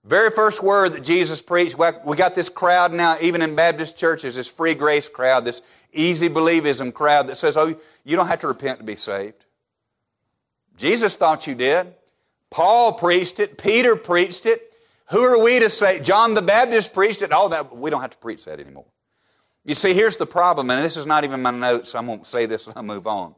Very 0.03 0.31
first 0.31 0.61
word 0.61 0.93
that 0.93 1.03
Jesus 1.03 1.41
preached, 1.41 1.77
we 1.77 2.17
got 2.17 2.35
this 2.35 2.49
crowd 2.49 2.93
now, 2.93 3.17
even 3.21 3.41
in 3.41 3.55
Baptist 3.55 3.97
churches, 3.97 4.35
this 4.35 4.49
free 4.49 4.75
grace 4.75 5.07
crowd, 5.07 5.45
this 5.45 5.61
easy 5.93 6.27
believism 6.27 6.93
crowd 6.93 7.27
that 7.27 7.37
says, 7.37 7.55
oh, 7.55 7.75
you 8.03 8.17
don't 8.17 8.27
have 8.27 8.39
to 8.39 8.47
repent 8.47 8.79
to 8.79 8.85
be 8.85 8.97
saved. 8.97 9.45
Jesus 10.75 11.15
thought 11.15 11.47
you 11.47 11.55
did. 11.55 11.93
Paul 12.49 12.93
preached 12.93 13.39
it. 13.39 13.57
Peter 13.57 13.95
preached 13.95 14.45
it. 14.45 14.75
Who 15.11 15.21
are 15.21 15.41
we 15.41 15.59
to 15.59 15.69
say? 15.69 15.99
John 15.99 16.33
the 16.33 16.41
Baptist 16.41 16.93
preached 16.93 17.21
it. 17.21 17.31
Oh, 17.33 17.47
that, 17.49 17.75
we 17.75 17.89
don't 17.89 18.01
have 18.01 18.11
to 18.11 18.17
preach 18.17 18.43
that 18.45 18.59
anymore. 18.59 18.85
You 19.63 19.75
see, 19.75 19.93
here's 19.93 20.17
the 20.17 20.25
problem, 20.25 20.69
and 20.69 20.83
this 20.83 20.97
is 20.97 21.05
not 21.05 21.23
even 21.23 21.41
my 21.41 21.51
notes, 21.51 21.91
so 21.91 21.99
I 21.99 22.01
won't 22.01 22.27
say 22.27 22.45
this 22.45 22.67
and 22.67 22.75
I'll 22.75 22.83
move 22.83 23.07
on. 23.07 23.35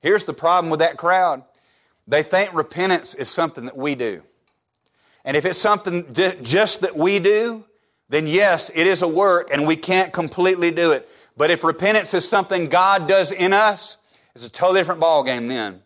Here's 0.00 0.24
the 0.24 0.32
problem 0.32 0.70
with 0.70 0.80
that 0.80 0.96
crowd. 0.96 1.44
They 2.06 2.22
think 2.22 2.52
repentance 2.54 3.14
is 3.14 3.28
something 3.28 3.66
that 3.66 3.76
we 3.76 3.94
do. 3.94 4.22
And 5.24 5.36
if 5.36 5.44
it's 5.44 5.58
something 5.58 6.12
just 6.42 6.80
that 6.80 6.96
we 6.96 7.18
do, 7.18 7.64
then 8.08 8.26
yes, 8.26 8.70
it 8.74 8.86
is 8.86 9.02
a 9.02 9.08
work 9.08 9.50
and 9.52 9.66
we 9.66 9.76
can't 9.76 10.12
completely 10.12 10.70
do 10.70 10.92
it. 10.92 11.08
But 11.36 11.50
if 11.50 11.62
repentance 11.62 12.14
is 12.14 12.28
something 12.28 12.68
God 12.68 13.06
does 13.06 13.30
in 13.30 13.52
us, 13.52 13.96
it's 14.34 14.46
a 14.46 14.50
totally 14.50 14.80
different 14.80 15.00
ballgame 15.00 15.48
then. 15.48 15.82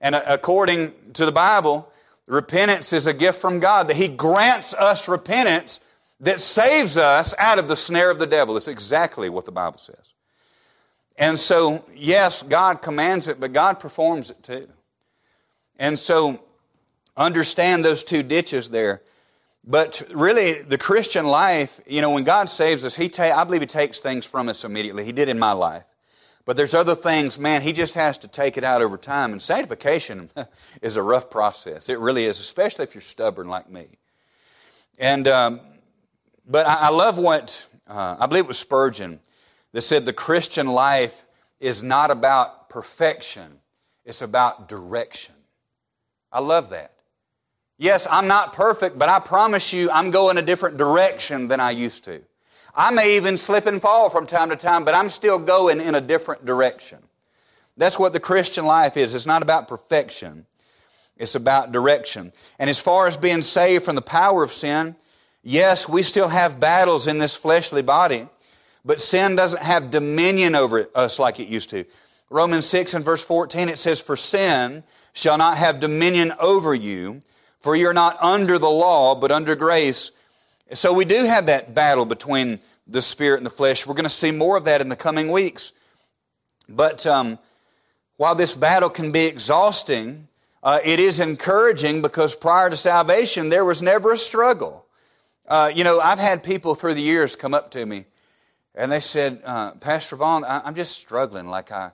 And 0.00 0.14
according 0.14 0.92
to 1.14 1.26
the 1.26 1.32
Bible, 1.32 1.92
repentance 2.26 2.92
is 2.92 3.06
a 3.06 3.12
gift 3.12 3.40
from 3.40 3.58
God, 3.58 3.88
that 3.88 3.96
He 3.96 4.08
grants 4.08 4.72
us 4.74 5.08
repentance 5.08 5.80
that 6.20 6.40
saves 6.40 6.96
us 6.96 7.34
out 7.38 7.58
of 7.58 7.68
the 7.68 7.76
snare 7.76 8.10
of 8.10 8.18
the 8.18 8.26
devil. 8.26 8.54
That's 8.54 8.68
exactly 8.68 9.28
what 9.28 9.44
the 9.44 9.52
Bible 9.52 9.78
says. 9.78 10.12
And 11.18 11.38
so, 11.38 11.84
yes, 11.94 12.44
God 12.44 12.80
commands 12.80 13.26
it, 13.26 13.40
but 13.40 13.52
God 13.52 13.80
performs 13.80 14.30
it 14.30 14.40
too. 14.44 14.68
And 15.76 15.98
so, 15.98 16.40
understand 17.16 17.84
those 17.84 18.04
two 18.04 18.22
ditches 18.22 18.70
there. 18.70 19.02
But 19.64 20.02
really, 20.14 20.62
the 20.62 20.78
Christian 20.78 21.26
life, 21.26 21.80
you 21.86 22.00
know, 22.00 22.10
when 22.10 22.22
God 22.22 22.48
saves 22.48 22.84
us, 22.84 22.94
He 22.94 23.08
ta- 23.08 23.36
I 23.36 23.42
believe 23.42 23.60
He 23.60 23.66
takes 23.66 23.98
things 23.98 24.24
from 24.24 24.48
us 24.48 24.64
immediately. 24.64 25.04
He 25.04 25.12
did 25.12 25.28
in 25.28 25.38
my 25.38 25.52
life. 25.52 25.84
But 26.44 26.56
there's 26.56 26.72
other 26.72 26.94
things, 26.94 27.36
man, 27.36 27.62
He 27.62 27.72
just 27.72 27.94
has 27.94 28.16
to 28.18 28.28
take 28.28 28.56
it 28.56 28.62
out 28.62 28.80
over 28.80 28.96
time. 28.96 29.32
And 29.32 29.42
sanctification 29.42 30.30
is 30.82 30.96
a 30.96 31.02
rough 31.02 31.30
process. 31.30 31.88
It 31.88 31.98
really 31.98 32.24
is, 32.24 32.38
especially 32.38 32.84
if 32.84 32.94
you're 32.94 33.02
stubborn 33.02 33.48
like 33.48 33.68
me. 33.68 33.88
And, 35.00 35.26
um, 35.26 35.60
but 36.48 36.66
I, 36.66 36.86
I, 36.86 36.88
love 36.90 37.18
what, 37.18 37.66
uh, 37.88 38.16
I 38.18 38.26
believe 38.26 38.44
it 38.44 38.48
was 38.48 38.58
Spurgeon 38.58 39.20
that 39.72 39.82
said 39.82 40.04
the 40.04 40.12
Christian 40.12 40.66
life 40.66 41.24
is 41.60 41.82
not 41.82 42.10
about 42.10 42.68
perfection, 42.68 43.60
it's 44.04 44.22
about 44.22 44.68
direction. 44.68 45.34
I 46.32 46.40
love 46.40 46.70
that. 46.70 46.92
Yes, 47.78 48.06
I'm 48.10 48.26
not 48.26 48.52
perfect, 48.52 48.98
but 48.98 49.08
I 49.08 49.20
promise 49.20 49.72
you 49.72 49.90
I'm 49.90 50.10
going 50.10 50.36
a 50.36 50.42
different 50.42 50.76
direction 50.76 51.48
than 51.48 51.60
I 51.60 51.70
used 51.70 52.04
to. 52.04 52.20
I 52.74 52.90
may 52.90 53.16
even 53.16 53.36
slip 53.36 53.66
and 53.66 53.80
fall 53.80 54.10
from 54.10 54.26
time 54.26 54.50
to 54.50 54.56
time, 54.56 54.84
but 54.84 54.94
I'm 54.94 55.10
still 55.10 55.38
going 55.38 55.80
in 55.80 55.94
a 55.94 56.00
different 56.00 56.44
direction. 56.44 56.98
That's 57.76 57.98
what 57.98 58.12
the 58.12 58.20
Christian 58.20 58.66
life 58.66 58.96
is. 58.96 59.14
It's 59.14 59.26
not 59.26 59.42
about 59.42 59.68
perfection. 59.68 60.46
It's 61.16 61.34
about 61.34 61.72
direction. 61.72 62.32
And 62.58 62.68
as 62.68 62.80
far 62.80 63.06
as 63.06 63.16
being 63.16 63.42
saved 63.42 63.84
from 63.84 63.94
the 63.94 64.02
power 64.02 64.42
of 64.42 64.52
sin, 64.52 64.96
yes, 65.42 65.88
we 65.88 66.02
still 66.02 66.28
have 66.28 66.60
battles 66.60 67.06
in 67.06 67.18
this 67.18 67.36
fleshly 67.36 67.82
body, 67.82 68.28
but 68.88 69.02
sin 69.02 69.36
doesn't 69.36 69.62
have 69.62 69.90
dominion 69.90 70.54
over 70.54 70.88
us 70.94 71.18
like 71.18 71.38
it 71.38 71.48
used 71.48 71.68
to. 71.68 71.84
Romans 72.30 72.64
6 72.64 72.94
and 72.94 73.04
verse 73.04 73.22
14, 73.22 73.68
it 73.68 73.78
says, 73.78 74.00
For 74.00 74.16
sin 74.16 74.82
shall 75.12 75.36
not 75.36 75.58
have 75.58 75.78
dominion 75.78 76.32
over 76.40 76.74
you, 76.74 77.20
for 77.60 77.76
you're 77.76 77.92
not 77.92 78.16
under 78.22 78.58
the 78.58 78.70
law, 78.70 79.14
but 79.14 79.30
under 79.30 79.54
grace. 79.54 80.10
So 80.72 80.94
we 80.94 81.04
do 81.04 81.24
have 81.24 81.44
that 81.46 81.74
battle 81.74 82.06
between 82.06 82.60
the 82.86 83.02
spirit 83.02 83.36
and 83.36 83.44
the 83.44 83.50
flesh. 83.50 83.86
We're 83.86 83.92
going 83.92 84.04
to 84.04 84.10
see 84.10 84.30
more 84.30 84.56
of 84.56 84.64
that 84.64 84.80
in 84.80 84.88
the 84.88 84.96
coming 84.96 85.30
weeks. 85.30 85.74
But 86.66 87.06
um, 87.06 87.38
while 88.16 88.36
this 88.36 88.54
battle 88.54 88.88
can 88.88 89.12
be 89.12 89.26
exhausting, 89.26 90.28
uh, 90.62 90.80
it 90.82 90.98
is 90.98 91.20
encouraging 91.20 92.00
because 92.00 92.34
prior 92.34 92.70
to 92.70 92.76
salvation, 92.76 93.50
there 93.50 93.66
was 93.66 93.82
never 93.82 94.12
a 94.12 94.18
struggle. 94.18 94.86
Uh, 95.46 95.70
you 95.74 95.84
know, 95.84 96.00
I've 96.00 96.18
had 96.18 96.42
people 96.42 96.74
through 96.74 96.94
the 96.94 97.02
years 97.02 97.36
come 97.36 97.52
up 97.52 97.70
to 97.72 97.84
me 97.84 98.06
and 98.78 98.92
they 98.92 99.00
said, 99.00 99.40
uh, 99.44 99.72
Pastor 99.72 100.14
Vaughn, 100.14 100.44
I, 100.44 100.66
am 100.66 100.76
just 100.76 100.96
struggling. 100.96 101.48
Like 101.48 101.72
I, 101.72 101.90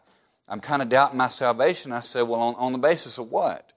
I'm 0.47 0.61
kind 0.61 0.83
of 0.83 0.91
doubting 0.91 1.17
my 1.17 1.29
salvation. 1.29 1.93
I 1.93 2.03
said, 2.03 2.23
Well, 2.23 2.39
on, 2.39 2.55
on 2.57 2.73
the 2.73 2.79
basis 2.79 3.17
of 3.17 3.31
what? 3.31 3.73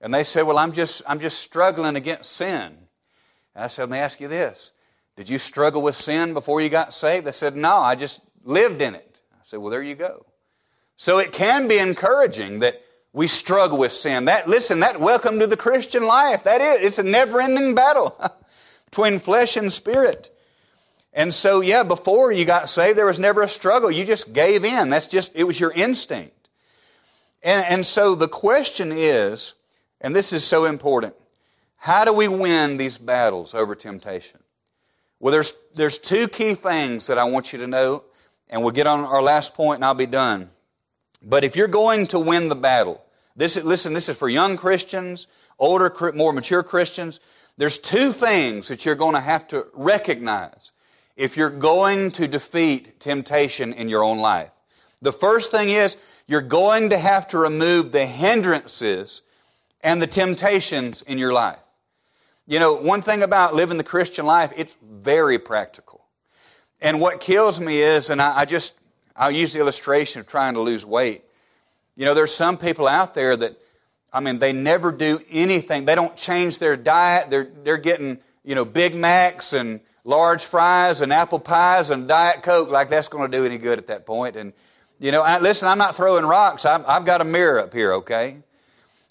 And 0.00 0.12
they 0.12 0.24
said, 0.24 0.42
Well, 0.46 0.56
I'm 0.56 0.72
just, 0.72 1.02
I'm 1.06 1.20
just 1.20 1.40
struggling 1.40 1.96
against 1.96 2.32
sin. 2.32 2.78
And 3.54 3.64
I 3.64 3.66
said, 3.66 3.82
Let 3.82 3.90
me 3.90 3.98
ask 3.98 4.20
you 4.22 4.28
this. 4.28 4.72
Did 5.16 5.28
you 5.28 5.38
struggle 5.38 5.82
with 5.82 5.96
sin 5.96 6.32
before 6.32 6.62
you 6.62 6.70
got 6.70 6.94
saved? 6.94 7.26
They 7.26 7.32
said, 7.32 7.56
No, 7.56 7.74
I 7.74 7.94
just 7.94 8.22
lived 8.42 8.80
in 8.80 8.94
it. 8.94 9.20
I 9.34 9.42
said, 9.42 9.58
Well, 9.58 9.70
there 9.70 9.82
you 9.82 9.94
go. 9.94 10.24
So 10.96 11.18
it 11.18 11.32
can 11.32 11.68
be 11.68 11.76
encouraging 11.76 12.60
that 12.60 12.80
we 13.12 13.26
struggle 13.26 13.76
with 13.76 13.92
sin. 13.92 14.24
That 14.24 14.48
listen, 14.48 14.80
that 14.80 14.98
welcome 14.98 15.40
to 15.40 15.46
the 15.46 15.58
Christian 15.58 16.06
life. 16.06 16.44
That 16.44 16.62
is, 16.62 16.86
it's 16.86 16.98
a 16.98 17.02
never-ending 17.02 17.74
battle 17.74 18.18
between 18.86 19.18
flesh 19.18 19.58
and 19.58 19.70
spirit. 19.70 20.34
And 21.12 21.34
so, 21.34 21.60
yeah, 21.60 21.82
before 21.82 22.30
you 22.30 22.44
got 22.44 22.68
saved, 22.68 22.96
there 22.96 23.06
was 23.06 23.18
never 23.18 23.42
a 23.42 23.48
struggle. 23.48 23.90
You 23.90 24.04
just 24.04 24.32
gave 24.32 24.64
in. 24.64 24.90
That's 24.90 25.08
just, 25.08 25.34
it 25.34 25.44
was 25.44 25.58
your 25.58 25.72
instinct. 25.72 26.48
And, 27.42 27.64
and 27.66 27.86
so 27.86 28.14
the 28.14 28.28
question 28.28 28.92
is, 28.92 29.54
and 30.00 30.14
this 30.14 30.32
is 30.32 30.44
so 30.44 30.66
important. 30.66 31.14
How 31.76 32.04
do 32.04 32.12
we 32.12 32.28
win 32.28 32.76
these 32.76 32.98
battles 32.98 33.54
over 33.54 33.74
temptation? 33.74 34.40
Well, 35.18 35.32
there's, 35.32 35.54
there's 35.74 35.98
two 35.98 36.28
key 36.28 36.54
things 36.54 37.06
that 37.08 37.18
I 37.18 37.24
want 37.24 37.52
you 37.52 37.58
to 37.60 37.66
know, 37.66 38.04
and 38.48 38.62
we'll 38.62 38.72
get 38.72 38.86
on 38.86 39.00
our 39.00 39.22
last 39.22 39.54
point 39.54 39.76
and 39.76 39.84
I'll 39.84 39.94
be 39.94 40.06
done. 40.06 40.50
But 41.22 41.44
if 41.44 41.56
you're 41.56 41.68
going 41.68 42.06
to 42.08 42.18
win 42.18 42.48
the 42.48 42.54
battle, 42.54 43.02
this 43.36 43.56
listen, 43.56 43.92
this 43.92 44.08
is 44.08 44.16
for 44.16 44.28
young 44.28 44.56
Christians, 44.56 45.26
older, 45.58 45.94
more 46.14 46.32
mature 46.32 46.62
Christians. 46.62 47.20
There's 47.56 47.78
two 47.78 48.12
things 48.12 48.68
that 48.68 48.84
you're 48.84 48.94
going 48.94 49.14
to 49.14 49.20
have 49.20 49.46
to 49.48 49.66
recognize 49.74 50.72
if 51.20 51.36
you're 51.36 51.50
going 51.50 52.10
to 52.12 52.26
defeat 52.26 52.98
temptation 52.98 53.74
in 53.74 53.90
your 53.90 54.02
own 54.02 54.18
life. 54.20 54.50
The 55.02 55.12
first 55.12 55.50
thing 55.50 55.68
is 55.68 55.98
you're 56.26 56.40
going 56.40 56.88
to 56.90 56.98
have 56.98 57.28
to 57.28 57.38
remove 57.38 57.92
the 57.92 58.06
hindrances 58.06 59.20
and 59.82 60.00
the 60.00 60.06
temptations 60.06 61.02
in 61.02 61.18
your 61.18 61.34
life. 61.34 61.58
You 62.46 62.58
know, 62.58 62.72
one 62.72 63.02
thing 63.02 63.22
about 63.22 63.54
living 63.54 63.76
the 63.76 63.84
Christian 63.84 64.24
life, 64.24 64.50
it's 64.56 64.78
very 64.82 65.38
practical. 65.38 66.06
And 66.80 67.02
what 67.02 67.20
kills 67.20 67.60
me 67.60 67.82
is, 67.82 68.08
and 68.08 68.22
I, 68.22 68.38
I 68.38 68.44
just, 68.46 68.78
I'll 69.14 69.30
use 69.30 69.52
the 69.52 69.58
illustration 69.58 70.20
of 70.20 70.26
trying 70.26 70.54
to 70.54 70.60
lose 70.60 70.86
weight. 70.86 71.22
You 71.96 72.06
know, 72.06 72.14
there's 72.14 72.34
some 72.34 72.56
people 72.56 72.88
out 72.88 73.14
there 73.14 73.36
that, 73.36 73.60
I 74.10 74.20
mean, 74.20 74.38
they 74.38 74.54
never 74.54 74.90
do 74.90 75.20
anything. 75.30 75.84
They 75.84 75.94
don't 75.94 76.16
change 76.16 76.60
their 76.60 76.78
diet. 76.78 77.28
They're, 77.28 77.48
they're 77.62 77.76
getting, 77.76 78.20
you 78.42 78.54
know, 78.54 78.64
Big 78.64 78.94
Macs 78.94 79.52
and 79.52 79.80
large 80.10 80.44
fries 80.44 81.00
and 81.00 81.12
apple 81.12 81.38
pies 81.38 81.90
and 81.90 82.08
Diet 82.08 82.42
Coke 82.42 82.68
like 82.68 82.90
that's 82.90 83.08
going 83.08 83.30
to 83.30 83.38
do 83.38 83.44
any 83.44 83.56
good 83.56 83.78
at 83.78 83.86
that 83.86 84.04
point. 84.04 84.36
And, 84.36 84.52
you 84.98 85.12
know, 85.12 85.22
I, 85.22 85.38
listen, 85.38 85.68
I'm 85.68 85.78
not 85.78 85.96
throwing 85.96 86.26
rocks. 86.26 86.66
I've, 86.66 86.84
I've 86.84 87.04
got 87.04 87.20
a 87.20 87.24
mirror 87.24 87.60
up 87.60 87.72
here, 87.72 87.94
okay? 87.94 88.38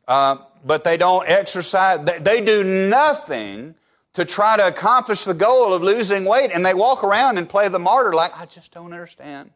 Um, 0.07 0.43
but 0.65 0.83
they 0.83 0.97
don't 0.97 1.27
exercise. 1.27 2.05
They, 2.05 2.19
they 2.19 2.45
do 2.45 2.63
nothing 2.63 3.75
to 4.13 4.25
try 4.25 4.57
to 4.57 4.67
accomplish 4.67 5.23
the 5.23 5.33
goal 5.33 5.73
of 5.73 5.81
losing 5.81 6.25
weight. 6.25 6.51
And 6.53 6.65
they 6.65 6.73
walk 6.73 7.03
around 7.03 7.37
and 7.37 7.47
play 7.47 7.69
the 7.69 7.79
martyr 7.79 8.13
like, 8.13 8.37
I 8.37 8.45
just 8.45 8.71
don't 8.73 8.91
understand 8.91 9.51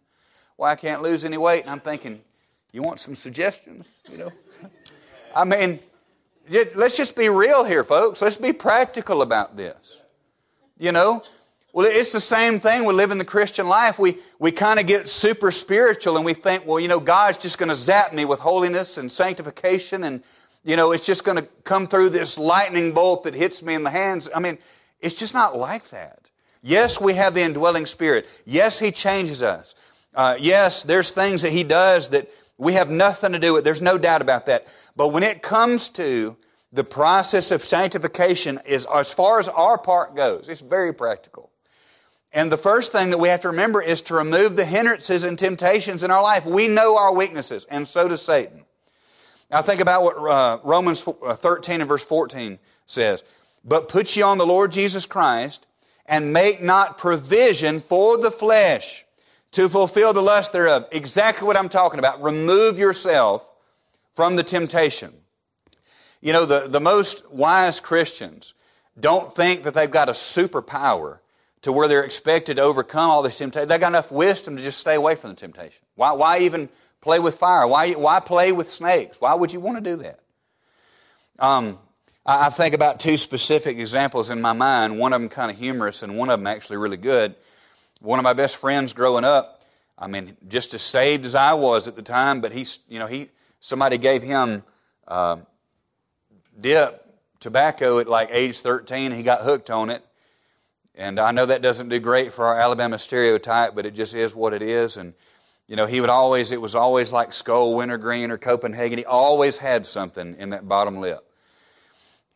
why 0.56 0.72
I 0.72 0.76
can't 0.76 1.02
lose 1.02 1.26
any 1.26 1.38
weight. 1.38 1.62
And 1.64 1.70
I'm 1.70 1.82
thinking, 1.82 2.22
you 2.72 2.82
want 2.82 3.02
some 3.02 3.16
suggestions? 3.16 3.86
You 4.10 4.18
know? 4.18 4.32
I 5.36 5.44
mean, 5.44 5.80
let's 6.50 6.96
just 6.96 7.18
be 7.18 7.28
real 7.28 7.66
here, 7.66 7.84
folks. 7.84 8.22
Let's 8.22 8.38
be 8.38 8.54
practical 8.54 9.22
about 9.22 9.58
this. 9.58 10.00
You 10.78 10.92
know, 10.92 11.24
Well, 11.74 11.88
it's 11.90 12.12
the 12.12 12.22
same 12.22 12.60
thing. 12.60 12.86
We 12.86 12.94
live 12.94 13.10
in 13.10 13.18
the 13.18 13.26
Christian 13.26 13.68
life. 13.68 13.98
We, 13.98 14.20
we 14.38 14.52
kind 14.52 14.80
of 14.80 14.86
get 14.86 15.10
super 15.10 15.50
spiritual 15.50 16.18
and 16.18 16.26
we 16.26 16.36
think, 16.36 16.68
well, 16.68 16.80
you 16.80 16.88
know, 16.88 17.00
God's 17.00 17.40
just 17.40 17.58
going 17.58 17.70
to 17.70 17.76
zap 17.76 18.14
me 18.14 18.26
with 18.26 18.40
holiness 18.40 19.00
and 19.00 19.12
sanctification 19.12 20.04
and, 20.04 20.24
you 20.64 20.76
know, 20.76 20.92
it's 20.92 21.04
just 21.04 21.24
going 21.24 21.38
to 21.38 21.48
come 21.64 21.88
through 21.88 22.12
this 22.12 22.38
lightning 22.38 22.92
bolt 22.92 23.24
that 23.24 23.34
hits 23.34 23.64
me 23.64 23.74
in 23.74 23.82
the 23.82 23.90
hands. 23.90 24.30
I 24.36 24.40
mean, 24.40 24.60
it's 25.02 25.16
just 25.16 25.34
not 25.34 25.58
like 25.58 25.90
that. 25.90 26.30
Yes, 26.62 27.02
we 27.02 27.16
have 27.16 27.34
the 27.34 27.42
indwelling 27.42 27.88
spirit. 27.88 28.28
Yes, 28.46 28.78
He 28.78 28.92
changes 28.92 29.42
us. 29.42 29.74
Uh, 30.14 30.38
yes, 30.40 30.84
there's 30.84 31.10
things 31.10 31.42
that 31.42 31.52
He 31.52 31.64
does 31.64 32.10
that 32.10 32.30
we 32.60 32.74
have 32.74 32.92
nothing 32.92 33.32
to 33.32 33.40
do 33.40 33.52
with. 33.52 33.64
There's 33.64 33.82
no 33.82 33.98
doubt 33.98 34.22
about 34.22 34.46
that. 34.46 34.68
But 34.96 35.08
when 35.08 35.24
it 35.24 35.42
comes 35.42 35.90
to 35.90 36.38
the 36.72 36.84
process 36.84 37.50
of 37.50 37.66
sanctification, 37.66 38.60
is 38.68 38.86
as 38.94 39.12
far 39.12 39.40
as 39.40 39.50
our 39.50 39.80
part 39.80 40.16
goes, 40.16 40.50
it's 40.50 40.62
very 40.62 40.94
practical. 40.94 41.50
And 42.34 42.52
the 42.52 42.58
first 42.58 42.92
thing 42.92 43.12
that 43.12 43.20
we 43.20 43.30
have 43.30 43.42
to 43.42 43.50
remember 43.50 43.82
is 43.82 44.02
to 44.04 44.16
remove 44.16 44.56
the 44.56 44.66
hindrances 44.66 45.24
and 45.24 45.38
temptations 45.38 46.02
in 46.04 46.10
our 46.10 46.24
life. 46.24 46.46
We 46.46 46.68
know 46.68 46.98
our 46.98 47.14
weaknesses, 47.14 47.66
and 47.70 47.88
so 47.88 48.08
does 48.08 48.24
Satan. 48.24 48.66
Now 49.52 49.62
think 49.62 49.80
about 49.80 50.04
what 50.04 50.18
uh, 50.18 50.60
Romans 50.64 51.08
uh, 51.08 51.36
13 51.36 51.82
and 51.82 51.88
verse 51.88 52.04
14 52.04 52.58
says. 52.88 53.24
But 53.64 53.88
put 53.88 54.16
ye 54.16 54.24
on 54.24 54.40
the 54.40 54.48
Lord 54.48 54.72
Jesus 54.72 55.06
Christ, 55.06 55.68
and 56.08 56.34
make 56.34 56.62
not 56.62 56.98
provision 56.98 57.80
for 57.80 58.18
the 58.18 58.32
flesh 58.32 59.06
to 59.52 59.70
fulfill 59.70 60.12
the 60.12 60.22
lust 60.22 60.52
thereof. 60.52 60.88
Exactly 60.92 61.46
what 61.46 61.56
I'm 61.56 61.70
talking 61.70 62.00
about. 62.00 62.22
Remove 62.22 62.80
yourself 62.80 63.48
from 64.14 64.36
the 64.36 64.44
temptation. 64.44 65.14
You 66.20 66.34
know, 66.34 66.46
the, 66.46 66.68
the 66.68 66.80
most 66.80 67.32
wise 67.32 67.80
Christians 67.80 68.54
don't 69.00 69.34
think 69.34 69.64
that 69.64 69.74
they've 69.74 69.90
got 69.90 70.10
a 70.10 70.14
superpower 70.14 71.20
to 71.64 71.72
where 71.72 71.88
they're 71.88 72.04
expected 72.04 72.58
to 72.58 72.62
overcome 72.62 73.10
all 73.10 73.24
this 73.24 73.38
temptation. 73.38 73.68
They've 73.68 73.80
got 73.80 73.88
enough 73.88 74.12
wisdom 74.12 74.58
to 74.58 74.62
just 74.62 74.80
stay 74.80 74.96
away 74.96 75.16
from 75.16 75.32
the 75.32 75.36
temptation. 75.36 75.82
Why, 75.96 76.12
why 76.12 76.40
even 76.40 76.70
play 77.02 77.20
with 77.20 77.36
fire? 77.36 77.66
Why, 77.66 77.92
why 77.94 78.20
play 78.20 78.52
with 78.52 78.70
snakes? 78.70 79.20
Why 79.20 79.34
would 79.34 79.52
you 79.52 79.60
want 79.60 79.78
to 79.78 79.84
do 79.84 79.96
that? 80.04 80.20
Um, 81.40 81.80
I, 82.26 82.48
I 82.48 82.50
think 82.50 82.76
about 82.76 83.00
two 83.00 83.18
specific 83.18 83.78
examples 83.78 84.30
in 84.30 84.42
my 84.42 84.54
mind. 84.54 85.00
One 85.00 85.14
of 85.14 85.22
them 85.22 85.30
kind 85.30 85.50
of 85.50 85.58
humorous, 85.58 86.04
and 86.04 86.18
one 86.18 86.30
of 86.30 86.40
them 86.40 86.48
actually 86.48 86.78
really 86.78 86.98
good. 86.98 87.34
One 88.02 88.20
of 88.20 88.24
my 88.24 88.34
best 88.34 88.58
friends 88.58 88.92
growing 88.92 89.24
up, 89.24 89.64
I 89.98 90.08
mean, 90.08 90.36
just 90.50 90.74
as 90.74 90.82
saved 90.82 91.26
as 91.26 91.34
I 91.34 91.54
was 91.54 91.88
at 91.88 91.96
the 91.96 92.02
time, 92.02 92.42
but 92.42 92.52
he's, 92.52 92.80
you 92.90 93.00
know, 93.00 93.08
he 93.08 93.30
somebody 93.62 93.98
gave 93.98 94.22
him 94.22 94.64
uh, 95.08 95.38
dip 96.60 97.08
tobacco 97.40 98.00
at 98.00 98.10
like 98.10 98.28
age 98.32 98.60
13. 98.60 99.14
He 99.14 99.24
got 99.24 99.42
hooked 99.42 99.70
on 99.70 99.90
it 99.90 100.04
and 100.96 101.20
I 101.20 101.32
know 101.32 101.46
that 101.46 101.62
doesn't 101.62 101.90
do 101.90 102.00
great 102.00 102.34
for 102.34 102.46
our 102.46 102.60
Alabama 102.60 103.00
stereotype, 103.00 103.74
but 103.74 103.86
it 103.86 103.96
just 103.96 104.14
is 104.14 104.36
what 104.36 104.54
it 104.54 104.62
is. 104.62 104.96
And, 104.96 105.14
you 105.68 105.76
know, 105.76 105.88
he 105.88 106.00
would 106.02 106.10
always, 106.10 106.52
it 106.52 106.62
was 106.62 106.76
always 106.76 107.12
like 107.12 107.34
Skoal, 107.34 107.76
Wintergreen 107.76 108.30
or 108.30 108.38
Copenhagen. 108.38 109.00
He 109.00 109.06
always 109.06 109.58
had 109.58 109.88
something 109.88 110.36
in 110.38 110.50
that 110.50 110.68
bottom 110.68 111.00
lip. 111.00 111.28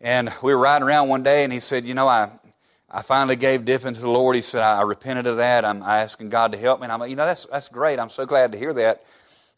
And 0.01 0.34
we 0.41 0.53
were 0.53 0.62
riding 0.62 0.88
around 0.88 1.10
one 1.10 1.24
day, 1.24 1.43
and 1.43 1.53
he 1.53 1.60
said, 1.60 1.86
You 1.86 1.93
know, 1.93 2.08
I, 2.08 2.30
I 2.89 3.01
finally 3.03 3.36
gave 3.36 3.66
dipping 3.66 3.93
to 3.93 4.01
the 4.01 4.10
Lord. 4.10 4.36
He 4.36 4.41
said, 4.41 4.62
I, 4.62 4.82
repented 4.84 5.28
of 5.28 5.38
that. 5.38 5.66
I'm 5.66 5.82
asking 5.82 6.30
God 6.30 6.51
to 6.51 6.58
help 6.58 6.80
me. 6.80 6.86
And 6.86 6.91
I'm 6.91 6.99
like, 6.99 7.10
You 7.10 7.16
know, 7.16 7.26
that's, 7.26 7.45
that's 7.45 7.70
great. 7.70 7.99
I'm 7.99 8.10
so 8.10 8.26
glad 8.26 8.51
to 8.51 8.58
hear 8.58 8.74
that. 8.74 9.03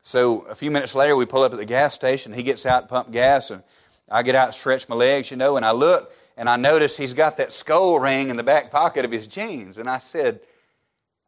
So 0.02 0.42
a 0.42 0.56
few 0.56 0.72
minutes 0.72 0.96
later, 0.96 1.16
we 1.16 1.26
pull 1.26 1.44
up 1.44 1.52
at 1.52 1.58
the 1.58 1.66
gas 1.66 1.94
station. 1.94 2.32
He 2.32 2.44
gets 2.44 2.66
out 2.66 2.88
pump 2.88 3.12
gas, 3.12 3.52
and 3.52 3.64
I 4.10 4.24
get 4.24 4.36
out 4.36 4.48
and 4.48 4.56
stretch 4.56 4.88
my 4.88 4.96
legs, 4.96 5.30
you 5.30 5.38
know, 5.38 5.58
and 5.58 5.66
I 5.66 5.72
look, 5.72 6.14
and 6.40 6.50
I 6.50 6.56
noticed 6.56 6.98
he's 6.98 7.14
got 7.14 7.36
that 7.36 7.52
Skoal 7.52 8.00
ring 8.00 8.30
in 8.30 8.38
the 8.38 8.44
back 8.44 8.72
pocket 8.72 9.04
of 9.04 9.12
his 9.12 9.28
jeans. 9.28 9.78
And 9.78 9.90
I 9.90 10.00
said, 10.00 10.40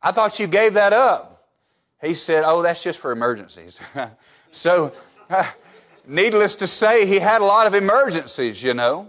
I 0.02 0.14
thought 0.14 0.40
you 0.40 0.48
gave 0.48 0.76
that 0.76 0.94
up. 0.94 1.50
He 2.02 2.14
said, 2.14 2.46
Oh, 2.46 2.62
that's 2.62 2.82
just 2.82 2.98
for 2.98 3.12
emergencies. 3.12 3.82
so, 4.52 4.94
needless 6.08 6.56
to 6.56 6.66
say, 6.66 7.06
he 7.06 7.20
had 7.20 7.42
a 7.42 7.44
lot 7.44 7.68
of 7.68 7.74
emergencies, 7.74 8.64
you 8.64 8.74
know. 8.74 9.06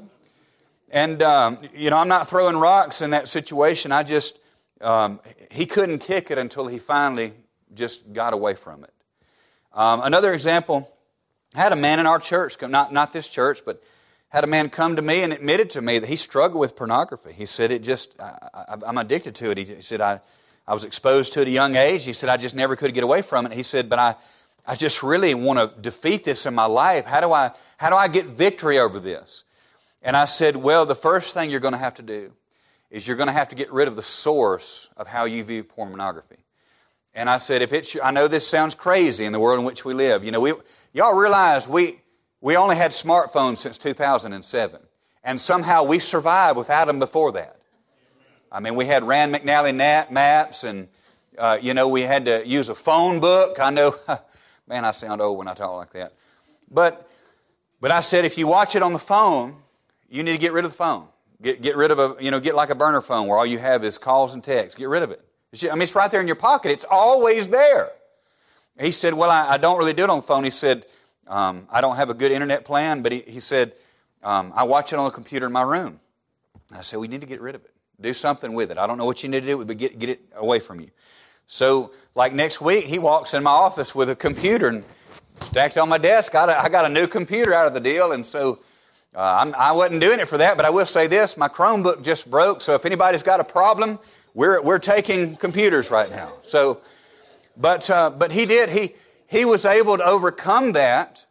And, 0.91 1.23
um, 1.23 1.59
you 1.73 1.91
know, 1.91 1.99
I'm 1.99 2.09
not 2.09 2.29
throwing 2.29 2.57
rocks 2.57 3.01
in 3.01 3.11
that 3.11 3.29
situation. 3.29 3.93
I 3.93 4.03
just, 4.03 4.41
um, 4.81 5.21
he 5.53 5.67
couldn't 5.67 6.01
kick 6.01 6.33
it 6.33 6.37
until 6.37 6.67
he 6.67 6.79
finally 6.79 7.33
just 7.75 8.13
got 8.13 8.35
away 8.35 8.55
from 8.55 8.83
it. 8.83 8.93
Um, 9.73 10.01
another 10.03 10.35
example, 10.35 10.93
I 11.55 11.61
had 11.61 11.71
a 11.71 11.77
man 11.77 12.01
in 12.01 12.07
our 12.09 12.19
church, 12.19 12.61
not, 12.61 12.93
not 12.93 13.13
this 13.13 13.29
church, 13.29 13.65
but 13.65 13.81
had 14.33 14.45
a 14.45 14.47
man 14.47 14.71
come 14.71 14.97
to 14.97 15.03
me 15.03 15.21
and 15.21 15.31
admitted 15.31 15.69
to 15.69 15.83
me 15.83 15.99
that 15.99 16.07
he 16.07 16.17
struggled 16.17 16.59
with 16.59 16.75
pornography. 16.75 17.33
He 17.33 17.45
said, 17.45 17.71
it 17.71 17.83
just, 17.83 18.15
I, 18.19 18.79
am 18.87 18.97
addicted 18.97 19.35
to 19.37 19.51
it. 19.51 19.59
He, 19.59 19.65
he 19.65 19.83
said, 19.83 20.01
I, 20.01 20.21
I 20.67 20.73
was 20.73 20.85
exposed 20.85 21.35
to 21.35 21.41
it 21.41 21.43
at 21.43 21.49
a 21.49 21.51
young 21.51 21.77
age. 21.77 22.07
He 22.07 22.15
said, 22.15 22.31
I 22.31 22.39
just 22.39 22.55
never 22.55 22.75
could 22.75 22.95
get 22.95 23.05
away 23.05 23.21
from 23.21 23.45
it. 23.45 23.53
He 23.53 23.63
said, 23.63 23.91
but 23.91 23.99
I, 23.99 24.15
I 24.67 24.75
just 24.75 25.03
really 25.03 25.35
want 25.35 25.59
to 25.59 25.79
defeat 25.83 26.25
this 26.25 26.47
in 26.47 26.55
my 26.55 26.65
life. 26.65 27.05
How 27.05 27.21
do 27.21 27.31
I, 27.31 27.51
how 27.77 27.91
do 27.91 27.97
I 27.97 28.09
get 28.09 28.25
victory 28.25 28.79
over 28.79 28.99
this? 28.99 29.45
And 30.01 30.17
I 30.17 30.25
said, 30.25 30.57
well, 30.57 30.87
the 30.87 30.95
first 30.95 31.35
thing 31.35 31.51
you're 31.51 31.61
going 31.61 31.73
to 31.73 31.79
have 31.79 31.95
to 31.95 32.03
do 32.03 32.33
is 32.91 33.07
you're 33.07 33.19
going 33.19 33.27
to 33.27 33.35
have 33.35 33.51
to 33.51 33.55
get 33.55 33.71
rid 33.71 33.87
of 33.87 33.97
the 33.97 34.03
source 34.03 34.89
of 34.97 35.09
how 35.09 35.27
you 35.27 35.45
view 35.45 35.63
pornography. 35.63 36.39
And 37.15 37.29
I 37.29 37.37
said, 37.37 37.61
if 37.61 37.75
it's, 37.75 37.99
I 38.03 38.11
know 38.11 38.29
this 38.29 38.47
sounds 38.47 38.75
crazy 38.75 39.27
in 39.27 39.33
the 39.33 39.41
world 39.41 39.59
in 39.59 39.67
which 39.67 39.85
we 39.85 39.93
live. 39.93 40.25
You 40.25 40.31
know, 40.31 40.41
we, 40.41 40.55
y'all 40.95 41.15
realize 41.15 41.69
we, 41.69 41.99
we 42.43 42.57
only 42.57 42.77
had 42.77 42.91
smartphones 42.91 43.59
since 43.59 43.79
2007, 43.79 44.81
and 45.25 45.41
somehow 45.41 45.85
we 45.85 46.01
survived 46.01 46.59
without 46.59 46.87
them 46.87 46.99
before 46.99 47.33
that. 47.33 47.57
I 48.51 48.59
mean, 48.61 48.75
we 48.75 48.85
had 48.85 49.05
Rand 49.05 49.33
McNally 49.33 49.75
maps, 50.11 50.65
and, 50.65 50.89
uh, 51.39 51.59
you 51.63 51.73
know, 51.73 51.87
we 51.89 52.03
had 52.03 52.27
to 52.27 52.47
use 52.47 52.69
a 52.69 52.75
phone 52.75 53.21
book. 53.21 53.61
I 53.61 53.71
know, 53.71 53.95
man, 54.69 54.85
I 54.85 54.91
sound 54.91 55.23
old 55.23 55.39
when 55.39 55.47
I 55.47 55.55
talk 55.55 55.77
like 55.77 55.93
that. 55.93 56.13
But, 56.69 57.09
but 57.81 57.93
I 57.93 58.01
said, 58.01 58.25
if 58.25 58.37
you 58.37 58.49
watch 58.49 58.75
it 58.75 58.83
on 58.83 58.93
the 58.93 58.99
phone, 58.99 59.57
you 60.11 60.25
need 60.25 60.33
to 60.33 60.39
get 60.39 60.53
rid 60.53 60.65
of 60.65 60.73
the 60.73 60.77
phone. 60.77 61.07
Get, 61.41 61.63
get 61.63 61.77
rid 61.77 61.93
of 61.93 61.99
a, 62.01 62.17
you 62.21 62.33
know, 62.33 62.41
get 62.41 62.57
like 62.57 62.71
a 62.71 62.75
burner 62.75 63.01
phone 63.01 63.29
where 63.29 63.39
all 63.39 63.47
you 63.47 63.59
have 63.59 63.85
is 63.85 63.99
calls 63.99 64.35
and 64.35 64.43
texts. 64.43 64.75
Get 64.75 64.89
rid 64.89 65.03
of 65.03 65.13
it. 65.13 65.25
I 65.71 65.75
mean, 65.75 65.83
it's 65.83 65.95
right 65.95 66.11
there 66.11 66.21
in 66.21 66.27
your 66.27 66.37
pocket. 66.37 66.73
It's 66.73 66.85
always 66.89 67.49
there. 67.49 67.93
He 68.81 68.91
said, 68.91 69.15
well, 69.15 69.31
I, 69.31 69.51
I 69.51 69.57
don't 69.59 69.79
really 69.79 69.93
do 69.93 70.05
it 70.05 70.11
on 70.11 70.19
the 70.19 70.23
phone. 70.23 70.45
He 70.45 70.51
said, 70.51 70.87
um, 71.27 71.67
I 71.71 71.81
don't 71.81 71.97
have 71.97 72.11
a 72.11 72.15
good 72.15 72.33
internet 72.33 72.65
plan, 72.65 73.03
but 73.03 73.13
he, 73.13 73.21
he 73.21 73.41
said, 73.41 73.73
um, 74.23 74.53
I 74.55 74.65
watch 74.65 74.93
it 74.93 74.99
on 74.99 75.05
the 75.05 75.11
computer 75.11 75.47
in 75.47 75.53
my 75.53 75.63
room. 75.63 76.01
I 76.71 76.81
said, 76.83 76.99
We 76.99 77.09
need 77.09 77.21
to 77.21 77.27
get 77.27 77.41
rid 77.41 77.55
of 77.55 77.65
it. 77.65 77.71
Do 78.01 78.15
something 78.15 78.55
with 78.55 78.71
it. 78.71 78.79
I 78.79 78.87
don't 78.87 78.99
know 78.99 79.05
what 79.05 79.23
you 79.23 79.29
need 79.29 79.41
to 79.41 79.47
do, 79.47 79.65
but 79.65 79.77
get, 79.77 79.99
get 79.99 80.11
it 80.11 80.21
away 80.37 80.59
from 80.61 80.81
you. 80.81 80.91
So, 81.47 81.93
like 82.15 82.33
next 82.33 82.61
week, 82.61 82.85
he 82.85 82.99
walks 82.99 83.35
in 83.35 83.43
my 83.43 83.51
office 83.51 83.95
with 83.95 84.09
a 84.09 84.17
computer 84.17 84.69
and 84.69 84.85
stacked 85.45 85.77
on 85.77 85.89
my 85.89 85.99
desk. 85.99 86.35
I 86.35 86.47
got 86.47 86.49
a, 86.49 86.63
I 86.65 86.69
got 86.69 86.85
a 86.85 86.89
new 86.89 87.07
computer 87.07 87.53
out 87.53 87.67
of 87.67 87.75
the 87.75 87.81
deal, 87.81 88.13
and 88.13 88.25
so 88.25 88.61
uh, 89.15 89.53
I 89.57 89.73
wasn't 89.73 90.01
doing 90.01 90.21
it 90.21 90.29
for 90.29 90.39
that, 90.39 90.57
but 90.57 90.65
I 90.65 90.71
will 90.71 90.87
say 90.87 91.07
this 91.07 91.37
my 91.37 91.49
Chromebook 91.49 92.03
just 92.03 92.31
broke, 92.31 92.63
so 92.63 92.75
if 92.75 92.87
anybody's 92.87 93.23
got 93.23 93.41
a 93.41 93.45
problem, 93.45 93.99
we're, 94.35 94.63
we're 94.63 94.79
taking 94.79 95.37
computers 95.37 95.91
right 95.91 96.11
now. 96.11 96.33
So, 96.43 96.81
but, 97.57 97.89
uh, 97.91 98.11
but 98.11 98.33
he 98.33 98.47
did. 98.47 98.71
He, 98.71 98.95
he 99.33 99.47
was 99.47 99.65
able 99.65 99.97
to 99.97 100.05
overcome 100.05 100.73
that 100.73 101.25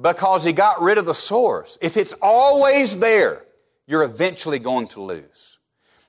because 0.00 0.44
he 0.44 0.52
got 0.52 0.80
rid 0.80 0.98
of 0.98 1.04
the 1.04 1.14
source. 1.14 1.76
If 1.82 1.96
it's 1.96 2.14
always 2.22 2.96
there, 3.00 3.44
you're 3.88 4.04
eventually 4.04 4.60
going 4.60 4.86
to 4.88 5.02
lose. 5.02 5.58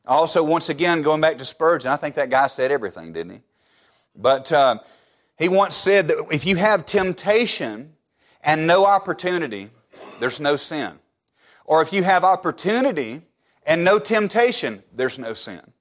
Also, 0.05 0.43
once 0.43 0.69
again, 0.69 1.01
going 1.01 1.19
back 1.19 1.39
to 1.39 1.45
Spurgeon, 1.45 1.89
I 1.89 1.95
think 1.95 2.13
that 2.13 2.29
guy 2.29 2.45
said 2.45 2.71
everything, 2.71 3.11
didn't 3.11 3.33
he? 3.33 3.41
But 4.15 4.51
uh, 4.51 4.81
he 5.35 5.49
once 5.49 5.75
said 5.75 6.09
that 6.09 6.27
if 6.31 6.45
you 6.45 6.57
have 6.57 6.85
temptation 6.85 7.93
and 8.43 8.67
no 8.67 8.85
opportunity, 8.85 9.71
there's 10.19 10.39
no 10.39 10.55
sin. 10.55 10.99
Or 11.65 11.81
if 11.81 11.91
you 11.91 12.03
have 12.03 12.23
opportunity 12.23 13.23
and 13.65 13.83
no 13.83 13.97
temptation, 13.97 14.83
there's 14.93 15.17
no 15.17 15.33
sin. 15.33 15.72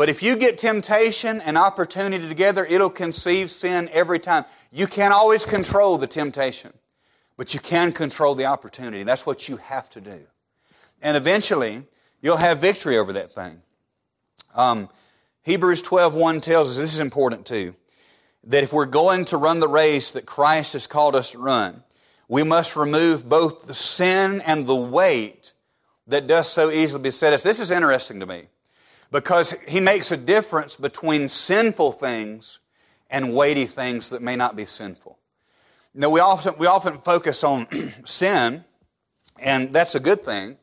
But 0.00 0.08
if 0.08 0.22
you 0.22 0.34
get 0.34 0.56
temptation 0.56 1.42
and 1.42 1.58
opportunity 1.58 2.26
together, 2.26 2.64
it'll 2.64 2.88
conceive 2.88 3.50
sin 3.50 3.90
every 3.92 4.18
time. 4.18 4.46
You 4.72 4.86
can't 4.86 5.12
always 5.12 5.44
control 5.44 5.98
the 5.98 6.06
temptation, 6.06 6.72
but 7.36 7.52
you 7.52 7.60
can 7.60 7.92
control 7.92 8.34
the 8.34 8.46
opportunity. 8.46 9.02
That's 9.02 9.26
what 9.26 9.46
you 9.46 9.58
have 9.58 9.90
to 9.90 10.00
do. 10.00 10.20
And 11.02 11.18
eventually, 11.18 11.84
you'll 12.22 12.38
have 12.38 12.60
victory 12.60 12.96
over 12.96 13.12
that 13.12 13.32
thing. 13.32 13.60
Um, 14.54 14.88
Hebrews 15.42 15.82
12.1 15.82 16.40
tells 16.40 16.70
us, 16.70 16.76
this 16.78 16.94
is 16.94 17.00
important 17.00 17.44
too, 17.44 17.74
that 18.44 18.64
if 18.64 18.72
we're 18.72 18.86
going 18.86 19.26
to 19.26 19.36
run 19.36 19.60
the 19.60 19.68
race 19.68 20.12
that 20.12 20.24
Christ 20.24 20.72
has 20.72 20.86
called 20.86 21.14
us 21.14 21.32
to 21.32 21.38
run, 21.38 21.84
we 22.26 22.42
must 22.42 22.74
remove 22.74 23.28
both 23.28 23.66
the 23.66 23.74
sin 23.74 24.40
and 24.46 24.66
the 24.66 24.74
weight 24.74 25.52
that 26.06 26.26
does 26.26 26.48
so 26.48 26.70
easily 26.70 27.02
beset 27.02 27.34
us. 27.34 27.42
This 27.42 27.60
is 27.60 27.70
interesting 27.70 28.18
to 28.20 28.24
me 28.24 28.46
because 29.10 29.52
he 29.66 29.80
makes 29.80 30.12
a 30.12 30.16
difference 30.16 30.76
between 30.76 31.28
sinful 31.28 31.92
things 31.92 32.60
and 33.10 33.34
weighty 33.34 33.66
things 33.66 34.10
that 34.10 34.22
may 34.22 34.36
not 34.36 34.54
be 34.54 34.64
sinful. 34.64 35.18
Now, 35.92 36.10
we 36.10 36.20
often, 36.20 36.54
we 36.58 36.66
often 36.66 36.98
focus 36.98 37.42
on 37.42 37.66
sin, 38.04 38.64
and 39.38 39.72
that's 39.72 39.96
a 39.96 40.00
good 40.00 40.24
thing. 40.24 40.56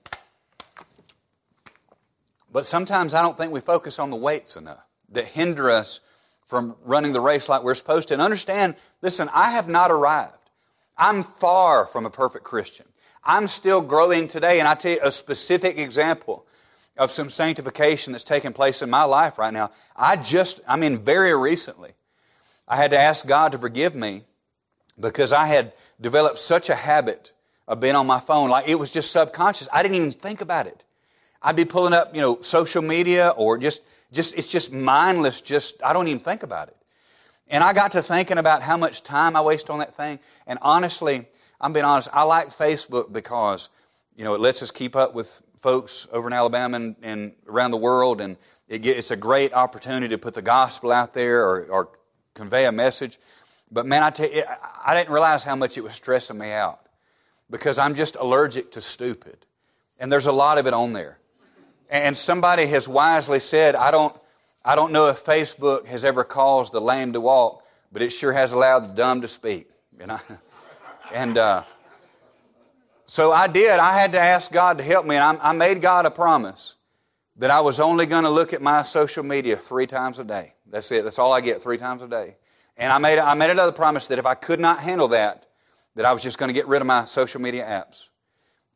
But 2.51 2.65
sometimes 2.65 3.13
I 3.13 3.21
don't 3.21 3.37
think 3.37 3.51
we 3.51 3.59
focus 3.59 3.99
on 3.99 4.09
the 4.09 4.15
weights 4.15 4.55
enough 4.55 4.85
that 5.09 5.25
hinder 5.25 5.69
us 5.69 5.99
from 6.47 6.75
running 6.85 7.11
the 7.11 7.19
race 7.19 7.49
like 7.49 7.63
we're 7.63 7.75
supposed 7.75 8.07
to. 8.07 8.13
And 8.13 8.21
understand, 8.21 8.75
listen, 9.01 9.29
I 9.33 9.51
have 9.51 9.67
not 9.67 9.91
arrived. 9.91 10.33
I'm 10.97 11.23
far 11.23 11.85
from 11.85 12.05
a 12.05 12.09
perfect 12.09 12.45
Christian. 12.45 12.85
I'm 13.23 13.49
still 13.49 13.81
growing 13.81 14.29
today, 14.29 14.59
and 14.59 14.67
I 14.67 14.75
tell 14.75 14.93
you 14.93 14.99
a 15.03 15.11
specific 15.11 15.77
example 15.77 16.46
of 16.97 17.11
some 17.11 17.29
sanctification 17.29 18.11
that's 18.11 18.23
taking 18.23 18.53
place 18.53 18.81
in 18.81 18.89
my 18.89 19.03
life 19.03 19.37
right 19.37 19.53
now. 19.53 19.71
I 19.95 20.15
just, 20.15 20.59
I 20.67 20.75
mean, 20.75 20.99
very 20.99 21.35
recently, 21.35 21.91
I 22.67 22.75
had 22.77 22.91
to 22.91 22.97
ask 22.97 23.25
God 23.25 23.51
to 23.53 23.57
forgive 23.57 23.95
me 23.95 24.23
because 24.99 25.31
I 25.31 25.47
had 25.47 25.73
developed 26.01 26.39
such 26.39 26.69
a 26.69 26.75
habit 26.75 27.31
of 27.67 27.79
being 27.79 27.95
on 27.95 28.07
my 28.07 28.19
phone. 28.19 28.49
Like 28.49 28.67
it 28.67 28.75
was 28.75 28.91
just 28.91 29.11
subconscious. 29.11 29.67
I 29.71 29.83
didn't 29.83 29.95
even 29.95 30.11
think 30.11 30.41
about 30.41 30.67
it. 30.67 30.83
I'd 31.41 31.55
be 31.55 31.65
pulling 31.65 31.93
up, 31.93 32.15
you 32.15 32.21
know, 32.21 32.41
social 32.41 32.81
media 32.81 33.29
or 33.37 33.57
just, 33.57 33.81
just, 34.11 34.37
it's 34.37 34.51
just 34.51 34.73
mindless. 34.73 35.41
Just, 35.41 35.81
I 35.83 35.93
don't 35.93 36.07
even 36.07 36.19
think 36.19 36.43
about 36.43 36.67
it. 36.67 36.77
And 37.49 37.63
I 37.63 37.73
got 37.73 37.93
to 37.93 38.01
thinking 38.01 38.37
about 38.37 38.61
how 38.61 38.75
much 38.75 39.03
time 39.03 39.35
I 39.35 39.41
waste 39.41 39.69
on 39.69 39.79
that 39.79 39.95
thing. 39.95 40.19
And 40.45 40.59
honestly, 40.61 41.25
I'm 41.61 41.73
being 41.73 41.85
honest, 41.85 42.09
I 42.11 42.23
like 42.23 42.49
Facebook 42.49 43.11
because, 43.13 43.69
you 44.15 44.23
know, 44.25 44.33
it 44.33 44.41
lets 44.41 44.61
us 44.61 44.71
keep 44.71 44.95
up 44.95 45.13
with 45.13 45.41
folks 45.67 46.07
over 46.13 46.29
in 46.29 46.33
Alabama 46.33 46.77
and, 46.77 46.95
and 47.01 47.33
around 47.45 47.71
the 47.71 47.77
world. 47.77 48.21
And 48.21 48.37
it 48.69 48.83
get, 48.83 48.95
it's 48.95 49.11
a 49.11 49.17
great 49.17 49.53
opportunity 49.53 50.07
to 50.07 50.17
put 50.17 50.33
the 50.33 50.41
gospel 50.41 50.93
out 50.93 51.13
there 51.13 51.41
or, 51.43 51.65
or 51.65 51.89
convey 52.35 52.67
a 52.67 52.71
message. 52.71 53.19
But 53.69 53.85
man, 53.85 54.01
I 54.01 54.11
tell 54.11 54.31
you, 54.31 54.43
I 54.85 54.95
didn't 54.95 55.11
realize 55.11 55.43
how 55.43 55.57
much 55.57 55.77
it 55.77 55.83
was 55.83 55.91
stressing 55.91 56.37
me 56.37 56.53
out 56.53 56.79
because 57.49 57.77
I'm 57.79 57.95
just 57.95 58.15
allergic 58.15 58.71
to 58.71 58.81
stupid. 58.81 59.45
And 59.99 60.09
there's 60.09 60.25
a 60.25 60.31
lot 60.31 60.57
of 60.57 60.67
it 60.67 60.73
on 60.73 60.93
there. 60.93 61.17
And 61.89 62.15
somebody 62.15 62.65
has 62.67 62.87
wisely 62.87 63.41
said, 63.41 63.75
I 63.75 63.91
don't, 63.91 64.17
I 64.63 64.77
don't 64.77 64.93
know 64.93 65.09
if 65.09 65.25
Facebook 65.25 65.85
has 65.87 66.05
ever 66.05 66.23
caused 66.23 66.71
the 66.71 66.79
lame 66.79 67.11
to 67.11 67.19
walk, 67.19 67.61
but 67.91 68.01
it 68.01 68.11
sure 68.11 68.31
has 68.31 68.53
allowed 68.53 68.83
the 68.85 68.93
dumb 68.93 69.19
to 69.19 69.27
speak. 69.27 69.69
You 69.99 70.07
know? 70.07 70.19
and 71.13 71.37
uh, 71.37 71.63
so 73.07 73.31
I 73.31 73.47
did. 73.47 73.79
I 73.79 73.97
had 73.97 74.11
to 74.11 74.19
ask 74.19 74.51
God 74.51 74.77
to 74.77 74.83
help 74.83 75.05
me, 75.05 75.15
and 75.15 75.39
I, 75.39 75.49
I 75.49 75.53
made 75.53 75.81
God 75.81 76.05
a 76.05 76.11
promise 76.11 76.75
that 77.37 77.49
I 77.49 77.61
was 77.61 77.79
only 77.79 78.05
going 78.05 78.23
to 78.23 78.29
look 78.29 78.53
at 78.53 78.61
my 78.61 78.83
social 78.83 79.23
media 79.23 79.57
three 79.57 79.87
times 79.87 80.19
a 80.19 80.23
day. 80.23 80.53
That's 80.67 80.91
it. 80.91 81.03
That's 81.03 81.17
all 81.17 81.31
I 81.31 81.41
get, 81.41 81.61
three 81.63 81.77
times 81.77 82.01
a 82.01 82.07
day. 82.07 82.35
And 82.75 82.91
I 82.91 82.97
made, 82.97 83.17
I 83.17 83.33
made 83.33 83.49
another 83.49 83.71
promise 83.71 84.07
that 84.07 84.19
if 84.19 84.25
I 84.25 84.35
could 84.35 84.59
not 84.59 84.79
handle 84.79 85.07
that, 85.09 85.45
that 85.95 86.05
I 86.05 86.13
was 86.13 86.21
just 86.21 86.37
going 86.37 86.49
to 86.49 86.53
get 86.53 86.67
rid 86.67 86.81
of 86.81 86.87
my 86.87 87.05
social 87.05 87.41
media 87.41 87.65
apps. 87.65 88.09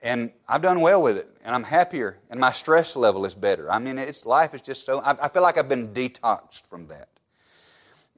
And 0.01 0.31
I've 0.47 0.61
done 0.61 0.81
well 0.81 1.01
with 1.01 1.17
it, 1.17 1.29
and 1.43 1.53
I'm 1.53 1.63
happier, 1.63 2.17
and 2.29 2.39
my 2.39 2.51
stress 2.51 2.95
level 2.95 3.25
is 3.25 3.35
better. 3.35 3.71
I 3.71 3.77
mean, 3.77 3.97
it's, 3.99 4.25
life 4.25 4.53
is 4.55 4.61
just 4.61 4.85
so, 4.85 4.99
I, 4.99 5.25
I 5.25 5.29
feel 5.29 5.43
like 5.43 5.57
I've 5.57 5.69
been 5.69 5.89
detoxed 5.89 6.63
from 6.67 6.87
that. 6.87 7.09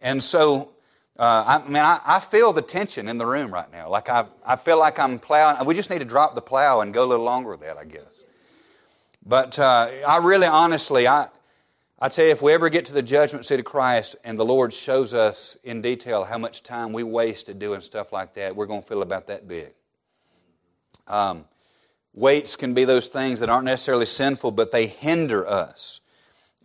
And 0.02 0.22
so, 0.22 0.73
uh, 1.18 1.62
I 1.64 1.68
mean, 1.68 1.78
I, 1.78 2.00
I, 2.04 2.20
feel 2.20 2.54
the 2.54 2.64
tension 2.64 3.08
in 3.08 3.20
the 3.20 3.26
room 3.26 3.54
right 3.54 3.72
now. 3.72 3.88
Like 3.88 4.10
I, 4.10 4.26
I 4.44 4.56
feel 4.56 4.80
like 4.80 4.98
I'm 4.98 5.20
plowing. 5.20 5.64
We 5.66 5.76
just 5.76 5.92
need 5.92 6.00
to 6.00 6.06
drop 6.06 6.34
the 6.34 6.42
plow 6.42 6.82
and 6.82 6.92
go 6.92 7.04
a 7.04 7.06
little 7.06 7.24
longer 7.24 7.52
with 7.52 7.62
that, 7.62 7.78
I 7.78 7.86
guess. 7.86 8.24
But 9.24 9.60
uh, 9.60 9.90
I 10.08 10.18
really, 10.18 10.48
honestly, 10.48 11.08
I, 11.08 11.28
I 12.00 12.10
tell 12.10 12.26
you, 12.26 12.32
if 12.32 12.42
we 12.42 12.52
ever 12.52 12.68
get 12.70 12.86
to 12.86 12.94
the 12.94 13.04
judgment 13.04 13.46
seat 13.46 13.60
of 13.60 13.66
Christ 13.66 14.16
and 14.24 14.40
the 14.40 14.44
Lord 14.44 14.74
shows 14.74 15.14
us 15.14 15.56
in 15.64 15.82
detail 15.82 16.24
how 16.24 16.40
much 16.40 16.64
time 16.64 16.94
we 16.94 17.04
wasted 17.04 17.60
doing 17.60 17.82
stuff 17.82 18.12
like 18.12 18.34
that, 18.34 18.56
we're 18.56 18.66
going 18.66 18.82
to 18.82 18.88
feel 18.88 19.04
about 19.04 19.28
that 19.28 19.48
big. 19.48 19.70
Um, 21.08 21.46
weights 22.14 22.56
can 22.56 22.74
be 22.74 22.86
those 22.86 23.08
things 23.08 23.40
that 23.40 23.50
aren't 23.50 23.66
necessarily 23.66 24.08
sinful, 24.08 24.52
but 24.52 24.72
they 24.72 24.88
hinder 24.88 25.48
us. 25.48 26.02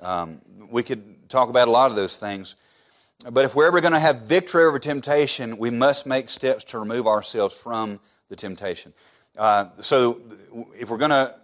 Um, 0.01 0.41
we 0.71 0.83
could 0.83 1.29
talk 1.29 1.51
about 1.51 1.69
a 1.69 1.71
lot 1.71 1.91
of 1.91 1.97
those 1.97 2.17
things. 2.17 2.57
But 3.25 3.45
if 3.45 3.57
we're 3.57 3.66
ever 3.66 3.81
going 3.81 3.95
to 3.95 3.99
have 3.99 4.23
victory 4.23 4.64
over 4.64 4.79
temptation, 4.79 5.59
we 5.59 5.71
must 5.71 6.07
make 6.07 6.29
steps 6.29 6.62
to 6.64 6.79
remove 6.79 7.09
ourselves 7.09 7.55
from 7.55 7.99
the 8.29 8.37
temptation. 8.37 8.93
Uh, 9.37 9.66
so 9.81 10.23
if 10.79 10.89
we're 10.89 10.99
going 10.99 11.11
to 11.11 11.35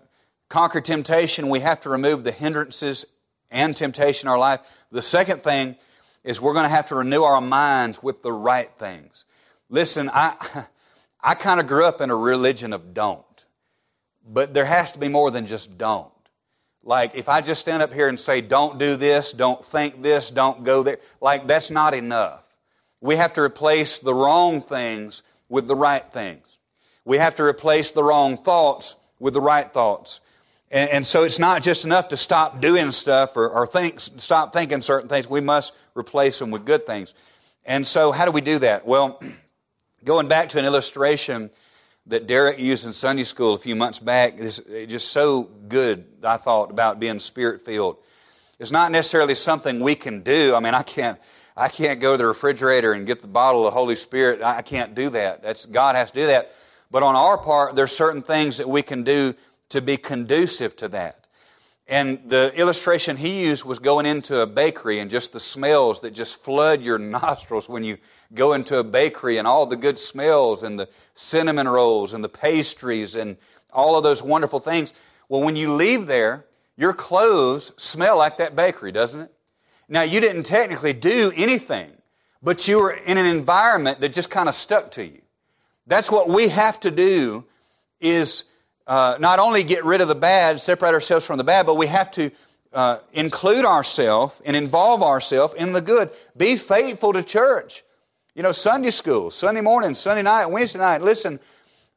conquer 0.48 0.80
temptation, 0.80 1.48
we 1.48 1.60
have 1.60 1.80
to 1.80 1.88
remove 1.90 2.22
the 2.22 2.30
hindrances 2.30 3.04
and 3.50 3.74
temptation 3.74 4.28
in 4.28 4.32
our 4.32 4.38
life. 4.38 4.60
The 4.92 5.02
second 5.02 5.42
thing 5.42 5.74
is 6.22 6.40
we're 6.40 6.52
going 6.52 6.64
to 6.64 6.70
have 6.70 6.88
to 6.88 6.94
renew 6.94 7.24
our 7.24 7.40
minds 7.40 8.02
with 8.02 8.22
the 8.22 8.32
right 8.32 8.70
things. 8.78 9.24
Listen, 9.68 10.08
I, 10.14 10.66
I 11.20 11.34
kind 11.34 11.58
of 11.58 11.66
grew 11.66 11.84
up 11.84 12.00
in 12.00 12.08
a 12.08 12.16
religion 12.16 12.72
of 12.72 12.94
don't, 12.94 13.24
but 14.24 14.54
there 14.54 14.64
has 14.64 14.92
to 14.92 15.00
be 15.00 15.08
more 15.08 15.32
than 15.32 15.46
just 15.46 15.76
don't. 15.76 16.13
Like, 16.86 17.14
if 17.14 17.30
I 17.30 17.40
just 17.40 17.62
stand 17.62 17.82
up 17.82 17.92
here 17.92 18.08
and 18.08 18.20
say, 18.20 18.42
don't 18.42 18.78
do 18.78 18.96
this, 18.96 19.32
don't 19.32 19.64
think 19.64 20.02
this, 20.02 20.30
don't 20.30 20.64
go 20.64 20.82
there, 20.82 20.98
like, 21.20 21.46
that's 21.46 21.70
not 21.70 21.94
enough. 21.94 22.42
We 23.00 23.16
have 23.16 23.32
to 23.34 23.40
replace 23.40 23.98
the 23.98 24.14
wrong 24.14 24.60
things 24.60 25.22
with 25.48 25.66
the 25.66 25.76
right 25.76 26.04
things. 26.12 26.58
We 27.04 27.18
have 27.18 27.34
to 27.36 27.42
replace 27.42 27.90
the 27.90 28.04
wrong 28.04 28.36
thoughts 28.36 28.96
with 29.18 29.32
the 29.32 29.40
right 29.40 29.70
thoughts. 29.72 30.20
And, 30.70 30.90
and 30.90 31.06
so 31.06 31.22
it's 31.22 31.38
not 31.38 31.62
just 31.62 31.86
enough 31.86 32.08
to 32.08 32.18
stop 32.18 32.60
doing 32.60 32.92
stuff 32.92 33.36
or, 33.36 33.48
or 33.48 33.66
think, 33.66 34.00
stop 34.00 34.52
thinking 34.52 34.82
certain 34.82 35.08
things. 35.08 35.28
We 35.28 35.40
must 35.40 35.72
replace 35.94 36.38
them 36.38 36.50
with 36.50 36.66
good 36.66 36.86
things. 36.86 37.14
And 37.64 37.86
so, 37.86 38.12
how 38.12 38.26
do 38.26 38.30
we 38.30 38.42
do 38.42 38.58
that? 38.58 38.86
Well, 38.86 39.22
going 40.04 40.28
back 40.28 40.50
to 40.50 40.58
an 40.58 40.66
illustration 40.66 41.50
that 42.06 42.26
Derek 42.26 42.58
used 42.58 42.86
in 42.86 42.92
Sunday 42.92 43.24
school 43.24 43.54
a 43.54 43.58
few 43.58 43.74
months 43.74 43.98
back, 43.98 44.38
is 44.38 44.58
just 44.88 45.08
so 45.08 45.44
good, 45.68 46.04
I 46.22 46.36
thought, 46.36 46.70
about 46.70 47.00
being 47.00 47.18
spirit 47.18 47.64
filled. 47.64 47.96
It's 48.58 48.70
not 48.70 48.92
necessarily 48.92 49.34
something 49.34 49.80
we 49.80 49.94
can 49.94 50.20
do. 50.20 50.54
I 50.54 50.60
mean, 50.60 50.74
I 50.74 50.82
can't. 50.82 51.18
I 51.56 51.68
can't 51.68 52.00
go 52.00 52.14
to 52.14 52.18
the 52.18 52.26
refrigerator 52.26 52.92
and 52.92 53.06
get 53.06 53.22
the 53.22 53.28
bottle 53.28 53.66
of 53.66 53.72
Holy 53.72 53.94
Spirit. 53.94 54.42
I 54.42 54.62
can't 54.62 54.94
do 54.94 55.08
that. 55.10 55.42
That's 55.42 55.66
God 55.66 55.94
has 55.94 56.10
to 56.10 56.20
do 56.20 56.26
that. 56.26 56.52
But 56.90 57.04
on 57.04 57.14
our 57.14 57.38
part, 57.38 57.76
there's 57.76 57.92
certain 57.96 58.22
things 58.22 58.58
that 58.58 58.68
we 58.68 58.82
can 58.82 59.04
do 59.04 59.34
to 59.68 59.80
be 59.80 59.96
conducive 59.96 60.76
to 60.76 60.88
that. 60.88 61.23
And 61.86 62.28
the 62.28 62.50
illustration 62.56 63.18
he 63.18 63.42
used 63.42 63.64
was 63.64 63.78
going 63.78 64.06
into 64.06 64.40
a 64.40 64.46
bakery 64.46 65.00
and 65.00 65.10
just 65.10 65.32
the 65.32 65.40
smells 65.40 66.00
that 66.00 66.12
just 66.12 66.36
flood 66.36 66.82
your 66.82 66.98
nostrils 66.98 67.68
when 67.68 67.84
you 67.84 67.98
go 68.32 68.54
into 68.54 68.78
a 68.78 68.84
bakery 68.84 69.36
and 69.36 69.46
all 69.46 69.66
the 69.66 69.76
good 69.76 69.98
smells 69.98 70.62
and 70.62 70.78
the 70.78 70.88
cinnamon 71.14 71.68
rolls 71.68 72.14
and 72.14 72.24
the 72.24 72.28
pastries 72.28 73.14
and 73.14 73.36
all 73.72 73.96
of 73.96 74.02
those 74.02 74.22
wonderful 74.22 74.60
things. 74.60 74.94
Well, 75.28 75.42
when 75.42 75.56
you 75.56 75.72
leave 75.72 76.06
there, 76.06 76.46
your 76.76 76.92
clothes 76.92 77.72
smell 77.76 78.16
like 78.16 78.38
that 78.38 78.56
bakery, 78.56 78.92
doesn't 78.92 79.20
it? 79.20 79.32
Now, 79.88 80.02
you 80.02 80.20
didn't 80.20 80.44
technically 80.44 80.94
do 80.94 81.32
anything, 81.36 81.90
but 82.42 82.66
you 82.66 82.80
were 82.80 82.92
in 82.92 83.18
an 83.18 83.26
environment 83.26 84.00
that 84.00 84.14
just 84.14 84.30
kind 84.30 84.48
of 84.48 84.54
stuck 84.54 84.90
to 84.92 85.04
you. 85.04 85.20
That's 85.86 86.10
what 86.10 86.30
we 86.30 86.48
have 86.48 86.80
to 86.80 86.90
do 86.90 87.44
is 88.00 88.44
uh, 88.86 89.16
not 89.18 89.38
only 89.38 89.62
get 89.62 89.84
rid 89.84 90.00
of 90.00 90.08
the 90.08 90.14
bad, 90.14 90.60
separate 90.60 90.94
ourselves 90.94 91.24
from 91.24 91.38
the 91.38 91.44
bad, 91.44 91.66
but 91.66 91.76
we 91.76 91.86
have 91.86 92.10
to 92.12 92.30
uh, 92.72 92.98
include 93.12 93.64
ourselves 93.64 94.34
and 94.44 94.56
involve 94.56 95.02
ourselves 95.02 95.54
in 95.54 95.72
the 95.72 95.80
good. 95.80 96.10
Be 96.36 96.56
faithful 96.56 97.12
to 97.12 97.22
church. 97.22 97.84
You 98.34 98.42
know, 98.42 98.52
Sunday 98.52 98.90
school, 98.90 99.30
Sunday 99.30 99.60
morning, 99.60 99.94
Sunday 99.94 100.22
night, 100.22 100.46
Wednesday 100.46 100.80
night. 100.80 101.02
Listen, 101.02 101.38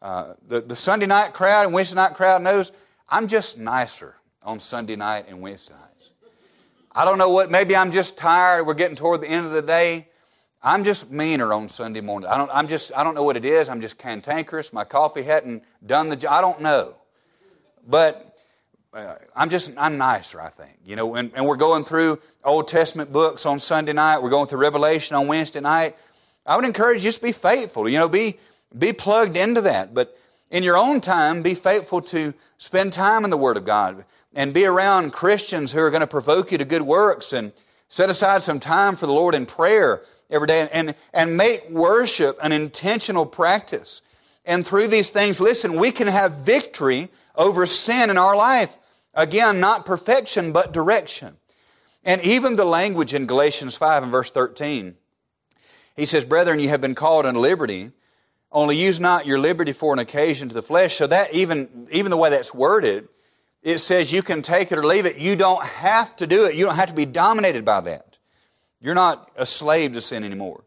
uh, 0.02 0.34
the, 0.48 0.62
the 0.62 0.76
Sunday 0.76 1.08
night 1.08 1.34
crowd 1.34 1.66
and 1.66 1.74
Wednesday 1.74 1.96
night 1.96 2.14
crowd 2.14 2.42
knows 2.44 2.72
I'm 3.10 3.28
just 3.28 3.58
nicer 3.58 4.16
on 4.44 4.60
Sunday 4.60 4.96
night 4.96 5.26
and 5.28 5.42
Wednesday 5.42 5.74
nights. 5.74 6.12
I 6.94 7.06
don't 7.06 7.18
know 7.18 7.30
what, 7.30 7.52
maybe 7.52 7.76
I'm 7.76 7.92
just 7.92 8.18
tired. 8.18 8.66
We're 8.66 8.76
getting 8.76 8.96
toward 8.96 9.22
the 9.22 9.30
end 9.30 9.46
of 9.46 9.52
the 9.52 9.62
day. 9.62 10.08
I'm 10.62 10.84
just 10.84 11.12
meaner 11.12 11.54
on 11.54 11.70
Sunday 11.70 12.02
morning. 12.02 12.30
I 12.30 12.38
don't, 12.38 12.50
I'm 12.52 12.68
just, 12.68 12.92
I 12.96 13.04
don't 13.04 13.14
know 13.14 13.24
what 13.24 13.38
it 13.38 13.46
is. 13.46 13.70
I'm 13.70 13.82
just 13.82 13.98
cantankerous. 13.98 14.74
My 14.74 14.84
coffee 14.84 15.24
hadn't 15.24 15.64
done 15.86 16.10
the 16.10 16.16
job. 16.16 16.34
I 16.34 16.42
don't 16.42 16.62
know. 16.62 16.96
But 17.88 18.40
uh, 18.94 19.16
I'm 19.36 19.50
just, 19.50 19.72
I'm 19.78 19.98
nicer, 19.98 20.42
I 20.42 20.50
think. 20.50 20.74
You 20.84 20.96
know, 20.96 21.16
and, 21.16 21.32
and 21.36 21.46
we're 21.46 21.58
going 21.58 21.84
through 21.84 22.20
Old 22.44 22.68
Testament 22.68 23.12
books 23.14 23.46
on 23.46 23.60
Sunday 23.60 23.94
night. 23.94 24.24
We're 24.24 24.32
going 24.32 24.48
through 24.48 24.60
Revelation 24.60 25.16
on 25.16 25.28
Wednesday 25.28 25.60
night. 25.60 25.96
I 26.46 26.56
would 26.56 26.66
encourage 26.66 27.04
you 27.04 27.10
just 27.10 27.22
be 27.22 27.32
faithful. 27.32 27.88
You 27.88 28.00
know, 28.00 28.10
be, 28.10 28.40
be 28.78 28.94
plugged 28.94 29.38
into 29.38 29.62
that. 29.62 29.94
But 29.94 30.18
in 30.50 30.64
your 30.64 30.78
own 30.78 31.02
time, 31.02 31.44
be 31.44 31.54
faithful 31.54 32.02
to 32.02 32.34
spend 32.58 32.94
time 32.94 33.24
in 33.24 33.30
the 33.30 33.38
Word 33.38 33.58
of 33.58 33.66
God 33.66 34.06
and 34.34 34.54
be 34.54 34.66
around 34.66 35.14
Christians 35.14 35.72
who 35.72 35.80
are 35.80 35.92
going 35.92 36.02
to 36.02 36.08
provoke 36.08 36.52
you 36.52 36.58
to 36.58 36.66
good 36.66 36.82
works 36.82 37.32
and 37.32 37.52
set 37.90 38.10
aside 38.10 38.44
some 38.44 38.60
time 38.60 38.96
for 38.96 39.06
the 39.06 39.14
Lord 39.14 39.36
in 39.36 39.46
prayer 39.46 40.02
every 40.30 40.48
day 40.48 40.68
and, 40.72 40.96
and 41.14 41.38
make 41.38 41.70
worship 41.70 42.38
an 42.42 42.52
intentional 42.52 43.26
practice. 43.26 44.02
And 44.46 44.66
through 44.66 44.88
these 44.88 45.10
things, 45.10 45.42
listen, 45.42 45.80
we 45.80 45.92
can 45.92 46.08
have 46.08 46.34
victory 46.38 47.10
over 47.36 47.66
sin 47.66 48.10
in 48.10 48.18
our 48.18 48.36
life. 48.36 48.78
Again, 49.14 49.60
not 49.60 49.86
perfection, 49.86 50.52
but 50.52 50.72
direction. 50.72 51.38
And 52.04 52.22
even 52.22 52.56
the 52.56 52.66
language 52.66 53.14
in 53.14 53.26
Galatians 53.26 53.76
5 53.76 54.04
and 54.04 54.12
verse 54.12 54.32
13, 54.32 54.96
he 55.96 56.06
says, 56.06 56.24
Brethren, 56.24 56.60
you 56.60 56.70
have 56.70 56.80
been 56.80 56.96
called 56.96 57.26
unto 57.26 57.40
liberty, 57.40 57.92
only 58.52 58.78
use 58.78 59.00
not 59.00 59.26
your 59.26 59.40
liberty 59.40 59.74
for 59.74 59.92
an 59.92 60.00
occasion 60.00 60.48
to 60.48 60.56
the 60.56 60.62
flesh. 60.62 60.96
So 60.96 61.08
that 61.08 61.34
even, 61.34 61.88
even 61.92 62.10
the 62.10 62.18
way 62.18 62.30
that's 62.30 62.54
worded, 62.54 63.10
it 63.62 63.80
says 63.80 64.14
you 64.14 64.24
can 64.24 64.42
take 64.42 64.72
it 64.72 64.78
or 64.78 64.86
leave 64.86 65.06
it. 65.06 65.18
You 65.18 65.36
don't 65.36 65.64
have 65.64 66.16
to 66.18 66.28
do 66.28 66.46
it. 66.46 66.56
You 66.56 66.66
don't 66.66 66.76
have 66.76 66.90
to 66.90 66.96
be 66.96 67.06
dominated 67.06 67.66
by 67.66 67.82
that. 67.82 68.07
You're 68.80 68.96
not 68.96 69.30
a 69.36 69.46
slave 69.46 69.94
to 69.94 70.02
sin 70.02 70.24
anymore. 70.24 70.64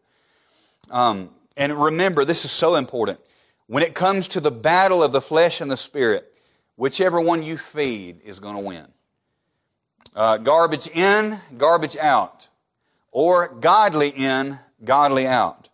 Um, 0.91 1.31
and 1.57 1.73
remember, 1.73 2.25
this 2.25 2.45
is 2.45 2.53
so 2.53 2.75
important. 2.75 3.21
When 3.67 3.83
it 3.83 3.95
comes 3.95 4.29
to 4.29 4.41
the 4.41 4.51
battle 4.51 5.03
of 5.03 5.13
the 5.13 5.21
flesh 5.21 5.61
and 5.61 5.71
the 5.71 5.77
spirit, 5.77 6.35
whichever 6.77 7.21
one 7.21 7.43
you 7.43 7.57
feed 7.57 8.21
is 8.25 8.41
going 8.41 8.57
to 8.57 8.63
win. 8.63 8.87
Uh, 10.15 10.39
garbage 10.39 10.89
in, 10.89 11.39
garbage 11.57 11.97
out. 11.97 12.49
Or 13.13 13.49
godly 13.49 14.09
in, 14.09 14.59
godly 14.83 15.27
out. 15.27 15.69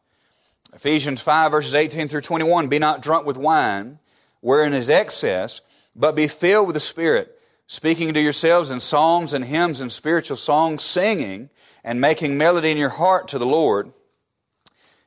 Ephesians 0.75 1.23
5, 1.23 1.53
verses 1.53 1.75
18 1.75 2.09
through 2.09 2.21
21 2.21 2.69
Be 2.69 2.79
not 2.79 3.01
drunk 3.01 3.27
with 3.27 3.39
wine, 3.39 3.99
wherein 4.41 4.75
is 4.75 4.91
excess, 4.91 5.63
but 5.95 6.15
be 6.15 6.29
filled 6.29 6.67
with 6.67 6.75
the 6.75 6.81
Spirit, 6.81 7.41
speaking 7.67 8.13
to 8.13 8.21
yourselves 8.21 8.71
in 8.71 8.81
psalms 8.81 9.33
and 9.33 9.47
hymns 9.47 9.81
and 9.81 9.91
spiritual 9.91 10.37
songs, 10.37 10.83
singing 10.83 11.49
and 11.87 12.01
making 12.01 12.37
melody 12.37 12.73
in 12.73 12.77
your 12.77 12.91
heart 12.91 13.29
to 13.29 13.39
the 13.39 13.47
Lord, 13.47 13.93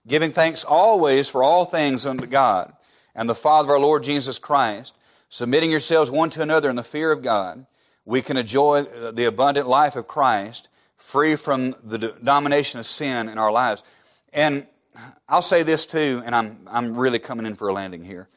giving 0.08 0.32
thanks 0.32 0.64
always 0.64 1.28
for 1.28 1.44
all 1.44 1.66
things 1.66 2.06
unto 2.06 2.26
God 2.26 2.72
and 3.14 3.30
the 3.30 3.36
Father 3.36 3.68
of 3.68 3.72
our 3.72 3.80
Lord 3.80 4.02
Jesus 4.04 4.40
Christ, 4.40 4.96
submitting 5.28 5.70
yourselves 5.70 6.10
one 6.10 6.30
to 6.32 6.42
another 6.42 6.70
in 6.70 6.78
the 6.78 6.84
fear 6.84 7.12
of 7.12 7.22
God. 7.22 7.66
We 8.06 8.22
can 8.22 8.38
enjoy 8.38 8.84
the 8.84 9.26
abundant 9.26 9.68
life 9.68 9.98
of 9.98 10.08
Christ, 10.08 10.70
free 10.96 11.36
from 11.36 11.76
the 11.84 11.98
domination 12.24 12.80
of 12.80 12.86
sin 12.86 13.28
in 13.28 13.38
our 13.38 13.52
lives. 13.52 13.84
And 14.32 14.66
I'll 15.28 15.42
say 15.42 15.64
this 15.64 15.86
too, 15.86 16.22
and 16.26 16.34
I'm, 16.34 16.66
I'm 16.66 16.98
really 16.98 17.20
coming 17.20 17.46
in 17.46 17.56
for 17.56 17.68
a 17.68 17.74
landing 17.74 18.06
here. 18.06 18.30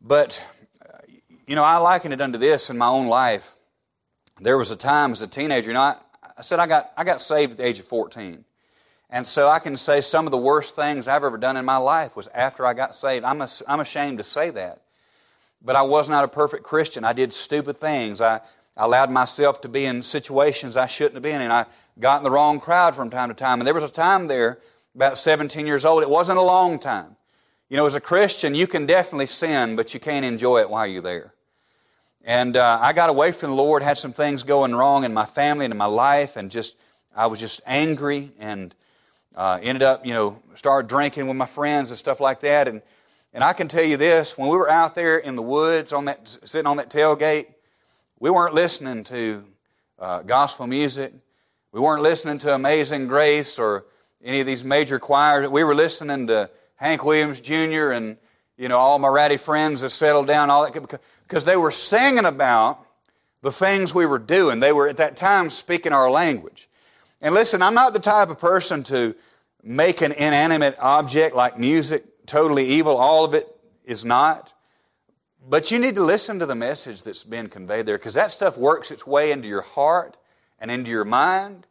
But, 0.00 0.42
you 1.46 1.54
know, 1.54 1.62
I 1.62 1.76
liken 1.76 2.10
it 2.10 2.20
unto 2.20 2.38
this 2.38 2.68
in 2.68 2.76
my 2.76 2.88
own 2.88 3.06
life. 3.06 3.52
There 4.40 4.58
was 4.58 4.72
a 4.72 4.76
time 4.76 5.12
as 5.12 5.22
a 5.22 5.28
teenager, 5.28 5.68
you 5.68 5.74
know, 5.74 5.80
I, 5.80 5.96
I 6.40 6.42
said 6.42 6.58
I 6.58 6.66
got, 6.66 6.90
I 6.96 7.04
got 7.04 7.20
saved 7.20 7.52
at 7.52 7.58
the 7.58 7.66
age 7.66 7.80
of 7.80 7.84
14. 7.84 8.46
And 9.10 9.26
so 9.26 9.50
I 9.50 9.58
can 9.58 9.76
say 9.76 10.00
some 10.00 10.26
of 10.26 10.30
the 10.30 10.38
worst 10.38 10.74
things 10.74 11.06
I've 11.06 11.22
ever 11.22 11.36
done 11.36 11.58
in 11.58 11.66
my 11.66 11.76
life 11.76 12.16
was 12.16 12.28
after 12.28 12.64
I 12.64 12.72
got 12.72 12.94
saved. 12.94 13.26
I'm, 13.26 13.44
I'm 13.68 13.80
ashamed 13.80 14.16
to 14.16 14.24
say 14.24 14.48
that. 14.48 14.80
But 15.60 15.76
I 15.76 15.82
was 15.82 16.08
not 16.08 16.24
a 16.24 16.28
perfect 16.28 16.62
Christian. 16.62 17.04
I 17.04 17.12
did 17.12 17.34
stupid 17.34 17.78
things. 17.78 18.22
I, 18.22 18.36
I 18.74 18.84
allowed 18.86 19.10
myself 19.10 19.60
to 19.60 19.68
be 19.68 19.84
in 19.84 20.02
situations 20.02 20.78
I 20.78 20.86
shouldn't 20.86 21.16
have 21.16 21.22
been 21.22 21.42
in. 21.42 21.50
I 21.50 21.66
got 21.98 22.16
in 22.16 22.24
the 22.24 22.30
wrong 22.30 22.58
crowd 22.58 22.94
from 22.94 23.10
time 23.10 23.28
to 23.28 23.34
time. 23.34 23.60
And 23.60 23.66
there 23.66 23.74
was 23.74 23.84
a 23.84 23.90
time 23.90 24.26
there, 24.26 24.60
about 24.94 25.18
17 25.18 25.66
years 25.66 25.84
old, 25.84 26.02
it 26.02 26.08
wasn't 26.08 26.38
a 26.38 26.42
long 26.42 26.78
time. 26.78 27.16
You 27.68 27.76
know, 27.76 27.84
as 27.84 27.94
a 27.94 28.00
Christian, 28.00 28.54
you 28.54 28.66
can 28.66 28.86
definitely 28.86 29.26
sin, 29.26 29.76
but 29.76 29.92
you 29.92 30.00
can't 30.00 30.24
enjoy 30.24 30.60
it 30.62 30.70
while 30.70 30.86
you're 30.86 31.02
there. 31.02 31.34
And 32.24 32.56
uh, 32.56 32.78
I 32.80 32.92
got 32.92 33.08
away 33.08 33.32
from 33.32 33.50
the 33.50 33.56
Lord, 33.56 33.82
had 33.82 33.96
some 33.96 34.12
things 34.12 34.42
going 34.42 34.74
wrong 34.74 35.04
in 35.04 35.14
my 35.14 35.24
family 35.24 35.64
and 35.64 35.72
in 35.72 35.78
my 35.78 35.86
life, 35.86 36.36
and 36.36 36.50
just 36.50 36.76
I 37.16 37.26
was 37.26 37.40
just 37.40 37.60
angry 37.66 38.30
and 38.38 38.74
uh, 39.34 39.58
ended 39.62 39.82
up, 39.82 40.04
you 40.04 40.12
know, 40.12 40.36
started 40.54 40.88
drinking 40.88 41.28
with 41.28 41.36
my 41.36 41.46
friends 41.46 41.90
and 41.90 41.98
stuff 41.98 42.20
like 42.20 42.40
that. 42.40 42.68
And 42.68 42.82
and 43.32 43.42
I 43.42 43.52
can 43.52 43.68
tell 43.68 43.84
you 43.84 43.96
this: 43.96 44.36
when 44.36 44.48
we 44.48 44.56
were 44.56 44.70
out 44.70 44.94
there 44.94 45.16
in 45.16 45.34
the 45.34 45.42
woods 45.42 45.92
on 45.92 46.06
that, 46.06 46.36
sitting 46.44 46.66
on 46.66 46.76
that 46.76 46.90
tailgate, 46.90 47.46
we 48.18 48.28
weren't 48.28 48.54
listening 48.54 49.04
to 49.04 49.44
uh, 49.98 50.20
gospel 50.20 50.66
music. 50.66 51.14
We 51.72 51.80
weren't 51.80 52.02
listening 52.02 52.38
to 52.40 52.54
Amazing 52.54 53.06
Grace 53.06 53.58
or 53.58 53.86
any 54.22 54.40
of 54.40 54.46
these 54.46 54.64
major 54.64 54.98
choirs. 54.98 55.48
We 55.48 55.64
were 55.64 55.74
listening 55.74 56.26
to 56.26 56.50
Hank 56.76 57.04
Williams 57.04 57.40
Jr. 57.40 57.92
and 57.92 58.18
you 58.60 58.68
know 58.68 58.78
all 58.78 58.98
my 58.98 59.08
rowdy 59.08 59.38
friends 59.38 59.80
have 59.80 59.90
settled 59.90 60.26
down, 60.26 60.50
all 60.50 60.70
that 60.70 61.00
because 61.26 61.44
they 61.44 61.56
were 61.56 61.70
singing 61.70 62.26
about 62.26 62.84
the 63.40 63.50
things 63.50 63.94
we 63.94 64.04
were 64.04 64.18
doing. 64.18 64.60
They 64.60 64.72
were 64.72 64.86
at 64.86 64.98
that 64.98 65.16
time 65.16 65.48
speaking 65.48 65.94
our 65.94 66.10
language. 66.10 66.68
And 67.22 67.34
listen, 67.34 67.62
I'm 67.62 67.72
not 67.72 67.94
the 67.94 68.00
type 68.00 68.28
of 68.28 68.38
person 68.38 68.82
to 68.84 69.14
make 69.62 70.02
an 70.02 70.12
inanimate 70.12 70.76
object 70.78 71.34
like 71.34 71.58
music 71.58 72.04
totally 72.26 72.66
evil. 72.66 72.98
All 72.98 73.24
of 73.24 73.32
it 73.32 73.48
is 73.84 74.04
not. 74.04 74.52
But 75.48 75.70
you 75.70 75.78
need 75.78 75.94
to 75.94 76.04
listen 76.04 76.38
to 76.38 76.46
the 76.46 76.54
message 76.54 77.02
that's 77.02 77.24
been 77.24 77.48
conveyed 77.48 77.86
there 77.86 77.96
because 77.96 78.14
that 78.14 78.30
stuff 78.30 78.58
works 78.58 78.90
its 78.90 79.06
way 79.06 79.32
into 79.32 79.48
your 79.48 79.62
heart 79.62 80.18
and 80.58 80.70
into 80.70 80.90
your 80.90 81.06
mind. 81.06 81.66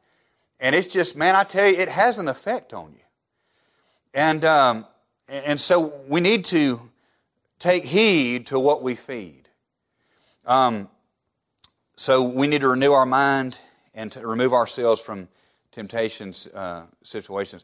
And 0.59 0.75
it's 0.75 0.87
just, 0.87 1.15
man, 1.15 1.35
I 1.35 1.43
tell 1.43 1.67
you, 1.67 1.77
it 1.77 1.87
has 1.87 2.17
an 2.17 2.27
effect 2.27 2.73
on 2.73 2.93
you. 2.93 3.05
And 4.11 4.43
um, 4.43 4.85
and 5.29 5.59
so 5.59 5.93
we 6.07 6.21
need 6.21 6.45
to 6.45 6.81
take 7.59 7.85
heed 7.85 8.47
to 8.47 8.59
what 8.59 8.81
we 8.81 8.95
feed. 8.95 9.47
Um, 10.45 10.89
so 11.95 12.21
we 12.23 12.47
need 12.47 12.61
to 12.61 12.69
renew 12.69 12.91
our 12.91 13.05
mind 13.05 13.57
and 13.93 14.11
to 14.13 14.25
remove 14.25 14.53
ourselves 14.53 15.01
from 15.01 15.27
temptations 15.71 16.47
uh, 16.53 16.83
situations. 17.03 17.63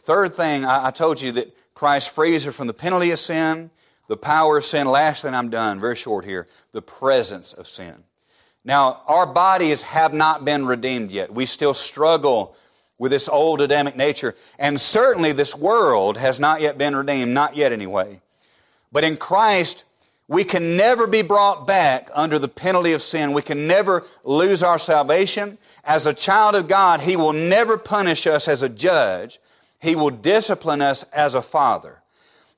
Third 0.00 0.34
thing, 0.34 0.64
I, 0.64 0.88
I, 0.88 0.90
told 0.90 1.20
you 1.20 1.32
that 1.32 1.56
Christ 1.74 2.10
frees 2.10 2.46
us 2.46 2.54
from 2.54 2.66
the 2.66 2.74
penalty 2.74 3.10
of 3.10 3.18
sin, 3.18 3.70
the 4.06 4.16
power 4.16 4.58
of 4.58 4.64
sin. 4.64 4.86
Lastly, 4.86 5.28
and 5.28 5.36
I'm 5.36 5.48
done, 5.48 5.80
very 5.80 5.96
short 5.96 6.24
here, 6.24 6.46
the 6.72 6.82
presence 6.82 7.52
of 7.52 7.66
sin. 7.66 7.94
Now, 8.64 9.02
our 9.06 9.26
bodies 9.26 9.82
have 9.82 10.14
not 10.14 10.44
been 10.44 10.66
redeemed 10.66 11.10
yet. 11.10 11.32
We 11.32 11.46
still 11.46 11.74
struggle 11.74 12.56
with 12.98 13.10
this 13.10 13.28
old 13.28 13.60
Adamic 13.60 13.96
nature. 13.96 14.34
And 14.58 14.80
certainly 14.80 15.32
this 15.32 15.54
world 15.54 16.16
has 16.16 16.38
not 16.38 16.60
yet 16.60 16.78
been 16.78 16.94
redeemed, 16.94 17.32
not 17.32 17.56
yet 17.56 17.72
anyway. 17.72 18.20
But 18.92 19.04
in 19.04 19.16
Christ, 19.16 19.84
we 20.28 20.44
can 20.44 20.76
never 20.76 21.06
be 21.06 21.22
brought 21.22 21.66
back 21.66 22.08
under 22.14 22.38
the 22.38 22.48
penalty 22.48 22.92
of 22.92 23.02
sin. 23.02 23.32
We 23.32 23.42
can 23.42 23.66
never 23.66 24.04
lose 24.22 24.62
our 24.62 24.78
salvation. 24.78 25.58
As 25.84 26.06
a 26.06 26.14
child 26.14 26.54
of 26.54 26.68
God, 26.68 27.00
He 27.00 27.16
will 27.16 27.32
never 27.32 27.76
punish 27.76 28.26
us 28.26 28.48
as 28.48 28.62
a 28.62 28.68
judge. 28.68 29.38
He 29.80 29.94
will 29.94 30.10
discipline 30.10 30.80
us 30.80 31.02
as 31.12 31.34
a 31.34 31.42
father. 31.42 32.00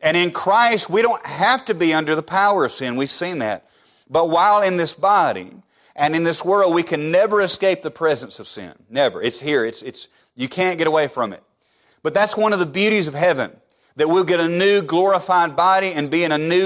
And 0.01 0.17
in 0.17 0.31
Christ, 0.31 0.91
we 0.91 1.03
don't 1.03 1.25
have 1.27 1.65
to 1.65 1.75
be 1.75 1.93
under 1.93 2.15
the 2.15 2.23
power 2.23 2.65
of 2.65 2.73
sin. 2.73 2.97
We've 2.97 3.11
seen 3.11 3.39
that. 3.39 3.67
But 4.09 4.29
while 4.29 4.63
in 4.63 4.77
this 4.77 4.95
body 4.95 5.51
and 5.97 6.15
in 6.15 6.23
this 6.23 6.45
world, 6.45 6.75
we 6.75 6.83
can 6.83 7.11
never 7.11 7.41
escape 7.41 7.83
the 7.83 7.91
presence 7.91 8.39
of 8.39 8.47
sin. 8.47 8.75
Never. 8.89 9.21
It's 9.21 9.41
here. 9.41 9.65
It's, 9.65 9.83
it's, 9.83 10.07
you 10.37 10.49
can't 10.49 10.79
get 10.79 10.87
away 10.87 11.09
from 11.09 11.33
it. 11.33 11.43
But 12.05 12.15
that's 12.15 12.37
one 12.37 12.53
of 12.53 12.61
the 12.61 12.67
beauties 12.67 13.09
of 13.09 13.15
heaven, 13.15 13.51
that 13.97 14.09
we'll 14.09 14.23
get 14.23 14.39
a 14.39 14.49
new 14.49 14.81
glorified 14.81 15.57
body 15.57 15.93
and 15.93 16.09
be 16.09 16.23
in 16.23 16.31
a 16.31 16.39
new 16.39 16.65